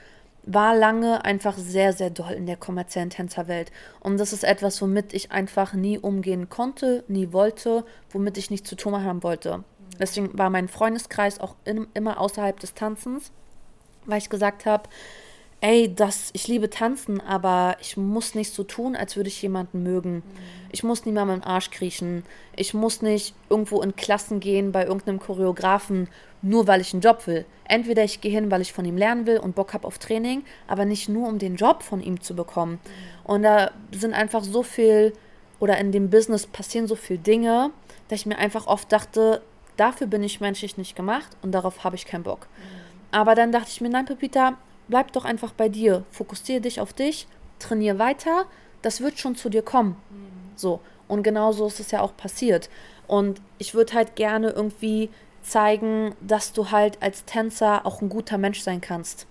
war 0.45 0.75
lange 0.75 1.25
einfach 1.25 1.57
sehr, 1.59 1.93
sehr 1.93 2.11
doll 2.11 2.33
in 2.33 2.47
der 2.47 2.57
kommerziellen 2.57 3.11
Tänzerwelt. 3.11 3.71
Und 4.01 4.19
das 4.19 4.33
ist 4.33 4.45
etwas, 4.45 4.81
womit 4.81 5.13
ich 5.13 5.33
einfach 5.33 5.75
nie 5.75 5.99
umgehen 5.99 6.49
konnte, 6.49 7.05
nie 7.09 7.33
wollte, 7.33 7.85
womit 8.11 8.39
ich 8.39 8.51
nichts 8.51 8.69
zu 8.69 8.77
tun 8.77 9.05
haben 9.05 9.23
wollte. 9.23 9.65
Deswegen 9.99 10.37
war 10.39 10.49
mein 10.49 10.69
Freundeskreis 10.69 11.41
auch 11.41 11.57
in, 11.65 11.87
immer 11.93 12.19
außerhalb 12.21 12.59
des 12.59 12.75
Tanzens, 12.75 13.33
weil 14.07 14.19
ich 14.19 14.31
gesagt 14.31 14.65
habe, 14.65 14.89
ey, 15.61 15.95
das, 15.95 16.31
ich 16.33 16.49
liebe 16.49 16.71
tanzen, 16.71 17.21
aber 17.21 17.77
ich 17.81 17.97
muss 17.97 18.35
nicht 18.35 18.53
so 18.53 18.65
tun, 18.65 18.97
als 18.97 19.17
würde 19.17 19.29
ich 19.29 19.43
jemanden 19.43 19.83
mögen. 19.83 20.17
Mhm. 20.17 20.23
Ich 20.73 20.83
muss 20.83 21.05
niemandem 21.05 21.39
im 21.39 21.45
Arsch 21.45 21.71
kriechen. 21.71 22.25
Ich 22.57 22.73
muss 22.73 23.03
nicht 23.03 23.35
irgendwo 23.51 23.83
in 23.83 23.95
Klassen 23.95 24.41
gehen 24.41 24.73
bei 24.73 24.87
irgendeinem 24.87 25.21
Choreografen, 25.21 26.09
nur 26.43 26.67
weil 26.67 26.81
ich 26.81 26.95
einen 26.95 27.03
Job 27.03 27.27
will. 27.27 27.45
Entweder 27.65 28.05
ich 28.05 28.21
gehe 28.21 28.33
hin, 28.33 28.51
weil 28.51 28.63
ich 28.63 28.73
von 28.73 28.85
ihm 28.85 28.97
lernen 28.97 29.27
will 29.27 29.39
und 29.39 29.55
Bock 29.55 29.75
habe 29.75 29.87
auf 29.87 29.99
Training, 29.99 30.45
aber 30.67 30.87
nicht 30.87 31.09
nur, 31.09 31.29
um 31.29 31.39
den 31.39 31.57
Job 31.57 31.83
von 31.83 32.03
ihm 32.03 32.21
zu 32.21 32.35
bekommen. 32.35 32.73
Mhm. 32.73 33.31
Und 33.31 33.43
da 33.43 33.71
sind 33.93 34.15
einfach 34.15 34.43
so 34.43 34.63
viel, 34.63 35.13
oder 35.59 35.77
in 35.79 35.93
dem 35.93 36.09
Business 36.09 36.47
passieren 36.47 36.87
so 36.87 36.97
viele 36.97 37.19
Dinge, 37.19 37.71
dass 38.09 38.21
ich 38.21 38.27
mir 38.27 38.39
einfach 38.39 38.67
oft 38.67 38.91
dachte, 38.91 39.43
dafür 39.77 40.07
bin 40.07 40.23
ich 40.23 40.41
menschlich 40.41 40.79
nicht 40.79 40.97
gemacht 40.97 41.37
und 41.43 41.53
darauf 41.53 41.85
habe 41.85 41.97
ich 41.97 42.07
keinen 42.07 42.23
Bock. 42.25 42.49
Mhm. 42.57 42.81
Aber 43.13 43.35
dann 43.35 43.53
dachte 43.53 43.69
ich 43.69 43.81
mir, 43.81 43.91
nein, 43.91 44.07
Pepita, 44.07 44.57
bleib 44.91 45.13
doch 45.13 45.25
einfach 45.25 45.53
bei 45.53 45.69
dir. 45.69 46.05
Fokussiere 46.11 46.61
dich 46.61 46.81
auf 46.81 46.93
dich, 46.93 47.27
trainiere 47.59 47.99
weiter, 47.99 48.47
das 48.83 49.01
wird 49.01 49.19
schon 49.19 49.37
zu 49.37 49.49
dir 49.49 49.63
kommen. 49.63 49.97
Mhm. 50.11 50.57
So. 50.57 50.81
Und 51.09 51.23
genau 51.23 51.53
so 51.53 51.67
ist 51.67 51.81
es 51.81 51.91
ja 51.91 52.03
auch 52.03 52.17
passiert. 52.17 52.69
Und 53.07 53.41
ich 53.59 53.75
würde 53.75 53.95
halt 53.95 54.15
gerne 54.15 54.51
irgendwie 54.51 55.11
zeigen, 55.43 56.15
dass 56.21 56.53
du 56.53 56.71
halt 56.71 57.03
als 57.03 57.25
Tänzer 57.25 57.85
auch 57.87 58.03
ein 58.03 58.09
guter 58.09 58.39
Mensch 58.39 58.61
sein 58.61 58.81
kannst. 58.81 59.27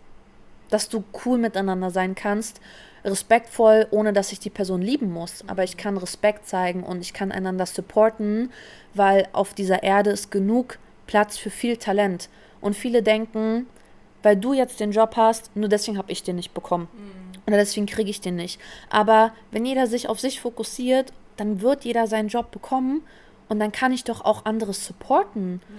Dass 0.70 0.90
du 0.90 1.04
cool 1.26 1.38
miteinander 1.38 1.90
sein 1.90 2.16
kannst, 2.16 2.60
respektvoll, 3.06 3.88
ohne 3.92 4.12
dass 4.12 4.32
ich 4.34 4.40
die 4.40 4.50
Person 4.50 4.82
lieben 4.82 5.12
muss. 5.12 5.44
Aber 5.48 5.64
ich 5.64 5.78
kann 5.78 5.98
Respekt 5.98 6.48
zeigen 6.48 6.84
und 6.84 7.02
ich 7.02 7.14
kann 7.14 7.32
einander 7.32 7.66
supporten, 7.66 8.52
weil 8.94 9.28
auf 9.32 9.54
dieser 9.54 9.84
Erde 9.84 10.10
ist 10.10 10.32
genug 10.32 10.80
Platz 11.08 11.38
für 11.38 11.50
viel 11.50 11.78
Talent. 11.78 12.30
Und 12.62 12.76
viele 12.76 13.02
denken, 13.02 13.68
weil 14.24 14.36
du 14.36 14.54
jetzt 14.54 14.80
den 14.80 14.92
Job 14.92 15.16
hast, 15.16 15.56
nur 15.56 15.70
deswegen 15.70 15.98
habe 15.98 16.12
ich 16.12 16.24
den 16.24 16.36
nicht 16.36 16.54
bekommen. 16.54 16.88
Mhm. 16.94 17.42
Oder 17.48 17.58
deswegen 17.58 17.86
kriege 17.86 18.10
ich 18.10 18.22
den 18.22 18.36
nicht. 18.36 18.60
Aber 18.90 19.34
wenn 19.52 19.66
jeder 19.66 19.88
sich 19.88 20.08
auf 20.08 20.20
sich 20.20 20.40
fokussiert, 20.40 21.12
dann 21.38 21.62
wird 21.62 21.86
jeder 21.86 22.08
seinen 22.08 22.28
Job 22.28 22.52
bekommen 22.52 23.02
und 23.48 23.60
dann 23.60 23.72
kann 23.72 23.92
ich 23.92 24.04
doch 24.04 24.24
auch 24.24 24.46
anderes 24.46 24.86
supporten. 24.86 25.62
Ja. 25.64 25.76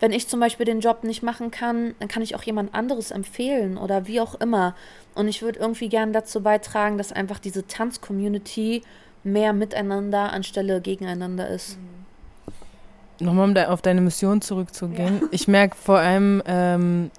Wenn 0.00 0.12
ich 0.12 0.28
zum 0.28 0.40
Beispiel 0.40 0.66
den 0.66 0.80
Job 0.80 1.04
nicht 1.04 1.22
machen 1.22 1.50
kann, 1.50 1.94
dann 2.00 2.08
kann 2.08 2.22
ich 2.22 2.34
auch 2.34 2.42
jemand 2.42 2.74
anderes 2.74 3.10
empfehlen 3.10 3.78
oder 3.78 4.06
wie 4.06 4.20
auch 4.20 4.34
immer. 4.34 4.74
Und 5.14 5.28
ich 5.28 5.42
würde 5.42 5.60
irgendwie 5.60 5.88
gerne 5.88 6.12
dazu 6.12 6.42
beitragen, 6.42 6.98
dass 6.98 7.12
einfach 7.12 7.38
diese 7.38 7.66
Tanz-Community 7.66 8.82
mehr 9.22 9.52
miteinander 9.52 10.32
anstelle 10.32 10.80
gegeneinander 10.80 11.48
ist. 11.48 11.78
Mhm. 11.78 11.94
Nochmal, 13.20 13.48
um 13.48 13.56
auf 13.72 13.80
deine 13.80 14.00
Mission 14.00 14.42
zurückzugehen. 14.42 15.20
Ja. 15.20 15.28
Ich 15.30 15.46
merke 15.46 15.76
vor 15.76 15.98
allem, 15.98 16.42
ähm, 16.46 17.10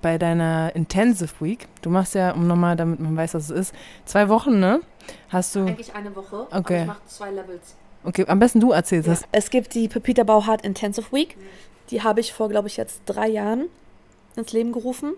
bei 0.00 0.18
deiner 0.18 0.74
Intensive 0.74 1.32
Week, 1.40 1.66
du 1.82 1.90
machst 1.90 2.14
ja, 2.14 2.32
um 2.32 2.46
nochmal, 2.46 2.76
damit 2.76 3.00
man 3.00 3.16
weiß, 3.16 3.34
was 3.34 3.50
es 3.50 3.50
ist, 3.50 3.74
zwei 4.04 4.28
Wochen, 4.28 4.60
ne? 4.60 4.80
Hast 5.28 5.54
du. 5.54 5.60
Eigentlich 5.60 5.94
eine 5.94 6.14
Woche, 6.14 6.46
okay. 6.50 6.82
ich 6.82 6.86
mache 6.86 7.04
zwei 7.06 7.30
Levels. 7.30 7.76
Okay, 8.04 8.24
am 8.28 8.38
besten 8.38 8.60
du 8.60 8.72
erzählst 8.72 9.08
ja. 9.08 9.14
das. 9.14 9.24
Es 9.32 9.50
gibt 9.50 9.74
die 9.74 9.88
Pepita 9.88 10.22
Bauhart 10.22 10.64
Intensive 10.64 11.12
Week. 11.12 11.36
Die 11.90 12.02
habe 12.02 12.20
ich 12.20 12.32
vor, 12.32 12.48
glaube 12.48 12.68
ich, 12.68 12.76
jetzt 12.76 13.02
drei 13.06 13.28
Jahren 13.28 13.66
ins 14.36 14.52
Leben 14.52 14.72
gerufen 14.72 15.14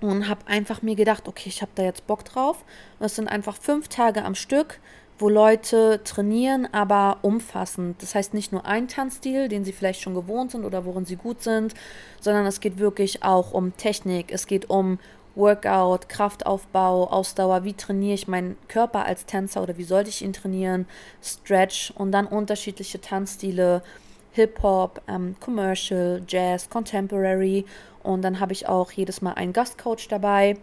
und 0.00 0.28
habe 0.28 0.40
einfach 0.46 0.82
mir 0.82 0.96
gedacht, 0.96 1.28
okay, 1.28 1.48
ich 1.48 1.62
habe 1.62 1.72
da 1.74 1.82
jetzt 1.82 2.06
Bock 2.06 2.24
drauf. 2.24 2.64
Und 2.98 3.06
es 3.06 3.14
sind 3.14 3.28
einfach 3.28 3.56
fünf 3.56 3.88
Tage 3.88 4.24
am 4.24 4.34
Stück, 4.34 4.80
wo 5.22 5.28
Leute 5.28 6.00
trainieren, 6.02 6.68
aber 6.72 7.18
umfassend. 7.22 8.02
Das 8.02 8.14
heißt 8.14 8.34
nicht 8.34 8.50
nur 8.50 8.66
ein 8.66 8.88
Tanzstil, 8.88 9.48
den 9.48 9.64
sie 9.64 9.72
vielleicht 9.72 10.02
schon 10.02 10.14
gewohnt 10.14 10.50
sind 10.50 10.64
oder 10.64 10.84
worin 10.84 11.06
sie 11.06 11.16
gut 11.16 11.42
sind, 11.42 11.74
sondern 12.20 12.44
es 12.44 12.60
geht 12.60 12.78
wirklich 12.78 13.22
auch 13.22 13.52
um 13.52 13.76
Technik, 13.76 14.32
es 14.32 14.48
geht 14.48 14.68
um 14.68 14.98
Workout, 15.34 16.08
Kraftaufbau, 16.08 17.06
Ausdauer, 17.08 17.64
wie 17.64 17.72
trainiere 17.72 18.14
ich 18.14 18.28
meinen 18.28 18.58
Körper 18.68 19.06
als 19.06 19.24
Tänzer 19.24 19.62
oder 19.62 19.78
wie 19.78 19.84
sollte 19.84 20.10
ich 20.10 20.22
ihn 20.22 20.32
trainieren, 20.32 20.86
Stretch 21.22 21.92
und 21.96 22.12
dann 22.12 22.26
unterschiedliche 22.26 23.00
Tanzstile, 23.00 23.82
Hip-Hop, 24.32 25.02
ähm, 25.08 25.36
Commercial, 25.40 26.22
Jazz, 26.26 26.68
Contemporary 26.68 27.64
und 28.02 28.22
dann 28.22 28.40
habe 28.40 28.52
ich 28.52 28.68
auch 28.68 28.90
jedes 28.92 29.22
Mal 29.22 29.32
einen 29.34 29.52
Gastcoach 29.52 30.08
dabei, 30.08 30.56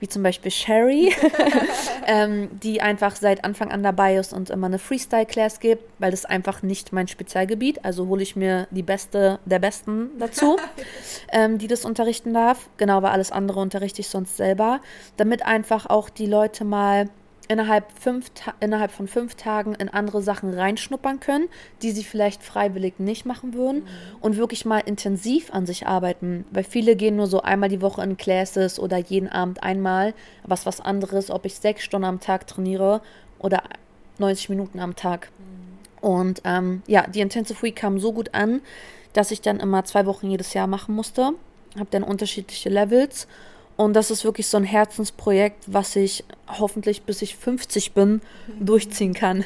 wie 0.00 0.08
zum 0.08 0.24
Beispiel 0.24 0.50
Sherry, 0.50 1.14
ähm, 2.06 2.48
die 2.60 2.82
einfach 2.82 3.14
seit 3.14 3.44
Anfang 3.44 3.70
an 3.70 3.84
dabei 3.84 4.16
ist 4.16 4.32
und 4.32 4.50
immer 4.50 4.66
eine 4.66 4.80
Freestyle-Class 4.80 5.60
gibt, 5.60 5.84
weil 6.00 6.10
das 6.10 6.24
einfach 6.24 6.62
nicht 6.62 6.92
mein 6.92 7.06
Spezialgebiet. 7.06 7.84
Also 7.84 8.08
hole 8.08 8.22
ich 8.22 8.34
mir 8.34 8.66
die 8.72 8.82
Beste 8.82 9.38
der 9.44 9.60
Besten 9.60 10.10
dazu, 10.18 10.56
ähm, 11.32 11.58
die 11.58 11.68
das 11.68 11.84
unterrichten 11.84 12.34
darf. 12.34 12.68
Genau, 12.78 13.00
weil 13.02 13.12
alles 13.12 13.30
andere 13.30 13.60
unterrichte 13.60 14.00
ich 14.00 14.08
sonst 14.08 14.36
selber, 14.36 14.80
damit 15.16 15.46
einfach 15.46 15.86
auch 15.86 16.10
die 16.10 16.26
Leute 16.26 16.64
mal 16.64 17.08
innerhalb, 17.48 17.86
fünf 17.98 18.30
innerhalb 18.60 18.90
von 18.90 19.08
fünf 19.08 19.34
Tagen 19.34 19.74
in 19.74 19.88
andere 19.88 20.22
Sachen 20.22 20.52
reinschnuppern 20.52 21.20
können, 21.20 21.48
die 21.82 21.90
sie 21.90 22.04
vielleicht 22.04 22.42
freiwillig 22.42 22.98
nicht 22.98 23.26
machen 23.26 23.54
würden 23.54 23.82
mhm. 23.82 23.86
und 24.20 24.36
wirklich 24.36 24.64
mal 24.64 24.80
intensiv 24.80 25.52
an 25.52 25.66
sich 25.66 25.86
arbeiten. 25.86 26.44
Weil 26.50 26.64
viele 26.64 26.96
gehen 26.96 27.16
nur 27.16 27.26
so 27.26 27.42
einmal 27.42 27.68
die 27.68 27.82
Woche 27.82 28.02
in 28.02 28.16
Classes 28.16 28.78
oder 28.78 28.98
jeden 28.98 29.28
Abend 29.28 29.62
einmal. 29.62 30.14
Ist 30.48 30.66
was 30.66 30.80
anderes, 30.80 31.30
ob 31.30 31.44
ich 31.44 31.56
sechs 31.56 31.82
Stunden 31.84 32.06
am 32.06 32.20
Tag 32.20 32.46
trainiere 32.46 33.00
oder 33.38 33.62
90 34.18 34.48
Minuten 34.48 34.80
am 34.80 34.96
Tag. 34.96 35.30
Mhm. 35.38 36.08
Und 36.08 36.42
ähm, 36.44 36.82
ja, 36.86 37.06
die 37.06 37.20
Intensive 37.20 37.62
Week 37.62 37.76
kam 37.76 37.98
so 37.98 38.12
gut 38.12 38.34
an, 38.34 38.60
dass 39.12 39.30
ich 39.30 39.40
dann 39.40 39.60
immer 39.60 39.84
zwei 39.84 40.06
Wochen 40.06 40.30
jedes 40.30 40.54
Jahr 40.54 40.66
machen 40.66 40.94
musste. 40.94 41.32
Habe 41.78 41.88
dann 41.90 42.02
unterschiedliche 42.02 42.68
Levels 42.68 43.26
und 43.76 43.94
das 43.94 44.10
ist 44.10 44.24
wirklich 44.24 44.46
so 44.46 44.56
ein 44.56 44.64
Herzensprojekt, 44.64 45.64
was 45.66 45.96
ich 45.96 46.24
hoffentlich 46.46 47.02
bis 47.02 47.22
ich 47.22 47.36
50 47.36 47.92
bin 47.92 48.20
durchziehen 48.60 49.14
kann. 49.14 49.44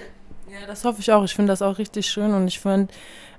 Ja, 0.49 0.67
das 0.67 0.85
hoffe 0.85 1.01
ich 1.01 1.13
auch. 1.13 1.25
Ich 1.25 1.35
finde 1.35 1.53
das 1.53 1.63
auch 1.63 1.79
richtig 1.79 2.07
schön 2.07 2.33
und 2.33 2.49
ich 2.49 2.61
finde 2.61 2.93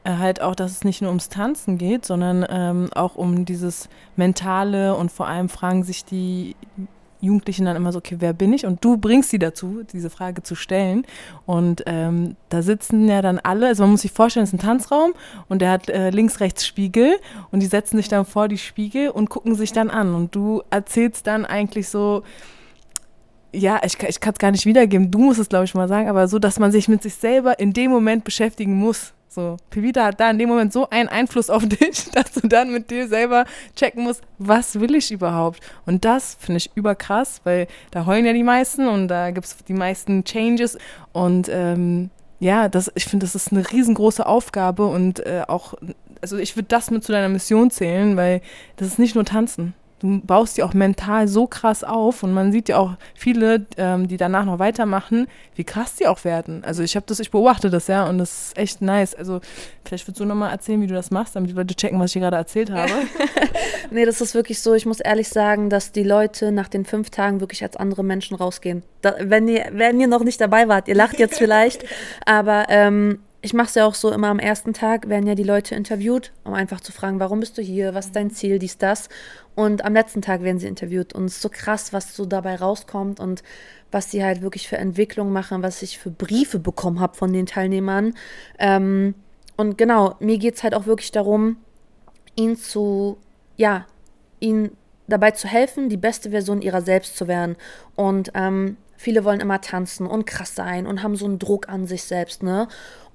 äh, 0.03 0.17
halt 0.17 0.41
auch, 0.41 0.55
dass 0.55 0.71
es 0.71 0.83
nicht 0.83 1.01
nur 1.01 1.09
ums 1.09 1.29
Tanzen 1.29 1.77
geht, 1.77 2.05
sondern 2.05 2.45
ähm, 2.49 2.89
auch 2.93 3.15
um 3.15 3.45
dieses 3.45 3.89
Mentale 4.15 4.95
und 4.95 5.11
vor 5.11 5.27
allem 5.27 5.49
fragen 5.49 5.83
sich 5.83 6.05
die 6.05 6.55
Jugendlichen 7.19 7.65
dann 7.65 7.75
immer 7.75 7.91
so, 7.91 7.99
okay, 7.99 8.17
wer 8.19 8.33
bin 8.33 8.53
ich? 8.53 8.65
Und 8.65 8.83
du 8.83 8.97
bringst 8.97 9.29
sie 9.29 9.39
dazu, 9.39 9.83
diese 9.91 10.09
Frage 10.09 10.43
zu 10.43 10.55
stellen. 10.55 11.05
Und 11.45 11.83
ähm, 11.85 12.35
da 12.49 12.61
sitzen 12.61 13.07
ja 13.07 13.21
dann 13.21 13.39
alle, 13.39 13.67
also 13.67 13.83
man 13.83 13.91
muss 13.91 14.01
sich 14.01 14.11
vorstellen, 14.11 14.43
es 14.43 14.49
ist 14.49 14.59
ein 14.59 14.65
Tanzraum 14.65 15.13
und 15.49 15.61
der 15.61 15.71
hat 15.71 15.89
äh, 15.89 16.09
links, 16.11 16.39
rechts 16.39 16.65
Spiegel 16.65 17.17
und 17.51 17.61
die 17.61 17.67
setzen 17.67 17.97
sich 17.97 18.07
dann 18.07 18.25
vor 18.25 18.47
die 18.47 18.57
Spiegel 18.57 19.09
und 19.09 19.29
gucken 19.29 19.55
sich 19.55 19.73
dann 19.73 19.89
an. 19.89 20.13
Und 20.13 20.35
du 20.35 20.61
erzählst 20.69 21.27
dann 21.27 21.45
eigentlich 21.45 21.89
so, 21.89 22.23
ja, 23.51 23.81
ich, 23.83 23.97
ich 24.01 24.19
kann 24.19 24.33
es 24.33 24.39
gar 24.39 24.51
nicht 24.51 24.65
wiedergeben, 24.65 25.09
du 25.09 25.19
musst 25.19 25.39
es, 25.39 25.49
glaube 25.49 25.65
ich, 25.65 25.73
mal 25.73 25.87
sagen, 25.87 26.09
aber 26.09 26.27
so, 26.27 26.39
dass 26.39 26.59
man 26.59 26.71
sich 26.71 26.87
mit 26.87 27.01
sich 27.01 27.15
selber 27.15 27.59
in 27.59 27.73
dem 27.73 27.91
Moment 27.91 28.23
beschäftigen 28.23 28.75
muss. 28.75 29.13
So, 29.29 29.57
Pevita 29.69 30.05
hat 30.05 30.19
da 30.19 30.29
in 30.29 30.39
dem 30.39 30.49
Moment 30.49 30.73
so 30.73 30.89
einen 30.89 31.09
Einfluss 31.09 31.49
auf 31.49 31.65
dich, 31.67 32.09
dass 32.11 32.31
du 32.31 32.47
dann 32.47 32.71
mit 32.71 32.89
dir 32.89 33.07
selber 33.07 33.45
checken 33.75 34.03
musst, 34.03 34.21
was 34.37 34.79
will 34.79 34.95
ich 34.95 35.11
überhaupt? 35.11 35.59
Und 35.85 36.05
das 36.05 36.37
finde 36.39 36.57
ich 36.57 36.71
überkrass, 36.75 37.41
weil 37.43 37.67
da 37.91 38.05
heulen 38.05 38.25
ja 38.25 38.33
die 38.33 38.43
meisten 38.43 38.87
und 38.87 39.07
da 39.07 39.31
gibt 39.31 39.45
es 39.45 39.57
die 39.57 39.73
meisten 39.73 40.23
Changes. 40.23 40.77
Und 41.11 41.49
ähm, 41.51 42.09
ja, 42.39 42.69
das, 42.69 42.91
ich 42.95 43.05
finde, 43.05 43.25
das 43.25 43.35
ist 43.35 43.51
eine 43.51 43.69
riesengroße 43.69 44.25
Aufgabe 44.25 44.85
und 44.85 45.19
äh, 45.25 45.43
auch, 45.47 45.73
also 46.21 46.37
ich 46.37 46.55
würde 46.55 46.67
das 46.69 46.91
mit 46.91 47.03
zu 47.03 47.11
deiner 47.11 47.29
Mission 47.29 47.71
zählen, 47.71 48.15
weil 48.15 48.41
das 48.77 48.87
ist 48.87 48.99
nicht 48.99 49.15
nur 49.15 49.25
Tanzen 49.25 49.73
du 49.99 50.21
baust 50.21 50.57
die 50.57 50.63
auch 50.63 50.73
mental 50.73 51.27
so 51.27 51.47
krass 51.47 51.83
auf 51.83 52.23
und 52.23 52.33
man 52.33 52.51
sieht 52.51 52.69
ja 52.69 52.77
auch 52.77 52.93
viele, 53.15 53.65
ähm, 53.77 54.07
die 54.07 54.17
danach 54.17 54.45
noch 54.45 54.59
weitermachen, 54.59 55.27
wie 55.55 55.63
krass 55.63 55.95
die 55.95 56.07
auch 56.07 56.23
werden. 56.23 56.63
Also 56.63 56.83
ich 56.83 56.95
habe 56.95 57.05
das, 57.07 57.19
ich 57.19 57.31
beobachte 57.31 57.69
das 57.69 57.87
ja 57.87 58.07
und 58.07 58.17
das 58.17 58.47
ist 58.47 58.57
echt 58.57 58.81
nice. 58.81 59.15
Also 59.15 59.41
vielleicht 59.85 60.07
würdest 60.07 60.19
du 60.19 60.25
nochmal 60.25 60.51
erzählen, 60.51 60.81
wie 60.81 60.87
du 60.87 60.93
das 60.93 61.11
machst, 61.11 61.35
damit 61.35 61.49
die 61.49 61.55
Leute 61.55 61.75
checken, 61.75 61.99
was 61.99 62.11
ich 62.11 62.13
hier 62.13 62.21
gerade 62.21 62.37
erzählt 62.37 62.69
habe. 62.71 62.91
nee, 63.91 64.05
das 64.05 64.21
ist 64.21 64.35
wirklich 64.35 64.61
so. 64.61 64.73
Ich 64.73 64.85
muss 64.85 64.99
ehrlich 64.99 65.29
sagen, 65.29 65.69
dass 65.69 65.91
die 65.91 66.03
Leute 66.03 66.51
nach 66.51 66.67
den 66.67 66.85
fünf 66.85 67.09
Tagen 67.09 67.39
wirklich 67.39 67.63
als 67.63 67.75
andere 67.77 68.03
Menschen 68.03 68.35
rausgehen. 68.35 68.83
Da, 69.01 69.15
wenn, 69.19 69.47
ihr, 69.47 69.67
wenn 69.71 69.99
ihr 69.99 70.07
noch 70.07 70.23
nicht 70.23 70.39
dabei 70.41 70.67
wart, 70.67 70.87
ihr 70.87 70.95
lacht 70.95 71.19
jetzt 71.19 71.37
vielleicht, 71.37 71.85
aber 72.25 72.65
ähm, 72.69 73.19
ich 73.41 73.53
mache 73.53 73.67
es 73.67 73.75
ja 73.75 73.85
auch 73.85 73.93
so, 73.93 74.11
immer 74.11 74.29
am 74.29 74.39
ersten 74.39 74.73
Tag 74.73 75.09
werden 75.09 75.27
ja 75.27 75.35
die 75.35 75.43
Leute 75.43 75.75
interviewt, 75.75 76.31
um 76.43 76.53
einfach 76.53 76.81
zu 76.81 76.91
fragen, 76.91 77.19
warum 77.19 77.39
bist 77.39 77.57
du 77.57 77.61
hier, 77.61 77.93
was 77.93 78.07
ist 78.07 78.15
dein 78.15 78.31
Ziel, 78.31 78.57
dies, 78.59 78.77
das. 78.77 79.09
Und 79.55 79.85
am 79.85 79.93
letzten 79.93 80.21
Tag 80.21 80.41
werden 80.41 80.59
sie 80.59 80.67
interviewt. 80.67 81.13
Und 81.13 81.25
es 81.25 81.35
ist 81.35 81.41
so 81.41 81.49
krass, 81.49 81.93
was 81.93 82.15
so 82.15 82.25
dabei 82.25 82.55
rauskommt 82.55 83.19
und 83.19 83.43
was 83.91 84.11
sie 84.11 84.23
halt 84.23 84.41
wirklich 84.41 84.67
für 84.67 84.77
Entwicklung 84.77 85.31
machen, 85.31 85.63
was 85.63 85.81
ich 85.81 85.99
für 85.99 86.09
Briefe 86.11 86.59
bekommen 86.59 86.99
habe 86.99 87.15
von 87.15 87.31
den 87.31 87.45
Teilnehmern. 87.45 88.15
Ähm, 88.59 89.13
und 89.55 89.77
genau, 89.77 90.15
mir 90.19 90.37
geht 90.37 90.55
es 90.55 90.63
halt 90.63 90.73
auch 90.73 90.85
wirklich 90.85 91.11
darum, 91.11 91.57
ihnen 92.35 92.57
zu, 92.57 93.17
ja, 93.55 93.85
ihnen 94.39 94.75
dabei 95.07 95.31
zu 95.31 95.47
helfen, 95.47 95.89
die 95.89 95.97
beste 95.97 96.31
Version 96.31 96.61
ihrer 96.61 96.81
selbst 96.81 97.17
zu 97.17 97.27
werden. 97.27 97.55
Und 97.95 98.31
ähm, 98.33 98.77
viele 98.97 99.23
wollen 99.23 99.39
immer 99.39 99.61
tanzen 99.61 100.05
und 100.05 100.25
krass 100.25 100.53
sein 100.53 100.85
und 100.85 101.01
haben 101.01 101.15
so 101.15 101.25
einen 101.25 101.39
Druck 101.39 101.69
an 101.69 101.87
sich 101.87 102.03
selbst, 102.03 102.43
ne? 102.43 102.67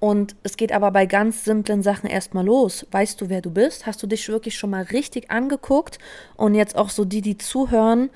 Und 0.02 0.34
es 0.42 0.56
geht 0.56 0.72
aber 0.72 0.90
bei 0.90 1.06
ganz 1.06 1.44
simplen 1.44 1.80
Sachen 1.80 2.10
erstmal 2.10 2.44
los. 2.44 2.84
Weißt 2.90 3.20
du, 3.20 3.28
wer 3.28 3.40
du 3.40 3.52
bist? 3.52 3.86
Hast 3.86 4.02
du 4.02 4.08
dich 4.08 4.28
wirklich 4.28 4.58
schon 4.58 4.70
mal 4.70 4.82
richtig 4.82 5.30
angeguckt? 5.30 6.00
Und 6.34 6.56
jetzt 6.56 6.74
auch 6.74 6.90
so 6.90 7.04
die, 7.04 7.20
die 7.20 7.38
zuhören, 7.38 8.10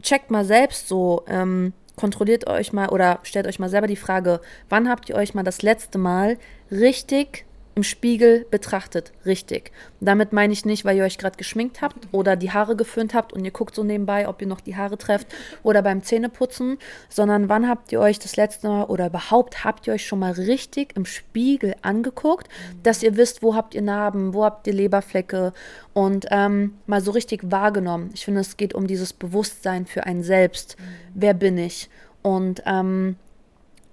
checkt 0.00 0.30
mal 0.30 0.44
selbst 0.44 0.86
so, 0.86 1.24
ähm, 1.26 1.72
kontrolliert 1.96 2.46
euch 2.46 2.72
mal 2.72 2.88
oder 2.90 3.18
stellt 3.24 3.48
euch 3.48 3.58
mal 3.58 3.68
selber 3.68 3.88
die 3.88 3.96
Frage, 3.96 4.40
wann 4.68 4.88
habt 4.88 5.08
ihr 5.08 5.16
euch 5.16 5.34
mal 5.34 5.42
das 5.42 5.62
letzte 5.62 5.98
Mal 5.98 6.38
richtig 6.70 7.44
im 7.74 7.82
Spiegel 7.82 8.46
betrachtet, 8.50 9.12
richtig. 9.26 9.72
Damit 10.00 10.32
meine 10.32 10.52
ich 10.52 10.64
nicht, 10.64 10.84
weil 10.84 10.96
ihr 10.96 11.04
euch 11.04 11.18
gerade 11.18 11.36
geschminkt 11.36 11.82
habt 11.82 12.08
oder 12.12 12.36
die 12.36 12.52
Haare 12.52 12.76
geföhnt 12.76 13.14
habt 13.14 13.32
und 13.32 13.44
ihr 13.44 13.50
guckt 13.50 13.74
so 13.74 13.82
nebenbei, 13.82 14.28
ob 14.28 14.40
ihr 14.40 14.46
noch 14.46 14.60
die 14.60 14.76
Haare 14.76 14.96
trefft 14.96 15.26
oder 15.62 15.82
beim 15.82 16.02
Zähneputzen, 16.02 16.78
sondern 17.08 17.48
wann 17.48 17.68
habt 17.68 17.90
ihr 17.90 18.00
euch 18.00 18.18
das 18.18 18.36
letzte 18.36 18.68
Mal 18.68 18.84
oder 18.84 19.06
überhaupt 19.06 19.64
habt 19.64 19.86
ihr 19.86 19.94
euch 19.94 20.06
schon 20.06 20.20
mal 20.20 20.32
richtig 20.32 20.96
im 20.96 21.04
Spiegel 21.04 21.74
angeguckt, 21.82 22.48
dass 22.82 23.02
ihr 23.02 23.16
wisst, 23.16 23.42
wo 23.42 23.54
habt 23.54 23.74
ihr 23.74 23.82
Narben, 23.82 24.34
wo 24.34 24.44
habt 24.44 24.66
ihr 24.66 24.72
Leberflecke 24.72 25.52
und 25.92 26.26
ähm, 26.30 26.74
mal 26.86 27.00
so 27.00 27.10
richtig 27.10 27.50
wahrgenommen. 27.50 28.10
Ich 28.14 28.24
finde, 28.24 28.40
es 28.40 28.56
geht 28.56 28.74
um 28.74 28.86
dieses 28.86 29.12
Bewusstsein 29.12 29.86
für 29.86 30.04
einen 30.04 30.22
selbst. 30.22 30.76
Wer 31.14 31.34
bin 31.34 31.58
ich? 31.58 31.90
Und 32.22 32.62
ähm, 32.66 33.16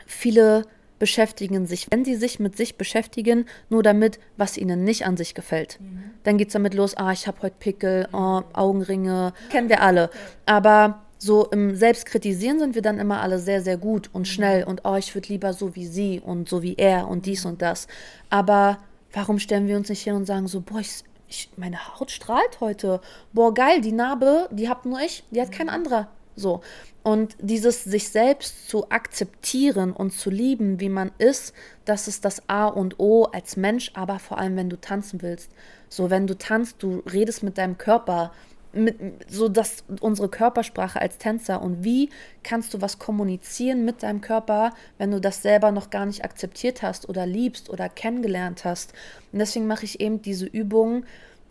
viele 0.06 0.66
beschäftigen 1.02 1.66
sich, 1.66 1.88
wenn 1.90 2.06
sie 2.06 2.14
sich 2.14 2.40
mit 2.40 2.56
sich 2.56 2.78
beschäftigen, 2.78 3.48
nur 3.70 3.82
damit, 3.82 4.20
was 4.38 4.56
ihnen 4.56 4.84
nicht 4.84 5.04
an 5.08 5.18
sich 5.18 5.34
gefällt. 5.34 5.80
Mhm. 5.82 6.04
Dann 6.22 6.38
geht 6.38 6.50
es 6.50 6.54
damit 6.54 6.76
los, 6.76 6.96
ah, 6.96 7.12
ich 7.12 7.26
habe 7.26 7.42
heute 7.42 7.56
Pickel, 7.58 8.08
oh, 8.14 8.44
Augenringe, 8.54 9.34
kennen 9.50 9.68
wir 9.68 9.82
alle. 9.82 10.12
Aber 10.46 11.02
so 11.18 11.48
im 11.48 11.76
Selbstkritisieren 11.76 12.60
sind 12.60 12.76
wir 12.76 12.84
dann 12.84 13.00
immer 13.00 13.20
alle 13.20 13.40
sehr, 13.40 13.64
sehr 13.64 13.78
gut 13.78 14.12
und 14.14 14.22
mhm. 14.22 14.26
schnell 14.26 14.64
und 14.64 14.82
oh, 14.86 14.96
ich 14.96 15.16
würde 15.16 15.30
lieber 15.30 15.54
so 15.54 15.76
wie 15.76 15.88
sie 15.88 16.22
und 16.24 16.48
so 16.48 16.62
wie 16.62 16.76
er 16.76 17.08
und 17.08 17.26
dies 17.26 17.46
und 17.46 17.64
das. 17.64 17.88
Aber 18.30 18.78
warum 19.12 19.40
stellen 19.40 19.68
wir 19.68 19.78
uns 19.78 19.90
nicht 19.90 20.04
hin 20.04 20.14
und 20.14 20.28
sagen 20.28 20.48
so, 20.48 20.62
boah, 20.62 20.82
ich, 20.82 21.04
ich, 21.28 21.50
meine 21.58 21.80
Haut 22.00 22.12
strahlt 22.12 22.60
heute. 22.60 23.02
Boah, 23.34 23.56
geil, 23.56 23.82
die 23.82 23.92
Narbe, 23.92 24.50
die 24.52 24.70
hab 24.70 24.86
nur 24.86 25.00
ich, 25.00 25.24
die 25.32 25.42
hat 25.42 25.52
kein 25.52 25.66
mhm. 25.66 25.74
anderer. 25.74 26.10
So. 26.36 26.62
Und 27.04 27.36
dieses 27.40 27.84
sich 27.84 28.10
selbst 28.10 28.70
zu 28.70 28.90
akzeptieren 28.90 29.92
und 29.92 30.12
zu 30.12 30.30
lieben, 30.30 30.80
wie 30.80 30.90
man 30.90 31.12
ist, 31.18 31.54
das 31.86 32.08
ist 32.08 32.26
das 32.26 32.48
A 32.48 32.68
und 32.68 33.00
O 33.00 33.26
als 33.26 33.58
Mensch, 33.58 33.92
aber 33.96 34.20
vor 34.20 34.38
allem, 34.38 34.56
wenn 34.56 34.70
du 34.70 34.80
tanzen 34.80 35.22
willst. 35.22 35.52
So, 35.90 36.10
wenn 36.10 36.28
du 36.28 36.38
tanzt, 36.38 36.84
du 36.84 37.04
redest 37.12 37.42
mit 37.44 37.58
deinem 37.58 37.78
Körper, 37.78 38.32
mit, 38.74 38.98
so 39.28 39.50
dass 39.50 39.84
unsere 40.00 40.30
Körpersprache 40.30 41.02
als 41.02 41.18
Tänzer 41.18 41.62
und 41.62 41.84
wie 41.84 42.10
kannst 42.44 42.74
du 42.74 42.82
was 42.82 43.00
kommunizieren 43.00 43.84
mit 43.84 44.04
deinem 44.04 44.22
Körper, 44.22 44.74
wenn 44.98 45.12
du 45.12 45.20
das 45.20 45.42
selber 45.42 45.72
noch 45.72 45.90
gar 45.90 46.06
nicht 46.06 46.24
akzeptiert 46.24 46.82
hast 46.82 47.10
oder 47.10 47.26
liebst 47.26 47.70
oder 47.70 47.90
kennengelernt 47.90 48.64
hast. 48.64 48.94
Und 49.32 49.40
deswegen 49.40 49.68
mache 49.68 49.86
ich 49.86 50.00
eben 50.00 50.22
diese 50.22 50.46
Übung, 50.46 51.04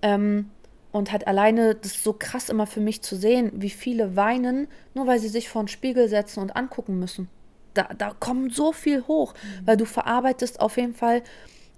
ähm, 0.02 0.50
und 0.92 1.12
halt 1.12 1.26
alleine 1.26 1.74
das 1.74 1.92
ist 1.92 2.04
so 2.04 2.12
krass 2.12 2.48
immer 2.48 2.66
für 2.66 2.80
mich 2.80 3.02
zu 3.02 3.16
sehen, 3.16 3.52
wie 3.54 3.70
viele 3.70 4.16
weinen, 4.16 4.68
nur 4.94 5.06
weil 5.06 5.18
sie 5.18 5.28
sich 5.28 5.48
vor 5.48 5.62
den 5.62 5.68
Spiegel 5.68 6.08
setzen 6.08 6.40
und 6.40 6.56
angucken 6.56 6.98
müssen. 6.98 7.28
da, 7.74 7.88
da 7.96 8.12
kommt 8.18 8.54
so 8.54 8.72
viel 8.72 9.06
hoch, 9.06 9.34
mhm. 9.34 9.66
weil 9.66 9.76
du 9.76 9.84
verarbeitest 9.84 10.60
auf 10.60 10.76
jeden 10.76 10.94
Fall 10.94 11.22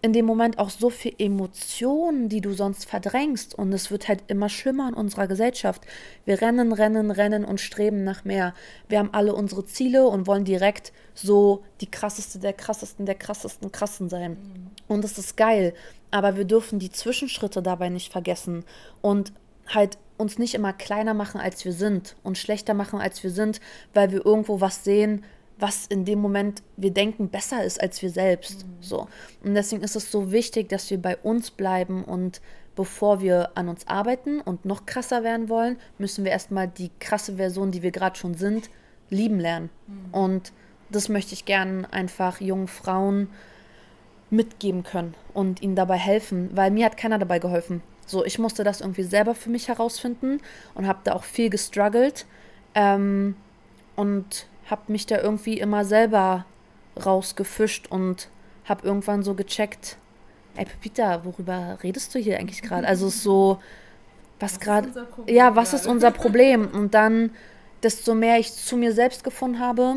in 0.04 0.12
dem 0.12 0.26
Moment 0.26 0.58
auch 0.58 0.68
so 0.68 0.90
viel 0.90 1.14
Emotionen, 1.18 2.28
die 2.28 2.40
du 2.40 2.52
sonst 2.52 2.86
verdrängst. 2.86 3.54
Und 3.54 3.72
es 3.72 3.92
wird 3.92 4.08
halt 4.08 4.24
immer 4.26 4.48
schlimmer 4.48 4.88
in 4.88 4.94
unserer 4.94 5.28
Gesellschaft. 5.28 5.82
Wir 6.24 6.42
rennen, 6.42 6.72
rennen, 6.72 7.12
rennen 7.12 7.44
und 7.44 7.60
streben 7.60 8.02
nach 8.02 8.24
mehr. 8.24 8.52
Wir 8.88 8.98
haben 8.98 9.14
alle 9.14 9.32
unsere 9.32 9.64
Ziele 9.64 10.08
und 10.08 10.26
wollen 10.26 10.44
direkt 10.44 10.92
so 11.14 11.62
die 11.80 11.90
krasseste 11.90 12.40
der 12.40 12.52
krassesten 12.52 13.06
der 13.06 13.14
krassesten 13.14 13.70
krassen 13.70 14.08
sein. 14.08 14.32
Mhm. 14.32 14.70
Und 14.88 15.04
das 15.04 15.18
ist 15.18 15.36
geil. 15.36 15.72
Aber 16.12 16.36
wir 16.36 16.44
dürfen 16.44 16.78
die 16.78 16.90
Zwischenschritte 16.90 17.62
dabei 17.62 17.88
nicht 17.88 18.12
vergessen. 18.12 18.64
Und 19.00 19.32
halt 19.66 19.98
uns 20.16 20.38
nicht 20.38 20.54
immer 20.54 20.72
kleiner 20.72 21.14
machen, 21.14 21.40
als 21.40 21.64
wir 21.64 21.72
sind 21.72 22.16
und 22.22 22.38
schlechter 22.38 22.74
machen, 22.74 23.00
als 23.00 23.22
wir 23.22 23.30
sind, 23.30 23.60
weil 23.92 24.12
wir 24.12 24.24
irgendwo 24.24 24.60
was 24.60 24.84
sehen, 24.84 25.24
was 25.58 25.86
in 25.86 26.04
dem 26.04 26.20
Moment 26.20 26.62
wir 26.76 26.92
denken 26.92 27.28
besser 27.28 27.64
ist 27.64 27.80
als 27.80 28.02
wir 28.02 28.10
selbst. 28.10 28.66
Mhm. 28.66 28.70
So. 28.80 29.08
Und 29.44 29.54
deswegen 29.54 29.82
ist 29.82 29.96
es 29.96 30.10
so 30.10 30.32
wichtig, 30.32 30.68
dass 30.68 30.90
wir 30.90 31.00
bei 31.00 31.16
uns 31.16 31.50
bleiben 31.50 32.04
und 32.04 32.40
bevor 32.74 33.20
wir 33.20 33.50
an 33.54 33.68
uns 33.68 33.86
arbeiten 33.86 34.40
und 34.40 34.64
noch 34.64 34.86
krasser 34.86 35.22
werden 35.22 35.48
wollen, 35.48 35.76
müssen 35.98 36.24
wir 36.24 36.32
erstmal 36.32 36.68
die 36.68 36.90
krasse 37.00 37.36
Version, 37.36 37.70
die 37.70 37.82
wir 37.82 37.90
gerade 37.90 38.16
schon 38.16 38.34
sind, 38.34 38.70
lieben 39.10 39.38
lernen. 39.38 39.70
Mhm. 39.86 40.14
Und 40.14 40.52
das 40.90 41.08
möchte 41.08 41.34
ich 41.34 41.44
gerne 41.44 41.90
einfach 41.92 42.40
jungen 42.40 42.68
Frauen 42.68 43.28
mitgeben 44.32 44.82
können 44.82 45.14
und 45.34 45.62
ihnen 45.62 45.76
dabei 45.76 45.96
helfen, 45.96 46.50
weil 46.54 46.70
mir 46.70 46.86
hat 46.86 46.96
keiner 46.96 47.18
dabei 47.18 47.38
geholfen. 47.38 47.82
So, 48.06 48.24
ich 48.24 48.38
musste 48.38 48.64
das 48.64 48.80
irgendwie 48.80 49.04
selber 49.04 49.34
für 49.34 49.50
mich 49.50 49.68
herausfinden 49.68 50.40
und 50.74 50.86
habe 50.86 51.00
da 51.04 51.12
auch 51.12 51.24
viel 51.24 51.50
gestruggelt. 51.50 52.26
Ähm, 52.74 53.36
und 53.96 54.46
habe 54.66 54.82
mich 54.88 55.06
da 55.06 55.20
irgendwie 55.20 55.58
immer 55.58 55.84
selber 55.84 56.44
rausgefischt 57.04 57.88
und 57.90 58.28
habe 58.64 58.86
irgendwann 58.86 59.22
so 59.22 59.34
gecheckt, 59.34 59.96
ey 60.56 60.64
Pepita, 60.64 61.24
worüber 61.24 61.78
redest 61.82 62.14
du 62.14 62.18
hier 62.18 62.38
eigentlich 62.38 62.62
gerade? 62.62 62.86
Also 62.86 63.08
so, 63.08 63.58
was, 64.40 64.54
was 64.54 64.60
gerade, 64.60 65.06
ja, 65.26 65.56
was 65.56 65.72
ist 65.72 65.86
unser 65.86 66.10
Problem? 66.22 66.68
Und 66.68 66.94
dann, 66.94 67.30
desto 67.82 68.14
mehr 68.14 68.38
ich 68.38 68.52
zu 68.52 68.76
mir 68.76 68.92
selbst 68.92 69.24
gefunden 69.24 69.58
habe, 69.58 69.96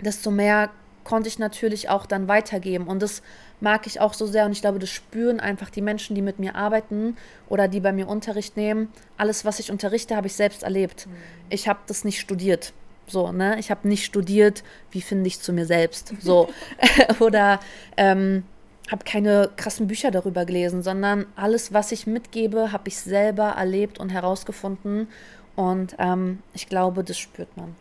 desto 0.00 0.30
mehr 0.30 0.70
konnte 1.04 1.28
ich 1.28 1.38
natürlich 1.38 1.88
auch 1.88 2.06
dann 2.06 2.28
weitergeben. 2.28 2.86
Und 2.86 3.02
das 3.02 3.22
mag 3.60 3.86
ich 3.86 4.00
auch 4.00 4.14
so 4.14 4.26
sehr. 4.26 4.46
Und 4.46 4.52
ich 4.52 4.60
glaube, 4.60 4.78
das 4.78 4.90
spüren 4.90 5.40
einfach 5.40 5.70
die 5.70 5.82
Menschen, 5.82 6.14
die 6.14 6.22
mit 6.22 6.38
mir 6.38 6.56
arbeiten 6.56 7.16
oder 7.48 7.68
die 7.68 7.80
bei 7.80 7.92
mir 7.92 8.08
Unterricht 8.08 8.56
nehmen. 8.56 8.88
Alles, 9.16 9.44
was 9.44 9.58
ich 9.58 9.70
unterrichte, 9.70 10.16
habe 10.16 10.26
ich 10.26 10.34
selbst 10.34 10.62
erlebt. 10.62 11.06
Mhm. 11.06 11.12
Ich 11.50 11.68
habe 11.68 11.80
das 11.86 12.04
nicht 12.04 12.20
studiert. 12.20 12.72
So, 13.06 13.32
ne? 13.32 13.58
Ich 13.58 13.70
habe 13.70 13.88
nicht 13.88 14.04
studiert, 14.04 14.62
wie 14.90 15.02
finde 15.02 15.26
ich 15.26 15.40
zu 15.40 15.52
mir 15.52 15.66
selbst. 15.66 16.14
So. 16.20 16.48
Oder 17.20 17.60
ähm, 17.96 18.44
habe 18.90 19.04
keine 19.04 19.50
krassen 19.56 19.86
Bücher 19.86 20.10
darüber 20.10 20.44
gelesen, 20.44 20.82
sondern 20.82 21.26
alles, 21.36 21.72
was 21.72 21.92
ich 21.92 22.06
mitgebe, 22.06 22.72
habe 22.72 22.88
ich 22.88 22.98
selber 22.98 23.50
erlebt 23.50 23.98
und 23.98 24.10
herausgefunden. 24.10 25.08
Und 25.56 25.94
ähm, 25.98 26.40
ich 26.54 26.68
glaube, 26.68 27.04
das 27.04 27.18
spürt 27.18 27.56
man. 27.56 27.76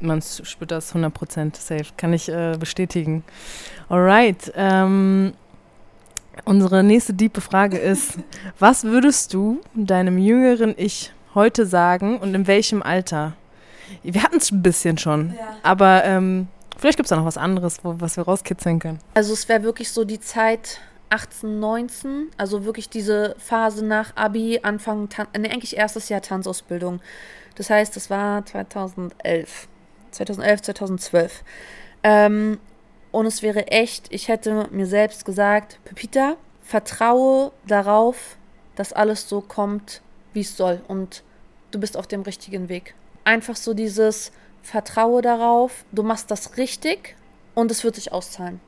Man 0.00 0.20
spürt 0.22 0.70
das 0.70 0.94
100% 0.94 1.56
safe, 1.56 1.86
kann 1.96 2.12
ich 2.12 2.28
äh, 2.28 2.56
bestätigen. 2.58 3.24
Alright. 3.88 4.52
Ähm, 4.54 5.32
unsere 6.44 6.82
nächste 6.82 7.14
diepe 7.14 7.40
Frage 7.40 7.78
ist: 7.78 8.18
Was 8.58 8.84
würdest 8.84 9.32
du 9.32 9.60
deinem 9.74 10.18
jüngeren 10.18 10.74
Ich 10.76 11.12
heute 11.34 11.66
sagen 11.66 12.18
und 12.18 12.34
in 12.34 12.46
welchem 12.46 12.82
Alter? 12.82 13.34
Wir 14.02 14.22
hatten 14.22 14.38
es 14.38 14.50
ein 14.50 14.62
bisschen 14.62 14.98
schon, 14.98 15.34
ja. 15.38 15.56
aber 15.62 16.04
ähm, 16.04 16.48
vielleicht 16.76 16.96
gibt 16.96 17.06
es 17.06 17.10
da 17.10 17.16
noch 17.16 17.24
was 17.24 17.38
anderes, 17.38 17.78
wo, 17.84 17.94
was 18.00 18.16
wir 18.16 18.24
rauskitzeln 18.24 18.80
können. 18.80 18.98
Also 19.14 19.32
es 19.32 19.48
wäre 19.48 19.62
wirklich 19.62 19.92
so 19.92 20.04
die 20.04 20.18
Zeit 20.18 20.80
18, 21.10 21.60
19, 21.60 22.30
also 22.36 22.64
wirklich 22.64 22.88
diese 22.88 23.36
Phase 23.38 23.84
nach 23.84 24.16
Abi, 24.16 24.60
Anfang, 24.62 25.08
nee, 25.38 25.48
eigentlich 25.48 25.76
erstes 25.76 26.08
Jahr 26.08 26.20
Tanzausbildung. 26.20 27.00
Das 27.54 27.70
heißt, 27.70 27.94
das 27.96 28.10
war 28.10 28.44
2011. 28.44 29.68
2011, 30.16 30.62
2012. 30.62 31.44
Ähm, 32.02 32.58
und 33.12 33.26
es 33.26 33.42
wäre 33.42 33.68
echt, 33.68 34.12
ich 34.12 34.28
hätte 34.28 34.68
mir 34.70 34.86
selbst 34.86 35.24
gesagt, 35.24 35.78
Pepita, 35.84 36.36
vertraue 36.62 37.52
darauf, 37.66 38.36
dass 38.74 38.92
alles 38.92 39.28
so 39.28 39.40
kommt, 39.40 40.02
wie 40.32 40.40
es 40.40 40.56
soll. 40.56 40.82
Und 40.88 41.22
du 41.70 41.80
bist 41.80 41.96
auf 41.96 42.06
dem 42.06 42.22
richtigen 42.22 42.68
Weg 42.68 42.94
einfach 43.26 43.56
so 43.56 43.74
dieses 43.74 44.32
Vertraue 44.62 45.20
darauf, 45.20 45.84
du 45.92 46.02
machst 46.02 46.30
das 46.30 46.56
richtig 46.56 47.16
und 47.54 47.70
es 47.70 47.84
wird 47.84 47.96
sich 47.96 48.12
auszahlen. 48.12 48.60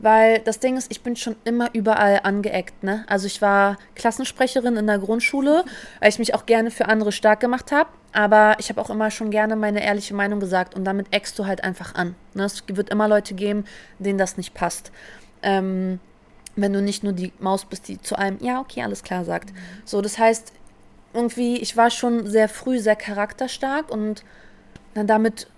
Weil 0.00 0.40
das 0.40 0.60
Ding 0.60 0.76
ist, 0.76 0.90
ich 0.90 1.02
bin 1.02 1.16
schon 1.16 1.36
immer 1.44 1.70
überall 1.72 2.20
angeeckt. 2.24 2.82
Ne? 2.82 3.04
Also 3.08 3.26
ich 3.26 3.40
war 3.40 3.78
Klassensprecherin 3.94 4.76
in 4.76 4.86
der 4.86 4.98
Grundschule, 4.98 5.64
weil 6.00 6.08
ich 6.08 6.18
mich 6.18 6.34
auch 6.34 6.46
gerne 6.46 6.70
für 6.70 6.86
andere 6.86 7.12
stark 7.12 7.40
gemacht 7.40 7.72
habe. 7.72 7.88
Aber 8.12 8.56
ich 8.58 8.68
habe 8.68 8.80
auch 8.80 8.90
immer 8.90 9.10
schon 9.10 9.30
gerne 9.30 9.56
meine 9.56 9.82
ehrliche 9.82 10.14
Meinung 10.14 10.40
gesagt 10.40 10.74
und 10.74 10.84
damit 10.84 11.06
eckst 11.12 11.38
du 11.38 11.46
halt 11.46 11.64
einfach 11.64 11.94
an. 11.94 12.14
Ne? 12.34 12.44
Es 12.44 12.64
wird 12.66 12.90
immer 12.90 13.08
Leute 13.08 13.34
geben, 13.34 13.64
denen 13.98 14.18
das 14.18 14.36
nicht 14.36 14.52
passt. 14.52 14.92
Ähm, 15.42 16.00
wenn 16.56 16.72
du 16.72 16.82
nicht 16.82 17.02
nur 17.02 17.12
die 17.12 17.32
Maus 17.38 17.64
bist, 17.64 17.88
die 17.88 18.00
zu 18.00 18.16
allem, 18.16 18.38
ja, 18.40 18.60
okay, 18.60 18.82
alles 18.82 19.02
klar 19.02 19.24
sagt. 19.24 19.52
So, 19.84 20.00
das 20.00 20.18
heißt, 20.18 20.52
irgendwie, 21.12 21.56
ich 21.58 21.76
war 21.76 21.90
schon 21.90 22.26
sehr 22.26 22.48
früh 22.48 22.78
sehr 22.78 22.96
charakterstark 22.96 23.90
und 23.90 24.24
dann 24.94 25.06
damit 25.06 25.48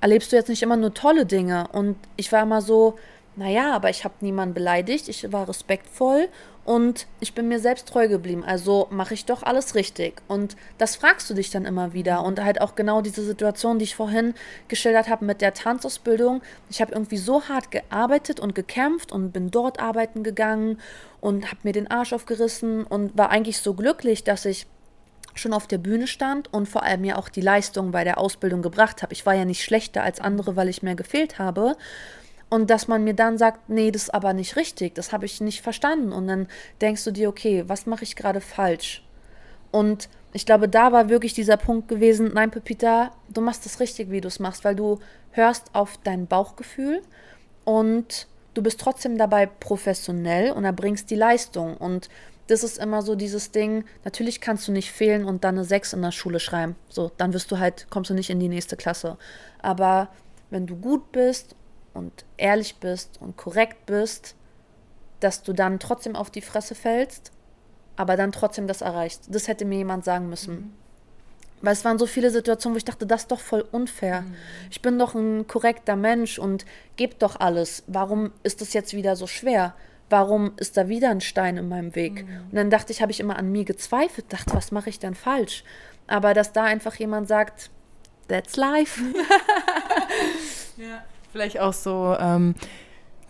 erlebst 0.00 0.32
du 0.32 0.36
jetzt 0.36 0.48
nicht 0.48 0.62
immer 0.62 0.76
nur 0.76 0.94
tolle 0.94 1.26
Dinge. 1.26 1.68
Und 1.72 1.96
ich 2.16 2.32
war 2.32 2.42
immer 2.42 2.62
so, 2.62 2.98
naja, 3.36 3.74
aber 3.74 3.90
ich 3.90 4.04
habe 4.04 4.14
niemanden 4.20 4.54
beleidigt, 4.54 5.08
ich 5.08 5.32
war 5.32 5.48
respektvoll 5.48 6.28
und 6.64 7.06
ich 7.20 7.34
bin 7.34 7.48
mir 7.48 7.58
selbst 7.58 7.88
treu 7.88 8.06
geblieben. 8.06 8.44
Also 8.44 8.86
mache 8.90 9.14
ich 9.14 9.24
doch 9.24 9.42
alles 9.42 9.74
richtig. 9.74 10.20
Und 10.28 10.56
das 10.78 10.96
fragst 10.96 11.30
du 11.30 11.34
dich 11.34 11.50
dann 11.50 11.64
immer 11.64 11.94
wieder. 11.94 12.22
Und 12.22 12.42
halt 12.42 12.60
auch 12.60 12.74
genau 12.74 13.00
diese 13.00 13.24
Situation, 13.24 13.78
die 13.78 13.84
ich 13.84 13.96
vorhin 13.96 14.34
geschildert 14.68 15.08
habe 15.08 15.24
mit 15.24 15.40
der 15.40 15.54
Tanzausbildung. 15.54 16.42
Ich 16.68 16.80
habe 16.80 16.92
irgendwie 16.92 17.16
so 17.16 17.42
hart 17.48 17.70
gearbeitet 17.70 18.40
und 18.40 18.54
gekämpft 18.54 19.10
und 19.10 19.32
bin 19.32 19.50
dort 19.50 19.80
arbeiten 19.80 20.22
gegangen 20.22 20.78
und 21.20 21.46
habe 21.46 21.60
mir 21.62 21.72
den 21.72 21.90
Arsch 21.90 22.12
aufgerissen 22.12 22.84
und 22.84 23.16
war 23.16 23.30
eigentlich 23.30 23.58
so 23.58 23.74
glücklich, 23.74 24.22
dass 24.22 24.44
ich 24.44 24.66
schon 25.34 25.52
auf 25.52 25.66
der 25.66 25.78
Bühne 25.78 26.06
stand 26.06 26.52
und 26.52 26.68
vor 26.68 26.82
allem 26.82 27.04
ja 27.04 27.16
auch 27.16 27.28
die 27.28 27.40
Leistung 27.40 27.92
bei 27.92 28.04
der 28.04 28.18
Ausbildung 28.18 28.62
gebracht 28.62 29.02
habe. 29.02 29.12
Ich 29.12 29.24
war 29.26 29.34
ja 29.34 29.44
nicht 29.44 29.64
schlechter 29.64 30.02
als 30.02 30.20
andere, 30.20 30.56
weil 30.56 30.68
ich 30.68 30.82
mehr 30.82 30.94
gefehlt 30.96 31.38
habe. 31.38 31.76
Und 32.50 32.68
dass 32.68 32.88
man 32.88 33.04
mir 33.04 33.14
dann 33.14 33.38
sagt, 33.38 33.68
nee, 33.68 33.92
das 33.92 34.04
ist 34.04 34.14
aber 34.14 34.32
nicht 34.32 34.56
richtig, 34.56 34.96
das 34.96 35.12
habe 35.12 35.24
ich 35.24 35.40
nicht 35.40 35.62
verstanden. 35.62 36.12
Und 36.12 36.26
dann 36.26 36.48
denkst 36.80 37.04
du 37.04 37.12
dir, 37.12 37.28
okay, 37.28 37.64
was 37.68 37.86
mache 37.86 38.02
ich 38.02 38.16
gerade 38.16 38.40
falsch? 38.40 39.04
Und 39.70 40.08
ich 40.32 40.46
glaube, 40.46 40.68
da 40.68 40.92
war 40.92 41.08
wirklich 41.08 41.32
dieser 41.32 41.56
Punkt 41.56 41.88
gewesen, 41.88 42.32
nein, 42.34 42.50
Pepita, 42.50 43.12
du 43.28 43.40
machst 43.40 43.66
es 43.66 43.78
richtig, 43.78 44.10
wie 44.10 44.20
du 44.20 44.28
es 44.28 44.40
machst, 44.40 44.64
weil 44.64 44.74
du 44.74 44.98
hörst 45.30 45.74
auf 45.74 45.98
dein 46.02 46.26
Bauchgefühl 46.26 47.02
und 47.64 48.26
du 48.54 48.62
bist 48.62 48.80
trotzdem 48.80 49.16
dabei 49.16 49.46
professionell 49.46 50.50
und 50.50 50.64
erbringst 50.64 51.08
die 51.10 51.16
Leistung. 51.16 51.76
Und 51.76 52.08
das 52.48 52.64
ist 52.64 52.78
immer 52.78 53.02
so 53.02 53.14
dieses 53.14 53.52
Ding, 53.52 53.84
natürlich 54.04 54.40
kannst 54.40 54.66
du 54.66 54.72
nicht 54.72 54.90
fehlen 54.90 55.24
und 55.24 55.44
dann 55.44 55.56
eine 55.56 55.64
6 55.64 55.92
in 55.92 56.02
der 56.02 56.10
Schule 56.10 56.40
schreiben. 56.40 56.74
So, 56.88 57.12
dann 57.16 57.32
wirst 57.32 57.50
du 57.52 57.58
halt, 57.58 57.86
kommst 57.90 58.10
du 58.10 58.14
nicht 58.14 58.30
in 58.30 58.40
die 58.40 58.48
nächste 58.48 58.76
Klasse. 58.76 59.18
Aber 59.62 60.08
wenn 60.50 60.66
du 60.66 60.74
gut 60.76 61.12
bist 61.12 61.54
und 61.94 62.24
ehrlich 62.36 62.76
bist 62.76 63.18
und 63.20 63.36
korrekt 63.36 63.86
bist, 63.86 64.34
dass 65.20 65.42
du 65.42 65.52
dann 65.52 65.78
trotzdem 65.78 66.16
auf 66.16 66.30
die 66.30 66.40
Fresse 66.40 66.74
fällst, 66.74 67.32
aber 67.96 68.16
dann 68.16 68.32
trotzdem 68.32 68.66
das 68.66 68.80
erreichst. 68.80 69.24
Das 69.28 69.48
hätte 69.48 69.64
mir 69.64 69.78
jemand 69.78 70.04
sagen 70.04 70.28
müssen. 70.28 70.54
Mhm. 70.54 70.72
Weil 71.62 71.74
es 71.74 71.84
waren 71.84 71.98
so 71.98 72.06
viele 72.06 72.30
Situationen, 72.30 72.74
wo 72.74 72.78
ich 72.78 72.86
dachte, 72.86 73.06
das 73.06 73.22
ist 73.22 73.30
doch 73.30 73.40
voll 73.40 73.66
unfair. 73.70 74.22
Mhm. 74.22 74.34
Ich 74.70 74.80
bin 74.80 74.98
doch 74.98 75.14
ein 75.14 75.46
korrekter 75.46 75.96
Mensch 75.96 76.38
und 76.38 76.64
gebe 76.96 77.16
doch 77.18 77.38
alles. 77.38 77.82
Warum 77.86 78.32
ist 78.42 78.62
das 78.62 78.72
jetzt 78.72 78.94
wieder 78.94 79.14
so 79.16 79.26
schwer? 79.26 79.74
warum 80.10 80.52
ist 80.56 80.76
da 80.76 80.88
wieder 80.88 81.10
ein 81.10 81.20
Stein 81.20 81.56
in 81.56 81.68
meinem 81.68 81.94
Weg? 81.94 82.26
Mhm. 82.26 82.40
Und 82.50 82.54
dann 82.54 82.70
dachte 82.70 82.92
ich, 82.92 83.00
habe 83.00 83.12
ich 83.12 83.20
immer 83.20 83.38
an 83.38 83.50
mir 83.50 83.64
gezweifelt, 83.64 84.32
dachte, 84.32 84.54
was 84.54 84.72
mache 84.72 84.90
ich 84.90 84.98
denn 84.98 85.14
falsch? 85.14 85.64
Aber 86.06 86.34
dass 86.34 86.52
da 86.52 86.64
einfach 86.64 86.96
jemand 86.96 87.28
sagt, 87.28 87.70
that's 88.28 88.56
life. 88.56 89.00
ja. 90.76 91.04
Vielleicht 91.32 91.60
auch 91.60 91.72
so, 91.72 92.16
ähm, 92.18 92.54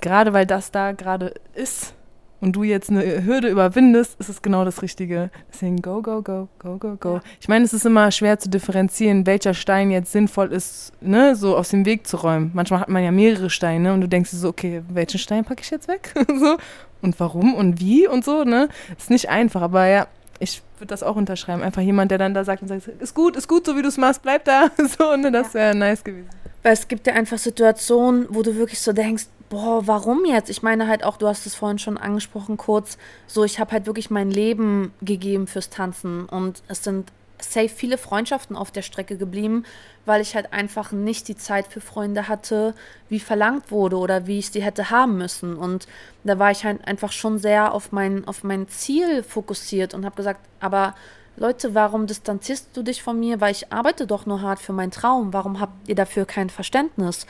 gerade 0.01 0.33
weil 0.33 0.47
das 0.47 0.71
da 0.71 0.93
gerade 0.93 1.35
ist, 1.55 1.95
und 2.41 2.53
du 2.53 2.63
jetzt 2.63 2.91
eine 2.91 3.25
Hürde 3.25 3.49
überwindest, 3.49 4.19
ist 4.19 4.29
es 4.29 4.43
genau 4.43 4.65
das 4.65 4.83
Richtige. 4.83 5.31
Deswegen 5.53 5.83
go, 5.83 6.01
go, 6.01 6.23
go, 6.23 6.49
go, 6.59 6.79
go, 6.79 6.97
go. 6.97 7.15
Ja. 7.17 7.23
Ich 7.41 7.49
meine, 7.49 7.65
es 7.65 7.75
ist 7.75 7.85
immer 7.85 8.11
schwer 8.11 8.39
zu 8.39 8.49
differenzieren, 8.49 9.27
welcher 9.27 9.55
Stein 9.55 9.91
jetzt 9.91 10.13
sinnvoll 10.13 10.53
ist, 10.53 10.93
ne, 11.03 11.37
so 11.37 11.57
aus 11.57 11.69
dem 11.69 11.85
Weg 11.85 12.07
zu 12.07 12.17
räumen. 12.17 12.51
Manchmal 12.55 12.81
hat 12.81 12.89
man 12.89 13.05
ja 13.05 13.11
mehrere 13.11 13.51
Steine 13.51 13.93
und 13.93 14.01
du 14.01 14.09
denkst 14.09 14.31
dir 14.31 14.39
so, 14.39 14.49
okay, 14.49 14.83
welchen 14.89 15.19
Stein 15.19 15.45
packe 15.45 15.63
ich 15.63 15.71
jetzt 15.71 15.89
weg? 15.89 16.15
so. 16.41 16.57
Und 17.03 17.19
warum 17.21 17.55
und 17.55 17.81
wie 17.81 18.07
und 18.07 18.25
so, 18.25 18.45
ne? 18.45 18.69
Ist 18.97 19.11
nicht 19.11 19.29
einfach, 19.29 19.63
aber 19.63 19.87
ja, 19.87 20.07
ich 20.39 20.63
würde 20.79 20.89
das 20.89 21.03
auch 21.03 21.17
unterschreiben. 21.17 21.63
Einfach 21.63 21.83
jemand, 21.83 22.11
der 22.11 22.19
dann 22.19 22.33
da 22.33 22.45
sagt 22.45 22.63
und 22.63 22.69
sagt, 22.69 22.89
ist 22.89 23.15
gut, 23.15 23.37
ist 23.37 23.49
gut, 23.49 23.67
so 23.67 23.77
wie 23.77 23.83
du 23.83 23.89
es 23.89 23.99
machst, 23.99 24.23
bleib 24.23 24.45
da. 24.45 24.71
so, 24.99 25.15
ne, 25.17 25.31
das 25.31 25.53
wäre 25.53 25.75
nice 25.75 26.03
gewesen. 26.03 26.31
Weil 26.63 26.73
es 26.73 26.89
gibt 26.89 27.07
ja 27.07 27.15
einfach 27.15 27.39
Situationen, 27.39 28.27
wo 28.29 28.43
du 28.43 28.57
wirklich 28.57 28.81
so 28.81 28.93
denkst, 28.93 29.27
boah, 29.49 29.87
warum 29.87 30.25
jetzt? 30.25 30.49
Ich 30.49 30.63
meine 30.63 30.87
halt 30.87 31.05
auch, 31.05 31.17
du 31.17 31.27
hast 31.27 31.47
es 31.47 31.55
vorhin 31.55 31.79
schon 31.79 31.99
angesprochen 31.99 32.57
kurz, 32.57 32.99
so 33.27 33.45
ich 33.45 33.59
habe 33.59 33.73
halt 33.73 33.87
wirklich 33.87 34.11
mein 34.11 34.31
Leben 34.31 34.93
gegeben 35.03 35.47
fürs 35.47 35.71
Tanzen 35.71 36.27
und 36.27 36.63
es 36.69 36.85
sind 36.85 37.11
safe 37.43 37.69
viele 37.69 37.99
Freundschaften 37.99 38.57
auf 38.57 38.71
der 38.71 38.83
Strecke 38.83 39.17
geblieben, 39.17 39.65
weil 40.07 40.21
ich 40.21 40.35
halt 40.35 40.53
einfach 40.53 40.93
nicht 40.93 41.29
die 41.29 41.37
Zeit 41.37 41.67
für 41.67 41.81
Freunde 41.81 42.29
hatte, 42.29 42.75
wie 43.09 43.21
verlangt 43.21 43.71
wurde 43.71 43.97
oder 43.97 44.27
wie 44.27 44.39
ich 44.39 44.51
sie 44.51 44.63
hätte 44.63 44.91
haben 44.91 45.19
müssen. 45.19 45.57
Und 45.57 45.87
da 46.23 46.39
war 46.39 46.51
ich 46.51 46.65
halt 46.65 46.87
einfach 46.87 47.13
schon 47.13 47.39
sehr 47.39 47.73
auf 47.73 47.93
mein, 47.93 48.27
auf 48.27 48.45
mein 48.45 48.69
Ziel 48.69 49.23
fokussiert 49.23 49.95
und 49.95 50.05
habe 50.05 50.17
gesagt, 50.17 50.41
aber 50.61 50.95
Leute, 51.41 51.74
warum 51.74 52.07
distanzierst 52.07 52.68
du 52.74 52.82
dich 52.82 53.03
von 53.03 53.18
mir? 53.18 53.41
Weil 53.41 53.53
ich 53.53 53.72
arbeite 53.72 54.07
doch 54.07 54.26
nur 54.26 54.43
hart 54.43 54.59
für 54.61 54.74
meinen 54.74 54.91
Traum. 54.91 55.32
Warum 55.32 55.59
habt 55.59 55.88
ihr 55.88 55.95
dafür 55.95 56.26
kein 56.26 56.51
Verständnis? 56.51 57.26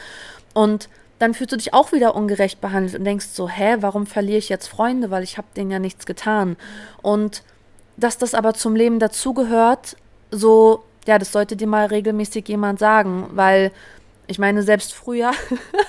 Und 0.53 0.89
dann 1.21 1.33
fühlst 1.33 1.53
du 1.53 1.57
dich 1.57 1.73
auch 1.75 1.93
wieder 1.93 2.17
ungerecht 2.17 2.61
behandelt 2.61 2.97
und 2.97 3.05
denkst 3.05 3.29
so, 3.29 3.49
hä, 3.49 3.77
warum 3.79 4.07
verliere 4.07 4.39
ich 4.39 4.49
jetzt 4.49 4.67
Freunde, 4.67 5.13
weil 5.13 5.23
ich 5.23 5.39
habe 5.39 5.47
denen 5.57 5.71
ja 5.71 5.79
nichts 5.79 6.07
getan. 6.07 6.57
Und 7.03 7.45
dass 7.97 8.19
das 8.19 8.35
aber 8.35 8.53
zum 8.55 8.75
Leben 8.75 8.99
dazugehört, 8.99 9.97
so, 10.33 10.83
ja, 11.07 11.17
das 11.17 11.31
sollte 11.31 11.55
dir 11.55 11.69
mal 11.69 11.87
regelmäßig 11.87 12.49
jemand 12.49 12.81
sagen, 12.81 13.29
weil 13.35 13.71
ich 14.27 14.41
meine, 14.41 14.65
selbst 14.65 14.93
früher, 14.93 15.31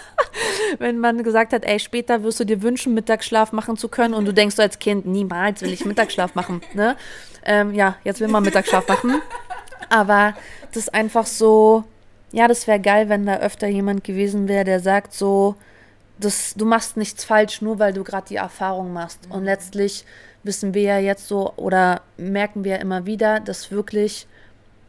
wenn 0.78 1.00
man 1.00 1.24
gesagt 1.24 1.54
hat, 1.54 1.66
ey, 1.66 1.80
später 1.80 2.22
wirst 2.22 2.40
du 2.40 2.46
dir 2.46 2.62
wünschen, 2.62 2.94
Mittagsschlaf 2.94 3.52
machen 3.52 3.78
zu 3.78 3.88
können 3.88 4.14
und 4.14 4.26
du 4.26 4.34
denkst 4.34 4.58
so 4.58 4.62
als 4.62 4.78
Kind, 4.78 5.08
niemals 5.08 5.64
will 5.64 5.74
ich 5.74 5.86
Mittagsschlaf 5.86 6.36
machen, 6.36 6.62
ne? 6.76 6.96
Ähm, 7.44 7.74
ja, 7.74 7.96
jetzt 8.04 8.20
will 8.20 8.28
man 8.28 8.44
Mittagsschlaf 8.44 8.88
machen. 8.88 9.22
Aber 9.90 10.34
das 10.72 10.84
ist 10.84 10.94
einfach 10.94 11.26
so, 11.26 11.84
ja, 12.32 12.48
das 12.48 12.68
wäre 12.68 12.80
geil, 12.80 13.10
wenn 13.10 13.26
da 13.26 13.38
öfter 13.38 13.68
jemand 13.68 14.04
gewesen 14.04 14.48
wäre, 14.48 14.64
der 14.64 14.80
sagt 14.80 15.14
so, 15.14 15.56
das, 16.20 16.54
du 16.56 16.66
machst 16.66 16.98
nichts 16.98 17.24
falsch, 17.24 17.62
nur 17.62 17.80
weil 17.80 17.94
du 17.94 18.04
gerade 18.04 18.28
die 18.28 18.36
Erfahrung 18.36 18.94
machst. 18.94 19.20
Und 19.30 19.44
letztlich 19.44 20.06
wissen 20.44 20.74
wir 20.74 20.84
ja 20.84 21.00
jetzt 21.00 21.28
so 21.28 21.54
oder 21.56 22.02
merken 22.18 22.64
wir 22.64 22.80
immer 22.80 23.06
wieder, 23.06 23.40
dass 23.40 23.72
wirklich, 23.72 24.28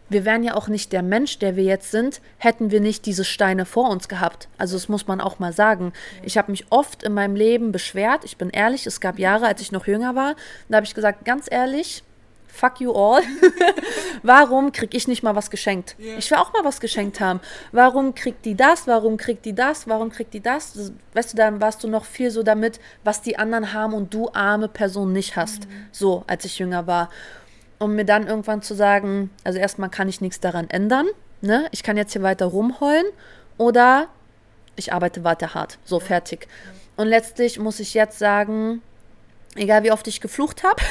wir 0.08 0.24
wären 0.24 0.44
ja 0.44 0.54
auch 0.54 0.68
nicht 0.68 0.92
der 0.92 1.02
Mensch, 1.02 1.38
der 1.38 1.56
wir 1.56 1.64
jetzt 1.64 1.90
sind, 1.90 2.20
hätten 2.38 2.70
wir 2.70 2.80
nicht 2.80 3.06
diese 3.06 3.24
Steine 3.24 3.64
vor 3.64 3.90
uns 3.90 4.08
gehabt. 4.08 4.48
Also 4.58 4.76
das 4.76 4.88
muss 4.88 5.06
man 5.06 5.20
auch 5.20 5.38
mal 5.38 5.52
sagen. 5.52 5.92
Ich 6.22 6.38
habe 6.38 6.50
mich 6.50 6.66
oft 6.70 7.02
in 7.02 7.14
meinem 7.14 7.34
Leben 7.34 7.72
beschwert, 7.72 8.24
ich 8.24 8.36
bin 8.36 8.50
ehrlich, 8.50 8.86
es 8.86 9.00
gab 9.00 9.18
Jahre, 9.18 9.46
als 9.46 9.60
ich 9.60 9.72
noch 9.72 9.86
jünger 9.86 10.14
war, 10.14 10.36
da 10.68 10.76
habe 10.76 10.86
ich 10.86 10.94
gesagt, 10.94 11.24
ganz 11.24 11.46
ehrlich, 11.50 12.04
fuck 12.52 12.80
you 12.80 12.92
all. 12.92 13.22
Warum 14.22 14.72
krieg 14.72 14.94
ich 14.94 15.08
nicht 15.08 15.22
mal 15.22 15.34
was 15.34 15.50
geschenkt? 15.50 15.96
Yeah. 15.98 16.18
Ich 16.18 16.30
will 16.30 16.38
auch 16.38 16.52
mal 16.52 16.64
was 16.64 16.80
geschenkt 16.80 17.18
haben. 17.18 17.40
Warum 17.72 18.14
kriegt 18.14 18.44
die 18.44 18.54
das? 18.54 18.86
Warum 18.86 19.16
kriegt 19.16 19.44
die 19.44 19.54
das? 19.54 19.88
Warum 19.88 20.10
kriegt 20.10 20.34
die 20.34 20.40
das? 20.40 20.92
Weißt 21.14 21.32
du, 21.32 21.36
dann 21.36 21.60
warst 21.60 21.82
du 21.82 21.88
noch 21.88 22.04
viel 22.04 22.30
so 22.30 22.42
damit, 22.42 22.78
was 23.04 23.22
die 23.22 23.38
anderen 23.38 23.72
haben 23.72 23.94
und 23.94 24.12
du 24.12 24.30
arme 24.32 24.68
Person 24.68 25.12
nicht 25.12 25.34
hast. 25.34 25.66
Mhm. 25.66 25.86
So, 25.90 26.24
als 26.26 26.44
ich 26.44 26.58
jünger 26.58 26.86
war. 26.86 27.08
Um 27.78 27.96
mir 27.96 28.04
dann 28.04 28.28
irgendwann 28.28 28.62
zu 28.62 28.74
sagen, 28.74 29.30
also 29.42 29.58
erstmal 29.58 29.88
kann 29.88 30.08
ich 30.08 30.20
nichts 30.20 30.38
daran 30.38 30.70
ändern. 30.70 31.06
Ne? 31.40 31.66
Ich 31.72 31.82
kann 31.82 31.96
jetzt 31.96 32.12
hier 32.12 32.22
weiter 32.22 32.46
rumheulen 32.46 33.06
oder 33.56 34.08
ich 34.76 34.92
arbeite 34.92 35.24
weiter 35.24 35.54
hart. 35.54 35.78
So, 35.84 35.98
fertig. 35.98 36.46
Und 36.96 37.08
letztlich 37.08 37.58
muss 37.58 37.80
ich 37.80 37.94
jetzt 37.94 38.18
sagen, 38.18 38.82
egal 39.56 39.82
wie 39.82 39.92
oft 39.92 40.06
ich 40.06 40.20
geflucht 40.20 40.62
habe, 40.62 40.82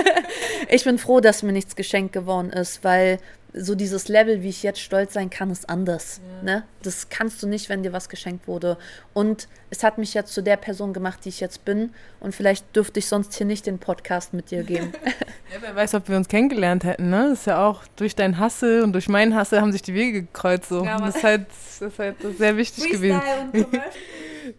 ich 0.68 0.84
bin 0.84 0.98
froh, 0.98 1.20
dass 1.20 1.42
mir 1.42 1.52
nichts 1.52 1.76
geschenkt 1.76 2.12
geworden 2.12 2.50
ist, 2.50 2.84
weil 2.84 3.18
so 3.54 3.74
dieses 3.74 4.08
Level, 4.08 4.42
wie 4.42 4.48
ich 4.50 4.62
jetzt 4.62 4.80
stolz 4.80 5.14
sein 5.14 5.30
kann, 5.30 5.50
ist 5.50 5.68
anders. 5.68 6.20
Ja. 6.38 6.42
Ne? 6.42 6.62
Das 6.82 7.08
kannst 7.08 7.42
du 7.42 7.46
nicht, 7.48 7.68
wenn 7.68 7.82
dir 7.82 7.92
was 7.92 8.08
geschenkt 8.08 8.46
wurde. 8.46 8.76
Und 9.14 9.48
es 9.70 9.82
hat 9.82 9.98
mich 9.98 10.14
jetzt 10.14 10.32
zu 10.32 10.42
der 10.42 10.56
Person 10.56 10.92
gemacht, 10.92 11.20
die 11.24 11.30
ich 11.30 11.40
jetzt 11.40 11.64
bin. 11.64 11.90
Und 12.20 12.34
vielleicht 12.34 12.76
dürfte 12.76 12.98
ich 12.98 13.06
sonst 13.06 13.34
hier 13.34 13.46
nicht 13.46 13.66
den 13.66 13.78
Podcast 13.78 14.34
mit 14.34 14.50
dir 14.50 14.64
geben. 14.64 14.92
ja, 15.04 15.58
wer 15.60 15.74
weiß, 15.74 15.94
ob 15.94 16.08
wir 16.08 16.16
uns 16.16 16.28
kennengelernt 16.28 16.84
hätten. 16.84 17.10
Ne? 17.10 17.28
Das 17.30 17.40
ist 17.40 17.46
ja 17.46 17.66
auch 17.66 17.82
durch 17.96 18.14
deinen 18.14 18.38
Hassel 18.38 18.82
und 18.82 18.92
durch 18.92 19.08
meinen 19.08 19.34
Hassel 19.34 19.60
haben 19.60 19.72
sich 19.72 19.82
die 19.82 19.94
Wege 19.94 20.22
gekreuzt. 20.22 20.68
So. 20.68 20.84
Ja, 20.84 20.98
das, 20.98 21.16
ist 21.16 21.24
halt, 21.24 21.46
das 21.48 21.92
ist 21.92 21.98
halt 21.98 22.16
sehr 22.36 22.56
wichtig 22.56 22.90
gewesen. 22.90 23.20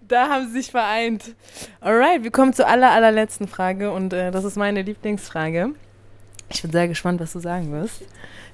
Da 0.07 0.29
haben 0.29 0.47
sie 0.47 0.53
sich 0.61 0.71
vereint. 0.71 1.35
Alright, 1.81 2.23
wir 2.23 2.31
kommen 2.31 2.53
zur 2.53 2.67
aller, 2.67 2.91
allerletzten 2.91 3.47
Frage 3.47 3.91
und 3.91 4.13
äh, 4.13 4.31
das 4.31 4.43
ist 4.43 4.57
meine 4.57 4.81
Lieblingsfrage. 4.81 5.73
Ich 6.49 6.61
bin 6.61 6.71
sehr 6.71 6.87
gespannt, 6.87 7.19
was 7.19 7.33
du 7.33 7.39
sagen 7.39 7.71
wirst. 7.71 8.01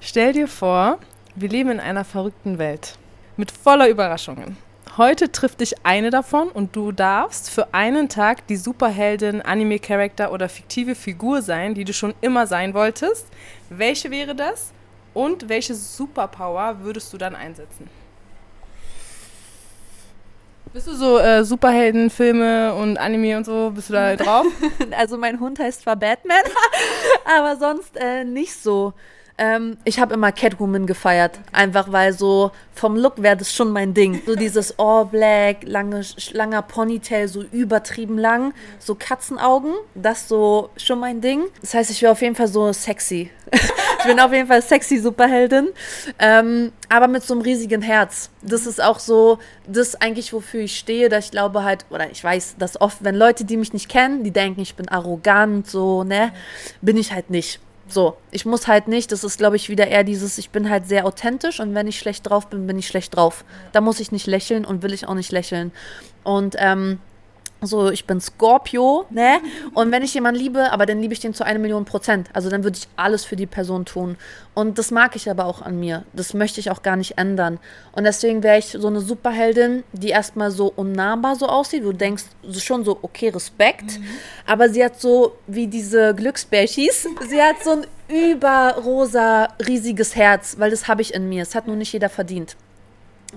Stell 0.01 0.33
dir 0.33 0.47
vor, 0.47 0.99
wir 1.35 1.49
leben 1.49 1.71
in 1.71 1.79
einer 1.79 2.03
verrückten 2.03 2.57
Welt 2.57 2.97
mit 3.37 3.51
voller 3.51 3.89
Überraschungen. 3.89 4.57
Heute 4.97 5.29
trifft 5.31 5.59
dich 5.59 5.85
eine 5.85 6.09
davon 6.09 6.47
und 6.47 6.75
du 6.75 6.93
darfst 6.93 7.49
für 7.49 7.73
einen 7.73 8.07
Tag 8.07 8.47
die 8.47 8.55
Superheldin, 8.55 9.41
Anime-Charakter 9.41 10.31
oder 10.31 10.47
fiktive 10.47 10.95
Figur 10.95 11.41
sein, 11.41 11.73
die 11.73 11.83
du 11.83 11.91
schon 11.91 12.13
immer 12.21 12.47
sein 12.47 12.73
wolltest. 12.73 13.27
Welche 13.69 14.09
wäre 14.09 14.35
das? 14.35 14.71
Und 15.13 15.49
welche 15.49 15.75
Superpower 15.75 16.77
würdest 16.81 17.11
du 17.11 17.17
dann 17.17 17.35
einsetzen? 17.35 17.89
Bist 20.75 20.87
du 20.87 20.93
so 20.93 21.19
äh, 21.19 21.45
Superheldenfilme 21.45 22.73
und 22.73 22.97
Anime 22.97 23.37
und 23.37 23.45
so, 23.45 23.71
bist 23.73 23.87
du 23.87 23.93
da 23.93 24.13
drauf? 24.17 24.45
also 24.91 25.17
mein 25.17 25.39
Hund 25.39 25.57
heißt 25.57 25.83
zwar 25.83 25.95
Batman, 25.95 26.43
aber 27.37 27.55
sonst 27.55 27.95
äh, 27.95 28.25
nicht 28.25 28.61
so. 28.61 28.91
Ähm, 29.37 29.77
ich 29.83 29.99
habe 29.99 30.13
immer 30.13 30.31
Catwoman 30.31 30.85
gefeiert, 30.85 31.39
einfach 31.51 31.91
weil 31.91 32.13
so 32.13 32.51
vom 32.73 32.95
Look 32.95 33.21
wäre 33.21 33.35
das 33.35 33.53
schon 33.53 33.69
mein 33.69 33.93
Ding. 33.93 34.21
So 34.25 34.35
dieses 34.35 34.79
All 34.79 35.05
Black, 35.05 35.63
lange, 35.63 36.01
langer 36.31 36.61
Ponytail, 36.61 37.27
so 37.27 37.41
übertrieben 37.41 38.17
lang, 38.17 38.53
so 38.79 38.95
Katzenaugen, 38.95 39.73
das 39.93 40.29
so 40.29 40.69
schon 40.77 40.99
mein 40.99 41.19
Ding. 41.19 41.43
Das 41.59 41.73
heißt, 41.73 41.91
ich 41.91 42.01
wäre 42.01 42.13
auf 42.13 42.21
jeden 42.21 42.35
Fall 42.35 42.47
so 42.47 42.71
sexy. 42.71 43.29
ich 43.99 44.05
bin 44.05 44.19
auf 44.21 44.31
jeden 44.31 44.47
Fall 44.47 44.61
sexy 44.61 44.99
Superheldin, 44.99 45.67
ähm, 46.19 46.71
aber 46.87 47.09
mit 47.09 47.23
so 47.23 47.33
einem 47.33 47.41
riesigen 47.41 47.81
Herz. 47.81 48.29
Das 48.41 48.65
ist 48.65 48.81
auch 48.81 48.99
so, 48.99 49.39
das 49.67 49.95
eigentlich, 49.95 50.31
wofür 50.31 50.61
ich 50.61 50.77
stehe, 50.77 51.09
dass 51.09 51.25
ich 51.25 51.31
glaube 51.31 51.63
halt, 51.65 51.85
oder 51.89 52.09
ich 52.09 52.23
weiß, 52.23 52.55
dass 52.57 52.79
oft, 52.79 53.03
wenn 53.03 53.15
Leute, 53.15 53.43
die 53.43 53.57
mich 53.57 53.73
nicht 53.73 53.89
kennen, 53.89 54.23
die 54.23 54.31
denken, 54.31 54.61
ich 54.61 54.75
bin 54.75 54.87
arrogant, 54.87 55.67
so, 55.67 56.05
ne, 56.05 56.31
bin 56.81 56.95
ich 56.95 57.11
halt 57.11 57.29
nicht. 57.29 57.59
So, 57.87 58.17
ich 58.31 58.45
muss 58.45 58.67
halt 58.67 58.87
nicht, 58.87 59.11
das 59.11 59.23
ist, 59.23 59.37
glaube 59.37 59.55
ich, 59.55 59.69
wieder 59.69 59.87
eher 59.87 60.03
dieses, 60.03 60.37
ich 60.37 60.49
bin 60.49 60.69
halt 60.69 60.87
sehr 60.87 61.05
authentisch 61.05 61.59
und 61.59 61.75
wenn 61.75 61.87
ich 61.87 61.99
schlecht 61.99 62.27
drauf 62.27 62.47
bin, 62.47 62.65
bin 62.65 62.79
ich 62.79 62.87
schlecht 62.87 63.15
drauf. 63.15 63.45
Da 63.73 63.81
muss 63.81 63.99
ich 63.99 64.11
nicht 64.11 64.25
lächeln 64.25 64.65
und 64.65 64.81
will 64.81 64.93
ich 64.93 65.07
auch 65.07 65.13
nicht 65.13 65.31
lächeln. 65.31 65.71
Und 66.23 66.55
ähm, 66.57 66.99
so, 67.65 67.89
ich 67.89 68.05
bin 68.05 68.21
Scorpio, 68.21 69.05
ne? 69.09 69.39
Und 69.73 69.91
wenn 69.91 70.03
ich 70.03 70.13
jemanden 70.13 70.39
liebe, 70.39 70.71
aber 70.71 70.85
dann 70.85 71.01
liebe 71.01 71.13
ich 71.13 71.19
den 71.19 71.33
zu 71.33 71.45
einer 71.45 71.59
Million 71.59 71.85
Prozent. 71.85 72.29
Also 72.33 72.49
dann 72.49 72.63
würde 72.63 72.77
ich 72.77 72.87
alles 72.95 73.25
für 73.25 73.35
die 73.35 73.45
Person 73.45 73.85
tun. 73.85 74.17
Und 74.53 74.77
das 74.77 74.91
mag 74.91 75.15
ich 75.15 75.29
aber 75.29 75.45
auch 75.45 75.61
an 75.61 75.79
mir. 75.79 76.03
Das 76.13 76.33
möchte 76.33 76.59
ich 76.59 76.71
auch 76.71 76.81
gar 76.81 76.95
nicht 76.95 77.17
ändern. 77.17 77.59
Und 77.91 78.05
deswegen 78.05 78.43
wäre 78.43 78.57
ich 78.57 78.67
so 78.67 78.87
eine 78.87 79.01
Superheldin, 79.01 79.83
die 79.93 80.09
erstmal 80.09 80.51
so 80.51 80.71
unnahbar 80.75 81.35
so 81.35 81.47
aussieht. 81.47 81.83
Du 81.83 81.93
denkst 81.93 82.23
schon 82.57 82.83
so, 82.85 82.99
okay, 83.01 83.29
Respekt. 83.29 83.99
Mhm. 83.99 84.05
Aber 84.45 84.69
sie 84.69 84.83
hat 84.83 84.99
so, 84.99 85.35
wie 85.47 85.67
diese 85.67 86.15
Glücksbärchis, 86.15 87.07
sie 87.29 87.41
hat 87.41 87.63
so 87.63 87.71
ein 87.71 87.87
überrosa, 88.07 89.49
riesiges 89.67 90.15
Herz, 90.15 90.55
weil 90.59 90.71
das 90.71 90.87
habe 90.87 91.01
ich 91.01 91.13
in 91.13 91.27
mir. 91.27 91.43
Das 91.43 91.55
hat 91.55 91.67
nur 91.67 91.75
nicht 91.75 91.91
jeder 91.91 92.09
verdient. 92.09 92.55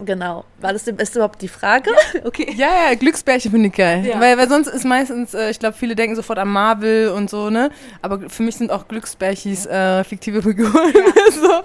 Genau. 0.05 0.45
War 0.61 0.73
das 0.73 0.87
ist 0.87 1.15
überhaupt 1.17 1.43
die 1.43 1.49
Frage? 1.49 1.91
Ja, 2.15 2.25
okay. 2.25 2.53
Ja, 2.57 2.69
ja, 2.91 2.95
Glücksbärchen 2.95 3.51
finde 3.51 3.69
ich 3.69 3.75
geil. 3.75 4.05
Ja. 4.07 4.21
Weil, 4.21 4.39
weil 4.39 4.49
sonst 4.49 4.69
ist 4.69 4.85
meistens, 4.85 5.35
äh, 5.35 5.51
ich 5.51 5.59
glaube, 5.59 5.77
viele 5.77 5.97
denken 5.97 6.17
sofort 6.17 6.39
an 6.39 6.49
Marvel 6.49 7.09
und 7.11 7.29
so, 7.31 7.51
ne? 7.51 7.71
Aber 8.03 8.29
für 8.29 8.43
mich 8.43 8.57
sind 8.57 8.71
auch 8.71 8.89
Glücksbärchis 8.89 9.67
äh, 9.67 10.05
fiktive 10.05 10.43
Figuren. 10.43 10.93
Ja. 10.95 11.33
so. 11.33 11.63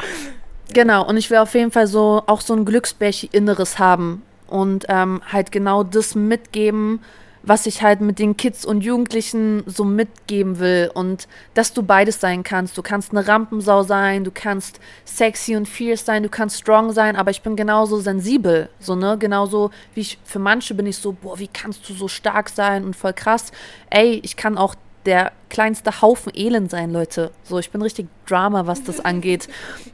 Genau, 0.74 1.08
und 1.08 1.18
ich 1.18 1.30
will 1.30 1.38
auf 1.38 1.54
jeden 1.54 1.72
Fall 1.72 1.88
so 1.88 2.24
auch 2.26 2.42
so 2.42 2.54
ein 2.56 2.66
Glücksbärchen-Inneres 2.66 3.78
haben 3.78 4.24
und 4.48 4.86
ähm, 4.90 5.22
halt 5.32 5.52
genau 5.52 5.84
das 5.84 6.16
mitgeben, 6.16 7.02
was 7.44 7.66
ich 7.66 7.84
halt 7.84 8.02
mit 8.02 8.20
den 8.20 8.38
Kids 8.38 8.66
und 8.66 8.82
Jugendlichen 8.82 9.64
so 9.66 9.84
mitgeben 9.84 10.60
will 10.60 10.90
und 10.94 11.28
dass 11.54 11.74
du 11.74 11.84
beides 11.84 12.20
sein 12.20 12.44
kannst. 12.44 12.78
Du 12.78 12.82
kannst 12.82 13.12
eine 13.12 13.28
Rampensau 13.28 13.84
sein, 13.84 14.24
du 14.24 14.32
kannst 14.32 14.80
sexy 15.06 15.56
und 15.56 15.68
fierce 15.68 16.06
sein, 16.06 16.24
du 16.24 16.30
kannst 16.30 16.58
strong 16.58 16.94
sein, 16.94 17.16
aber 17.18 17.32
ich 17.32 17.42
bin 17.42 17.56
genauso 17.56 18.00
sensibel, 18.00 18.70
so 18.80 18.96
ne, 18.96 19.18
genauso 19.18 19.72
wie 19.94 20.02
ich 20.02 20.18
für 20.24 20.40
manche 20.40 20.74
bin 20.74 20.86
ich 20.86 20.98
so, 20.98 21.12
boah, 21.12 21.38
wie 21.38 21.50
kannst 21.50 21.88
du 21.90 21.94
so 21.94 22.08
stark 22.08 22.50
sein 22.50 22.86
und 22.86 22.96
voll 22.96 23.14
krass. 23.14 23.52
Ey, 23.90 24.22
ich 24.24 24.38
kann 24.38 24.58
auch 24.58 24.76
der 25.06 25.34
kleinste 25.50 26.02
Haufen 26.02 26.32
Elend 26.34 26.72
sein, 26.72 26.92
Leute. 26.92 27.32
So, 27.44 27.60
ich 27.60 27.72
bin 27.72 27.82
richtig 27.82 28.08
Drama, 28.26 28.68
was 28.68 28.84
das 28.84 29.00
angeht. 29.06 29.50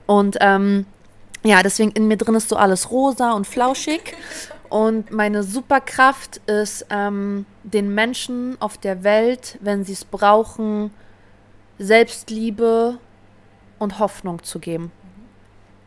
Und 0.06 0.38
ähm, 0.40 0.86
ja, 1.44 1.64
deswegen 1.64 1.92
in 1.92 2.08
mir 2.08 2.18
drin 2.18 2.36
ist 2.36 2.50
so 2.50 2.58
alles 2.58 2.92
rosa 2.92 3.32
und 3.32 3.48
flauschig. 3.48 4.16
Und 4.70 5.12
meine 5.12 5.44
Superkraft 5.44 6.38
ist, 6.46 6.86
ähm, 6.92 7.46
den 7.64 7.94
Menschen 7.94 8.56
auf 8.60 8.78
der 8.78 9.04
Welt, 9.04 9.58
wenn 9.62 9.84
sie 9.84 9.94
es 9.94 10.06
brauchen, 10.06 10.92
Selbstliebe 11.80 13.00
und 13.80 14.00
Hoffnung 14.00 14.44
zu 14.44 14.60
geben. 14.60 14.92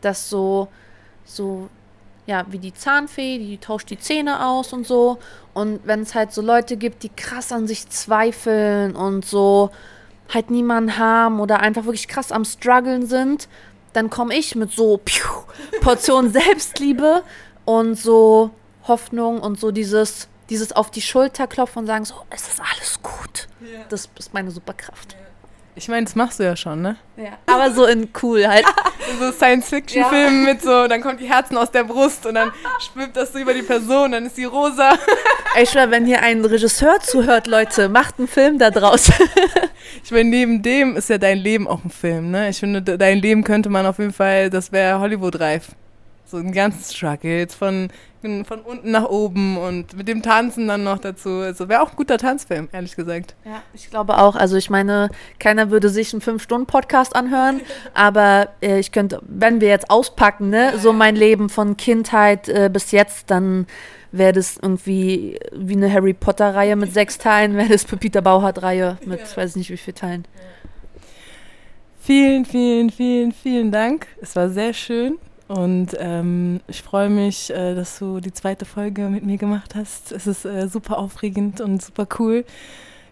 Das 0.00 0.28
so, 0.28 0.68
so 1.24 1.68
ja, 2.26 2.44
wie 2.48 2.58
die 2.58 2.74
Zahnfee, 2.74 3.38
die 3.38 3.58
tauscht 3.58 3.90
die 3.90 3.98
Zähne 3.98 4.46
aus 4.46 4.72
und 4.72 4.86
so. 4.86 5.18
Und 5.54 5.80
wenn 5.84 6.00
es 6.00 6.14
halt 6.14 6.32
so 6.32 6.42
Leute 6.42 6.76
gibt, 6.76 7.02
die 7.02 7.08
krass 7.08 7.52
an 7.52 7.66
sich 7.66 7.88
zweifeln 7.88 8.96
und 8.96 9.24
so 9.24 9.70
halt 10.32 10.50
niemanden 10.50 10.98
haben 10.98 11.40
oder 11.40 11.60
einfach 11.60 11.84
wirklich 11.84 12.08
krass 12.08 12.32
am 12.32 12.44
struggeln 12.44 13.06
sind, 13.06 13.48
dann 13.92 14.08
komme 14.08 14.34
ich 14.34 14.54
mit 14.54 14.72
so 14.72 14.98
piu, 15.04 15.26
Portion 15.82 16.30
Selbstliebe 16.32 17.22
und 17.64 17.96
so 17.96 18.50
Hoffnung 18.88 19.40
und 19.40 19.58
so 19.58 19.70
dieses, 19.70 20.28
dieses 20.50 20.72
auf 20.72 20.90
die 20.90 21.02
Schulter 21.02 21.46
klopfen 21.46 21.80
und 21.80 21.86
sagen 21.86 22.04
so, 22.04 22.14
es 22.30 22.48
ist 22.48 22.60
alles 22.60 23.02
gut. 23.02 23.48
Ja. 23.60 23.80
Das 23.88 24.08
ist 24.18 24.34
meine 24.34 24.50
Superkraft. 24.50 25.16
Ich 25.74 25.88
meine, 25.88 26.04
das 26.04 26.14
machst 26.14 26.38
du 26.38 26.44
ja 26.44 26.54
schon, 26.54 26.82
ne? 26.82 26.96
Ja. 27.16 27.38
Aber 27.46 27.70
so 27.72 27.86
in 27.86 28.10
cool 28.22 28.46
halt. 28.46 28.66
In 29.10 29.18
so 29.20 29.32
Science-Fiction-Filmen 29.32 30.46
ja. 30.46 30.52
mit 30.52 30.60
so, 30.60 30.86
dann 30.86 31.00
kommt 31.00 31.20
die 31.20 31.30
Herzen 31.30 31.56
aus 31.56 31.70
der 31.70 31.84
Brust 31.84 32.26
und 32.26 32.34
dann 32.34 32.52
schwimmt 32.78 33.16
das 33.16 33.32
so 33.32 33.38
über 33.38 33.54
die 33.54 33.62
Person, 33.62 34.12
dann 34.12 34.26
ist 34.26 34.36
die 34.36 34.44
rosa. 34.44 34.98
Ey, 35.56 35.66
schwör, 35.66 35.90
wenn 35.90 36.04
hier 36.04 36.22
ein 36.22 36.44
Regisseur 36.44 37.00
zuhört, 37.00 37.46
Leute, 37.46 37.88
macht 37.88 38.18
einen 38.18 38.28
Film 38.28 38.58
da 38.58 38.70
draus. 38.70 39.10
ich 40.04 40.10
meine, 40.10 40.28
neben 40.28 40.62
dem 40.62 40.96
ist 40.96 41.08
ja 41.08 41.16
dein 41.16 41.38
Leben 41.38 41.66
auch 41.66 41.82
ein 41.82 41.90
Film, 41.90 42.30
ne? 42.30 42.50
Ich 42.50 42.60
finde, 42.60 42.82
dein 42.82 43.18
Leben 43.18 43.42
könnte 43.42 43.70
man 43.70 43.86
auf 43.86 43.98
jeden 43.98 44.12
Fall, 44.12 44.50
das 44.50 44.72
wäre 44.72 45.00
Hollywood-reif. 45.00 45.68
So 46.32 46.38
ein 46.38 46.52
ganzes 46.52 46.94
Struggle, 46.94 47.40
jetzt 47.40 47.56
von 47.56 47.88
von 48.22 48.60
unten 48.60 48.90
nach 48.90 49.04
oben 49.04 49.58
und 49.58 49.94
mit 49.96 50.08
dem 50.08 50.22
Tanzen 50.22 50.66
dann 50.66 50.82
noch 50.82 50.98
dazu. 50.98 51.28
Also 51.28 51.68
wäre 51.68 51.82
auch 51.82 51.90
ein 51.90 51.96
guter 51.96 52.16
Tanzfilm, 52.16 52.70
ehrlich 52.72 52.96
gesagt. 52.96 53.34
Ja, 53.44 53.62
ich 53.74 53.90
glaube 53.90 54.16
auch. 54.16 54.34
Also 54.34 54.56
ich 54.56 54.70
meine, 54.70 55.10
keiner 55.38 55.70
würde 55.70 55.90
sich 55.90 56.14
einen 56.14 56.22
Fünf-Stunden-Podcast 56.22 57.14
anhören, 57.14 57.60
aber 57.94 58.48
äh, 58.62 58.78
ich 58.78 58.92
könnte, 58.92 59.20
wenn 59.26 59.60
wir 59.60 59.68
jetzt 59.68 59.90
auspacken, 59.90 60.48
ne, 60.48 60.78
so 60.78 60.94
mein 60.94 61.16
Leben 61.16 61.50
von 61.50 61.76
Kindheit 61.76 62.48
äh, 62.48 62.70
bis 62.72 62.92
jetzt, 62.92 63.30
dann 63.30 63.66
wäre 64.10 64.32
das 64.32 64.56
irgendwie 64.56 65.38
wie 65.52 65.76
eine 65.76 65.92
Harry 65.92 66.14
Potter-Reihe 66.14 66.76
mit 66.76 66.94
sechs 66.94 67.18
Teilen, 67.18 67.56
wäre 67.56 67.68
das 67.68 67.84
Pepita 67.84 68.22
Bauhardt-Reihe 68.22 68.96
mit, 69.04 69.20
ja. 69.20 69.36
weiß 69.36 69.56
nicht 69.56 69.68
wie 69.68 69.76
vielen 69.76 69.96
Teilen. 69.96 70.28
Vielen, 72.00 72.46
vielen, 72.46 72.88
vielen, 72.88 73.32
vielen 73.32 73.70
Dank. 73.70 74.06
Es 74.22 74.34
war 74.34 74.48
sehr 74.48 74.72
schön. 74.72 75.18
Und 75.52 75.88
ähm, 75.98 76.60
ich 76.66 76.80
freue 76.82 77.10
mich, 77.10 77.50
äh, 77.50 77.74
dass 77.74 77.98
du 77.98 78.20
die 78.20 78.32
zweite 78.32 78.64
Folge 78.64 79.10
mit 79.10 79.22
mir 79.22 79.36
gemacht 79.36 79.74
hast. 79.74 80.10
Es 80.10 80.26
ist 80.26 80.46
äh, 80.46 80.66
super 80.66 80.98
aufregend 80.98 81.60
und 81.60 81.82
super 81.82 82.06
cool. 82.18 82.46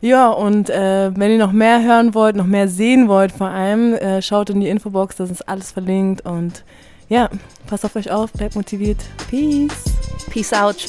Ja, 0.01 0.31
und 0.31 0.71
äh, 0.71 1.15
wenn 1.15 1.33
ihr 1.33 1.39
noch 1.39 1.53
mehr 1.53 1.83
hören 1.85 2.15
wollt, 2.15 2.37
noch 2.37 2.47
mehr 2.47 2.67
sehen 2.67 3.09
wollt 3.09 3.33
vor 3.33 3.49
allem, 3.49 3.93
äh, 3.93 4.23
schaut 4.23 4.49
in 4.49 4.61
die 4.61 4.69
Infobox, 4.69 5.17
da 5.17 5.25
ist 5.25 5.47
alles 5.47 5.73
verlinkt. 5.73 6.25
Und 6.25 6.65
ja, 7.11 7.29
passt 7.67 7.85
auf 7.85 7.95
euch 7.95 8.11
auf, 8.11 8.33
bleibt 8.33 8.57
motiviert. 8.57 9.01
Peace. 9.29 9.85
Peace 10.31 10.55
out. 10.55 10.77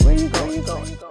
Where 0.00 0.14
you 0.14 0.30
going? 0.30 1.05